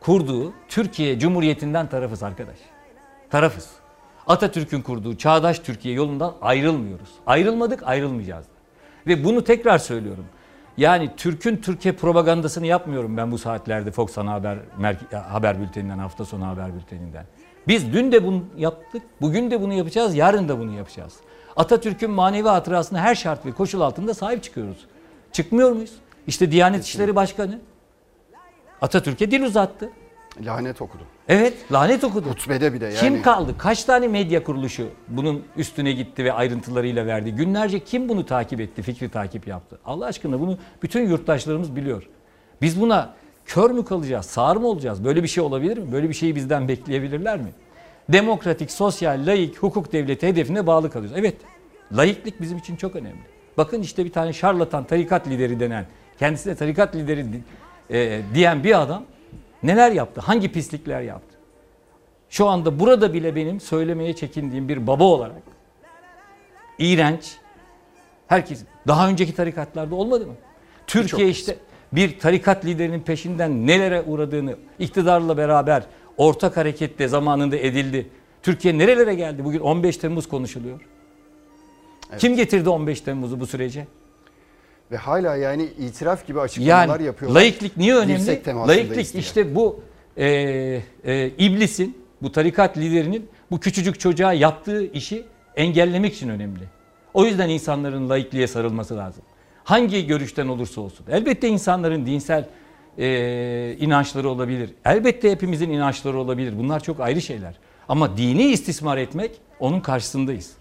kurduğu 0.00 0.52
Türkiye 0.68 1.18
Cumhuriyeti'nden 1.18 1.88
tarafız 1.88 2.22
arkadaş. 2.22 2.56
Tarafız. 3.30 3.70
Atatürk'ün 4.26 4.82
kurduğu 4.82 5.16
çağdaş 5.16 5.58
Türkiye 5.58 5.94
yolundan 5.94 6.34
ayrılmıyoruz. 6.42 7.10
Ayrılmadık, 7.26 7.82
ayrılmayacağız. 7.82 8.46
Ve 9.06 9.24
bunu 9.24 9.44
tekrar 9.44 9.78
söylüyorum. 9.78 10.24
Yani 10.76 11.10
Türk'ün 11.16 11.56
Türkiye 11.56 11.94
propagandasını 11.94 12.66
yapmıyorum 12.66 13.16
ben 13.16 13.32
bu 13.32 13.38
saatlerde 13.38 13.90
Fox 13.90 14.18
Ana 14.18 14.32
Haber, 14.32 14.58
Merke- 14.80 15.16
haber 15.16 15.60
bülteninden, 15.60 15.98
hafta 15.98 16.24
sonu 16.24 16.46
haber 16.46 16.74
bülteninden. 16.74 17.26
Biz 17.68 17.92
dün 17.92 18.12
de 18.12 18.26
bunu 18.26 18.44
yaptık, 18.56 19.02
bugün 19.20 19.50
de 19.50 19.60
bunu 19.60 19.72
yapacağız, 19.72 20.14
yarın 20.14 20.48
da 20.48 20.58
bunu 20.58 20.72
yapacağız. 20.72 21.14
Atatürk'ün 21.56 22.10
manevi 22.10 22.48
hatırasına 22.48 23.00
her 23.00 23.14
şart 23.14 23.46
ve 23.46 23.52
koşul 23.52 23.80
altında 23.80 24.14
sahip 24.14 24.42
çıkıyoruz. 24.42 24.86
Çıkmıyor 25.32 25.72
muyuz? 25.72 25.92
İşte 26.26 26.52
Diyanet 26.52 26.84
İşleri 26.84 27.16
Başkanı 27.16 27.58
Atatürk'e 28.80 29.30
dil 29.30 29.42
uzattı. 29.42 29.90
Lanet 30.40 30.82
okudu. 30.82 31.02
Evet, 31.28 31.72
lanet 31.72 32.04
okudu. 32.04 32.28
Hutbede 32.30 32.72
bir 32.72 32.80
de 32.80 32.84
yani. 32.84 32.96
Kim 32.96 33.22
kaldı? 33.22 33.54
Kaç 33.58 33.84
tane 33.84 34.08
medya 34.08 34.44
kuruluşu 34.44 34.88
bunun 35.08 35.44
üstüne 35.56 35.92
gitti 35.92 36.24
ve 36.24 36.32
ayrıntılarıyla 36.32 37.06
verdi? 37.06 37.32
Günlerce 37.32 37.80
kim 37.80 38.08
bunu 38.08 38.26
takip 38.26 38.60
etti, 38.60 38.82
fikri 38.82 39.08
takip 39.08 39.46
yaptı? 39.46 39.78
Allah 39.84 40.06
aşkına 40.06 40.40
bunu 40.40 40.58
bütün 40.82 41.08
yurttaşlarımız 41.08 41.76
biliyor. 41.76 42.08
Biz 42.62 42.80
buna 42.80 43.14
kör 43.46 43.70
mü 43.70 43.84
kalacağız, 43.84 44.26
sağır 44.26 44.56
mı 44.56 44.66
olacağız? 44.66 45.04
Böyle 45.04 45.22
bir 45.22 45.28
şey 45.28 45.44
olabilir 45.44 45.78
mi? 45.78 45.92
Böyle 45.92 46.08
bir 46.08 46.14
şeyi 46.14 46.36
bizden 46.36 46.68
bekleyebilirler 46.68 47.38
mi? 47.38 47.52
Demokratik, 48.08 48.70
sosyal, 48.70 49.26
laik, 49.26 49.58
hukuk 49.58 49.92
devleti 49.92 50.28
hedefine 50.28 50.66
bağlı 50.66 50.90
kalıyoruz. 50.90 51.18
Evet, 51.18 51.36
laiklik 51.92 52.40
bizim 52.40 52.58
için 52.58 52.76
çok 52.76 52.96
önemli. 52.96 53.22
Bakın 53.56 53.82
işte 53.82 54.04
bir 54.04 54.12
tane 54.12 54.32
şarlatan 54.32 54.84
tarikat 54.84 55.28
lideri 55.28 55.60
denen, 55.60 55.86
kendisine 56.18 56.54
tarikat 56.54 56.96
lideri 56.96 57.26
e, 57.90 58.20
diyen 58.34 58.64
bir 58.64 58.82
adam 58.82 59.04
neler 59.62 59.92
yaptı? 59.92 60.20
Hangi 60.20 60.52
pislikler 60.52 61.00
yaptı? 61.00 61.36
Şu 62.30 62.48
anda 62.48 62.80
burada 62.80 63.14
bile 63.14 63.36
benim 63.36 63.60
söylemeye 63.60 64.16
çekindiğim 64.16 64.68
bir 64.68 64.86
baba 64.86 65.04
olarak 65.04 65.42
iğrenç. 66.78 67.36
Herkes 68.26 68.64
daha 68.86 69.08
önceki 69.08 69.34
tarikatlarda 69.34 69.94
olmadı 69.94 70.26
mı? 70.26 70.34
Türkiye 70.86 71.28
işte 71.28 71.56
bir 71.92 72.18
tarikat 72.18 72.64
liderinin 72.64 73.00
peşinden 73.00 73.66
nelere 73.66 74.02
uğradığını 74.02 74.56
iktidarla 74.78 75.36
beraber 75.36 75.82
ortak 76.16 76.56
harekette 76.56 77.08
zamanında 77.08 77.56
edildi. 77.56 78.06
Türkiye 78.42 78.78
nerelere 78.78 79.14
geldi? 79.14 79.44
Bugün 79.44 79.60
15 79.60 79.96
Temmuz 79.96 80.28
konuşuluyor. 80.28 80.80
Kim 82.18 82.36
getirdi 82.36 82.68
15 82.68 83.00
Temmuz'u 83.00 83.40
bu 83.40 83.46
sürece? 83.46 83.86
Ve 84.90 84.96
hala 84.96 85.36
yani 85.36 85.64
itiraf 85.78 86.26
gibi 86.26 86.40
açıklamalar 86.40 87.00
Yani 87.00 87.06
yapıyorlar. 87.06 87.40
laiklik 87.40 87.76
niye 87.76 87.94
önemli? 87.94 88.46
Laiklik 88.46 89.14
işte 89.14 89.54
bu 89.54 89.80
e, 90.16 90.26
e, 91.04 91.28
iblisin, 91.28 91.98
bu 92.22 92.32
tarikat 92.32 92.78
liderinin 92.78 93.28
bu 93.50 93.60
küçücük 93.60 94.00
çocuğa 94.00 94.32
yaptığı 94.32 94.84
işi 94.84 95.24
engellemek 95.56 96.14
için 96.14 96.28
önemli. 96.28 96.64
O 97.14 97.24
yüzden 97.24 97.48
insanların 97.48 98.08
laikliğe 98.08 98.46
sarılması 98.46 98.96
lazım. 98.96 99.22
Hangi 99.64 100.06
görüşten 100.06 100.48
olursa 100.48 100.80
olsun. 100.80 101.06
Elbette 101.10 101.48
insanların 101.48 102.06
dinsel 102.06 102.48
e, 102.98 103.76
inançları 103.80 104.28
olabilir. 104.28 104.70
Elbette 104.84 105.30
hepimizin 105.30 105.70
inançları 105.70 106.18
olabilir. 106.18 106.58
Bunlar 106.58 106.80
çok 106.80 107.00
ayrı 107.00 107.20
şeyler. 107.22 107.54
Ama 107.88 108.16
dini 108.16 108.42
istismar 108.44 108.96
etmek 108.96 109.30
onun 109.60 109.80
karşısındayız. 109.80 110.52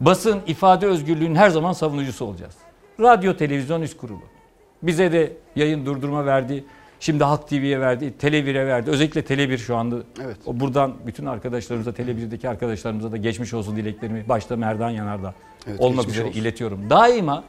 Basın, 0.00 0.40
ifade 0.46 0.86
özgürlüğünün 0.86 1.34
her 1.34 1.50
zaman 1.50 1.72
savunucusu 1.72 2.24
olacağız. 2.24 2.54
Radyo, 3.00 3.36
televizyon 3.36 3.82
üst 3.82 3.96
kurulu. 3.96 4.22
Bize 4.82 5.12
de 5.12 5.32
yayın 5.56 5.86
durdurma 5.86 6.26
verdi. 6.26 6.64
Şimdi 7.00 7.24
Halk 7.24 7.48
TV'ye 7.48 7.80
verdi, 7.80 8.14
Tele1'e 8.22 8.66
verdi. 8.66 8.90
Özellikle 8.90 9.20
Tele1 9.20 9.58
şu 9.58 9.76
anda. 9.76 9.96
Evet. 10.24 10.36
O 10.46 10.60
buradan 10.60 10.94
bütün 11.06 11.26
arkadaşlarımıza, 11.26 11.90
Tele1'deki 11.90 12.48
arkadaşlarımıza 12.48 13.12
da 13.12 13.16
geçmiş 13.16 13.54
olsun 13.54 13.76
dileklerimi 13.76 14.28
başta 14.28 14.56
Merdan 14.56 14.90
Yanardağ 14.90 15.34
Evet, 15.66 15.80
olmak 15.80 16.08
üzere 16.08 16.28
olsun. 16.28 16.40
iletiyorum. 16.40 16.90
Daima, 16.90 17.44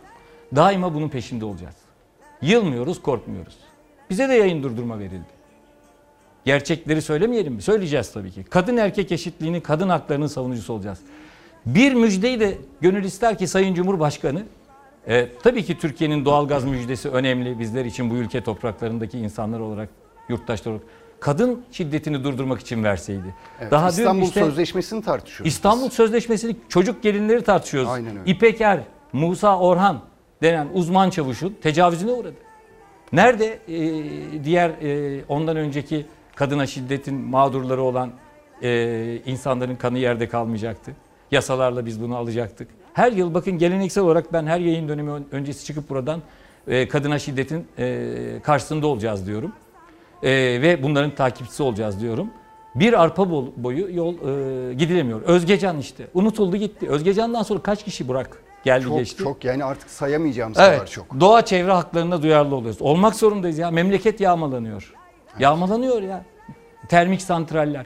daima 0.55 0.93
bunun 0.93 1.09
peşinde 1.09 1.45
olacağız. 1.45 1.75
Yılmıyoruz, 2.41 3.01
korkmuyoruz. 3.01 3.57
Bize 4.09 4.29
de 4.29 4.33
yayın 4.33 4.63
durdurma 4.63 4.99
verildi. 4.99 5.35
Gerçekleri 6.45 7.01
söylemeyelim 7.01 7.53
mi? 7.53 7.61
Söyleyeceğiz 7.61 8.13
tabii 8.13 8.31
ki. 8.31 8.43
Kadın 8.43 8.77
erkek 8.77 9.11
eşitliğini, 9.11 9.61
kadın 9.61 9.89
haklarının 9.89 10.27
savunucusu 10.27 10.73
olacağız. 10.73 10.99
Bir 11.65 11.93
müjdeyi 11.93 12.39
de 12.39 12.57
gönül 12.81 13.03
ister 13.03 13.37
ki 13.37 13.47
Sayın 13.47 13.73
Cumhurbaşkanı, 13.73 14.43
e, 15.07 15.29
tabii 15.43 15.63
ki 15.65 15.79
Türkiye'nin 15.79 16.25
doğalgaz 16.25 16.63
müjdesi 16.65 17.09
önemli 17.09 17.59
bizler 17.59 17.85
için 17.85 18.09
bu 18.09 18.15
ülke 18.15 18.43
topraklarındaki 18.43 19.19
insanlar 19.19 19.59
olarak, 19.59 19.89
yurttaşlar 20.29 20.71
olarak. 20.71 20.87
Kadın 21.19 21.65
şiddetini 21.71 22.23
durdurmak 22.23 22.61
için 22.61 22.83
verseydi. 22.83 23.35
Evet, 23.61 23.71
Daha 23.71 23.89
İstanbul 23.89 24.23
işte- 24.23 24.39
Sözleşmesi'ni 24.39 25.01
tartışıyoruz. 25.01 25.53
İstanbul 25.53 25.89
Sözleşmesi'ni 25.89 26.55
çocuk 26.69 27.03
gelinleri 27.03 27.43
tartışıyoruz. 27.43 27.89
Aynen 27.89 28.17
öyle. 28.17 28.31
İpek 28.31 28.61
Er, 28.61 28.79
Musa 29.13 29.59
Orhan 29.59 30.01
denen 30.45 30.67
uzman 30.73 31.09
çavuşun 31.09 31.57
tecavüzüne 31.61 32.11
uğradı. 32.11 32.35
Nerede 33.13 33.59
e, 33.67 34.43
diğer 34.43 34.69
e, 34.69 35.21
ondan 35.27 35.57
önceki 35.57 36.05
kadına 36.35 36.67
şiddetin 36.67 37.15
mağdurları 37.15 37.81
olan 37.81 38.11
e, 38.63 39.19
insanların 39.25 39.75
kanı 39.75 39.97
yerde 39.97 40.27
kalmayacaktı. 40.29 40.91
Yasalarla 41.31 41.85
biz 41.85 42.01
bunu 42.01 42.15
alacaktık. 42.15 42.67
Her 42.93 43.11
yıl 43.11 43.33
bakın 43.33 43.57
geleneksel 43.57 44.03
olarak 44.03 44.33
ben 44.33 44.45
her 44.45 44.59
yayın 44.59 44.87
dönemi 44.87 45.11
ön- 45.11 45.25
öncesi 45.31 45.65
çıkıp 45.65 45.89
buradan 45.89 46.21
e, 46.67 46.87
kadına 46.87 47.19
şiddetin 47.19 47.67
e, 47.79 48.39
karşısında 48.43 48.87
olacağız 48.87 49.27
diyorum. 49.27 49.51
E, 50.23 50.31
ve 50.61 50.83
bunların 50.83 51.15
takipçisi 51.15 51.63
olacağız 51.63 52.01
diyorum. 52.01 52.29
Bir 52.75 53.03
arpa 53.03 53.29
boyu 53.57 53.95
yol 53.95 54.13
e, 54.13 54.73
gidilemiyor. 54.73 55.21
Özgecan 55.21 55.77
işte 55.79 56.07
unutuldu 56.13 56.57
gitti. 56.57 56.89
Özgecan'dan 56.89 57.43
sonra 57.43 57.59
kaç 57.59 57.83
kişi 57.83 58.07
Burak 58.07 58.44
geldi 58.66 58.84
Çok 58.86 58.97
geçti? 58.97 59.24
çok 59.24 59.45
yani 59.45 59.63
artık 59.63 59.89
sayamayacağımız 59.89 60.57
kadar 60.57 60.74
Evet. 60.74 60.89
çok. 60.91 61.20
Doğa 61.20 61.45
çevre 61.45 61.72
haklarına 61.72 62.22
duyarlı 62.22 62.55
oluyoruz. 62.55 62.82
Olmak 62.82 63.16
zorundayız 63.16 63.57
ya. 63.57 63.72
Memleket 63.72 64.20
yağmalanıyor. 64.20 64.93
Yağmalanıyor 65.39 66.01
ya. 66.01 66.24
Termik 66.89 67.22
santraller. 67.22 67.86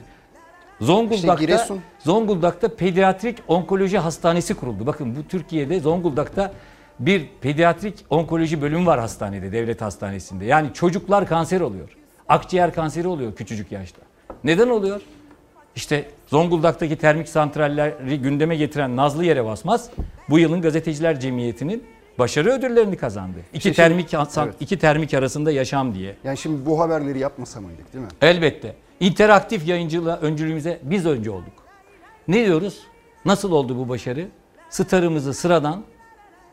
Zonguldak'ta 0.82 1.34
İşte 1.34 1.46
Giresun. 1.46 1.80
Zonguldak'ta 2.00 2.76
pediatrik 2.76 3.38
onkoloji 3.48 3.98
hastanesi 3.98 4.54
kuruldu. 4.54 4.88
Bakın 4.88 5.16
bu 5.16 5.28
Türkiye'de 5.28 5.80
Zonguldak'ta 5.80 6.52
bir 7.00 7.30
pediatrik 7.42 8.06
onkoloji 8.10 8.62
bölümü 8.62 8.86
var 8.86 9.00
hastanede, 9.00 9.52
devlet 9.52 9.82
hastanesinde. 9.82 10.46
Yani 10.46 10.74
çocuklar 10.74 11.28
kanser 11.28 11.62
oluyor. 11.62 11.90
Akciğer 12.30 12.74
kanseri 12.74 13.08
oluyor 13.08 13.36
küçücük 13.36 13.72
yaşta. 13.72 14.02
Neden 14.44 14.70
oluyor? 14.70 15.02
İşte 15.80 16.06
Zonguldak'taki 16.28 16.96
termik 16.96 17.30
santralleri 17.30 18.22
gündeme 18.22 18.56
getiren 18.56 18.96
Nazlı 18.96 19.26
Yere 19.26 19.46
Basmaz 19.46 19.90
bu 20.30 20.40
yılın 20.40 20.62
Gazeteciler 20.62 21.20
Cemiyeti'nin 21.20 21.84
başarı 22.20 22.50
ödüllerini 22.52 22.98
kazandı. 22.98 23.38
İki 23.54 23.58
İşte 23.70 23.74
termik 23.74 24.10
şimdi- 24.10 24.26
san- 24.32 24.46
evet. 24.48 24.56
iki 24.60 24.80
termik 24.80 25.14
arasında 25.14 25.52
yaşam 25.52 25.94
diye. 25.96 26.16
Yani 26.24 26.38
şimdi 26.38 26.66
bu 26.66 26.80
haberleri 26.80 27.20
yapmasa 27.20 27.62
mıydık 27.62 27.94
değil 27.94 28.04
mi? 28.06 28.10
Elbette. 28.22 28.76
İnteraktif 29.00 29.68
yayıncılığa 29.68 30.18
öncülüğümüze 30.18 30.80
biz 30.84 31.06
önce 31.06 31.32
olduk. 31.32 31.54
Ne 32.28 32.46
diyoruz? 32.46 32.80
Nasıl 33.26 33.52
oldu 33.52 33.78
bu 33.78 33.90
başarı? 33.90 34.28
Starımızı 34.70 35.34
sıradan 35.34 35.84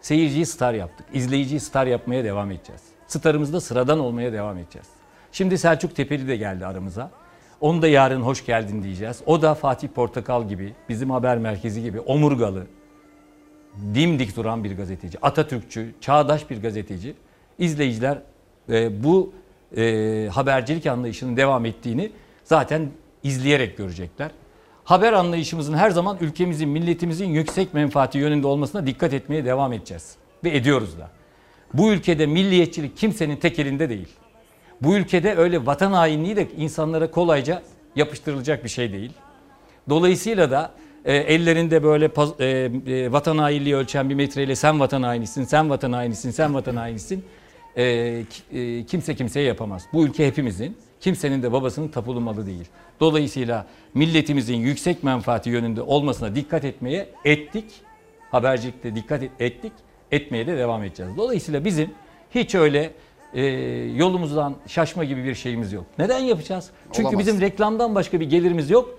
seyirciyi 0.01 0.47
star 0.47 0.74
yaptık. 0.74 1.07
İzleyiciyi 1.12 1.61
star 1.61 1.87
yapmaya 1.87 2.24
devam 2.24 2.51
edeceğiz. 2.51 2.83
Starımız 3.07 3.53
da 3.53 3.61
sıradan 3.61 3.99
olmaya 3.99 4.33
devam 4.33 4.59
edeceğiz. 4.59 4.87
Şimdi 5.33 5.59
Selçuk 5.59 5.97
Tepeli 5.97 6.29
de 6.29 6.37
geldi 6.37 6.66
aramıza. 6.66 7.11
Onu 7.61 7.82
da 7.82 7.88
yarın 7.88 8.22
hoş 8.22 8.46
geldin 8.46 8.82
diyeceğiz. 8.82 9.22
O 9.26 9.42
da 9.42 9.54
Fatih 9.54 9.88
Portakal 9.88 10.48
gibi, 10.48 10.74
bizim 10.88 11.11
haber 11.11 11.38
merkezi 11.38 11.82
gibi 11.82 12.00
omurgalı, 12.00 12.66
dimdik 13.94 14.36
duran 14.36 14.64
bir 14.64 14.76
gazeteci. 14.76 15.18
Atatürkçü, 15.22 15.94
çağdaş 16.00 16.50
bir 16.50 16.62
gazeteci. 16.62 17.14
İzleyiciler 17.59 18.18
e, 18.68 19.04
bu 19.04 19.32
e, 19.76 20.28
habercilik 20.32 20.86
anlayışının 20.86 21.36
devam 21.36 21.66
ettiğini 21.66 22.11
zaten 22.44 22.88
izleyerek 23.22 23.76
görecekler. 23.76 24.30
Haber 24.84 25.12
anlayışımızın 25.12 25.74
her 25.74 25.90
zaman 25.90 26.16
ülkemizin, 26.20 26.68
milletimizin 26.68 27.28
yüksek 27.28 27.74
menfaati 27.74 28.18
yönünde 28.18 28.46
olmasına 28.46 28.86
dikkat 28.86 29.12
etmeye 29.12 29.44
devam 29.44 29.72
edeceğiz. 29.72 30.16
Ve 30.44 30.57
ediyoruz 30.57 30.98
da. 30.98 31.11
Bu 31.74 31.92
ülkede 31.92 32.26
milliyetçilik 32.26 32.96
kimsenin 32.96 33.36
tek 33.36 33.59
elinde 33.59 33.88
değil. 33.88 34.09
Bu 34.83 34.97
ülkede 34.97 35.35
öyle 35.35 35.66
vatan 35.66 35.93
hainliği 35.93 36.37
de 36.37 36.47
insanlara 36.57 37.11
kolayca 37.11 37.62
yapıştırılacak 37.97 38.64
bir 38.64 38.68
şey 38.68 38.93
değil. 38.93 39.12
Dolayısıyla 39.89 40.51
da 40.51 40.70
e, 41.05 41.16
ellerinde 41.16 41.83
böyle 41.83 42.07
paz- 42.09 42.41
e, 42.41 42.47
e, 42.95 43.12
vatan 43.12 43.39
hainliği 43.39 43.77
ölçen 43.77 44.11
bir 44.11 44.14
metreyle 44.14 44.57
sen 44.57 44.81
vatan 44.81 45.03
hainisin, 45.03 45.45
sen 45.45 45.70
vatan 45.70 45.93
hainisin, 45.93 46.31
sen 46.31 46.55
vatan 46.55 46.77
hainisin 46.77 47.24
e, 47.77 47.85
e, 48.53 48.85
kimse 48.87 49.14
kimseye 49.14 49.47
yapamaz. 49.47 49.83
Bu 49.93 50.05
ülke 50.05 50.27
hepimizin, 50.27 50.77
kimsenin 51.01 51.43
de 51.43 51.53
babasının 51.53 51.89
tapulu 51.89 52.20
malı 52.20 52.47
değil. 52.47 52.68
Dolayısıyla 53.01 53.66
milletimizin 53.95 54.57
yüksek 54.57 55.03
menfaati 55.05 55.51
yönünde 55.51 55.83
olmasına 55.83 56.35
dikkat 56.35 56.64
etmeye 56.64 57.09
ettik. 57.24 57.64
Habercilikte 58.31 58.95
dikkat 58.95 59.22
et- 59.22 59.31
ettik, 59.41 59.72
etmeye 60.12 60.47
de 60.47 60.57
devam 60.59 60.83
edeceğiz. 60.83 61.16
Dolayısıyla 61.16 61.64
bizim 61.64 61.91
hiç 62.35 62.55
öyle 62.55 62.91
e, 63.37 63.43
yolumuzdan 63.95 64.55
şaşma 64.66 65.05
gibi 65.05 65.24
bir 65.24 65.34
şeyimiz 65.34 65.72
yok. 65.72 65.84
Neden 65.99 66.18
yapacağız? 66.18 66.70
Çünkü 66.93 67.09
Olamaz. 67.09 67.18
bizim 67.26 67.41
reklamdan 67.41 67.95
başka 67.95 68.20
bir 68.20 68.30
gelirimiz 68.30 68.70
yok. 68.70 68.99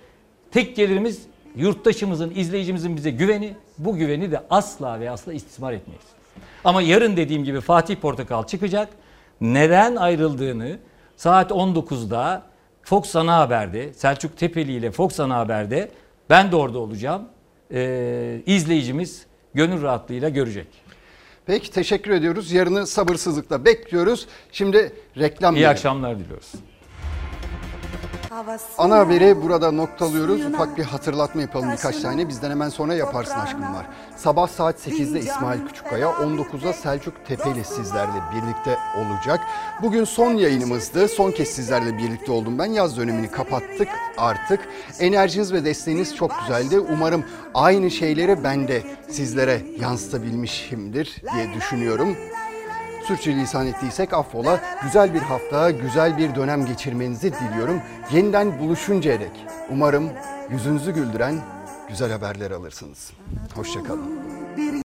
Tek 0.52 0.76
gelirimiz 0.76 1.22
yurttaşımızın, 1.56 2.32
izleyicimizin 2.36 2.96
bize 2.96 3.12
güveni. 3.12 3.54
Bu 3.78 3.96
güveni 3.96 4.32
de 4.32 4.42
asla 4.50 5.00
ve 5.00 5.12
asla 5.12 5.34
istismar 5.34 5.74
etmeyiz. 5.74 6.06
Ama 6.64 6.82
yarın 6.82 7.18
dediğim 7.18 7.44
gibi 7.44 7.62
Fatih 7.62 7.96
Portakal 7.96 8.44
çıkacak. 8.44 8.90
Neden 9.42 9.96
ayrıldığını 9.96 10.78
saat 11.16 11.52
19'da 11.52 12.44
Fox 12.82 13.16
Ana 13.16 13.38
Haber'de, 13.38 13.94
Selçuk 13.94 14.38
Tepeli 14.38 14.72
ile 14.72 14.92
Fox 14.92 15.20
Ana 15.20 15.38
Haber'de 15.38 15.92
ben 16.30 16.52
de 16.52 16.56
orada 16.56 16.80
olacağım. 16.80 17.22
Ee, 17.72 18.42
izleyicimiz 18.46 19.26
gönül 19.54 19.82
rahatlığıyla 19.82 20.30
görecek. 20.30 20.68
Peki 21.48 21.72
teşekkür 21.72 22.12
ediyoruz. 22.12 22.52
Yarını 22.52 22.88
sabırsızlıkla 22.88 23.66
bekliyoruz. 23.66 24.28
Şimdi 24.52 24.94
reklam 25.18 25.56
İyi 25.56 25.58
verelim. 25.58 25.70
akşamlar 25.72 26.20
diliyoruz. 26.20 26.52
Ana 28.78 28.98
haberi 28.98 29.42
burada 29.42 29.72
noktalıyoruz. 29.72 30.46
Ufak 30.46 30.78
bir 30.78 30.84
hatırlatma 30.84 31.42
yapalım 31.42 31.72
birkaç 31.72 31.98
tane. 32.02 32.28
Bizden 32.30 32.50
hemen 32.50 32.70
sonra 32.70 32.94
yaparsın 32.94 33.40
aşkım 33.40 33.62
var. 33.74 33.86
Sabah 34.16 34.48
saat 34.48 34.88
8'de 34.88 35.20
İsmail 35.20 35.68
Küçükkaya, 35.68 36.08
19'da 36.08 36.74
Selçuk 36.74 37.26
Tepeli 37.26 37.64
sizlerle 37.64 38.22
birlikte 38.36 38.78
olacak. 38.98 39.40
Bugün 39.82 40.04
son 40.04 40.34
yayınımızdı. 40.34 41.08
Son 41.08 41.32
kez 41.32 41.48
sizlerle 41.48 41.98
birlikte 41.98 42.32
oldum 42.32 42.60
ben. 42.60 42.66
Yaz 42.66 42.98
dönemini 42.98 43.32
kapattık 43.32 43.88
artık. 44.18 44.60
Enerjiniz 45.00 45.54
ve 45.54 45.66
desteğiniz 45.66 46.16
çok 46.16 46.32
güzeldi. 46.40 46.80
Umarım 46.80 47.26
aynı 47.54 47.92
şeyleri 47.92 48.44
ben 48.44 48.68
de 48.68 48.84
sizlere 49.10 49.62
yansıtabilmişimdir 49.80 51.22
diye 51.34 51.54
düşünüyorum. 51.54 52.18
Sürçülisan 53.08 53.68
ettiysek 53.68 54.14
affola. 54.14 54.60
Güzel 54.84 55.14
bir 55.14 55.22
hafta, 55.22 55.72
güzel 55.72 56.18
bir 56.18 56.36
dönem 56.36 56.66
geçirmenizi 56.66 57.34
diliyorum. 57.34 57.82
Yeniden 58.12 58.60
buluşuncaya 58.60 59.20
dek 59.20 59.46
umarım 59.70 60.10
yüzünüzü 60.50 60.92
güldüren 60.92 61.36
güzel 61.90 62.12
haberler 62.12 62.52
alırsınız. 62.52 63.12
Hoşçakalın. 63.56 64.20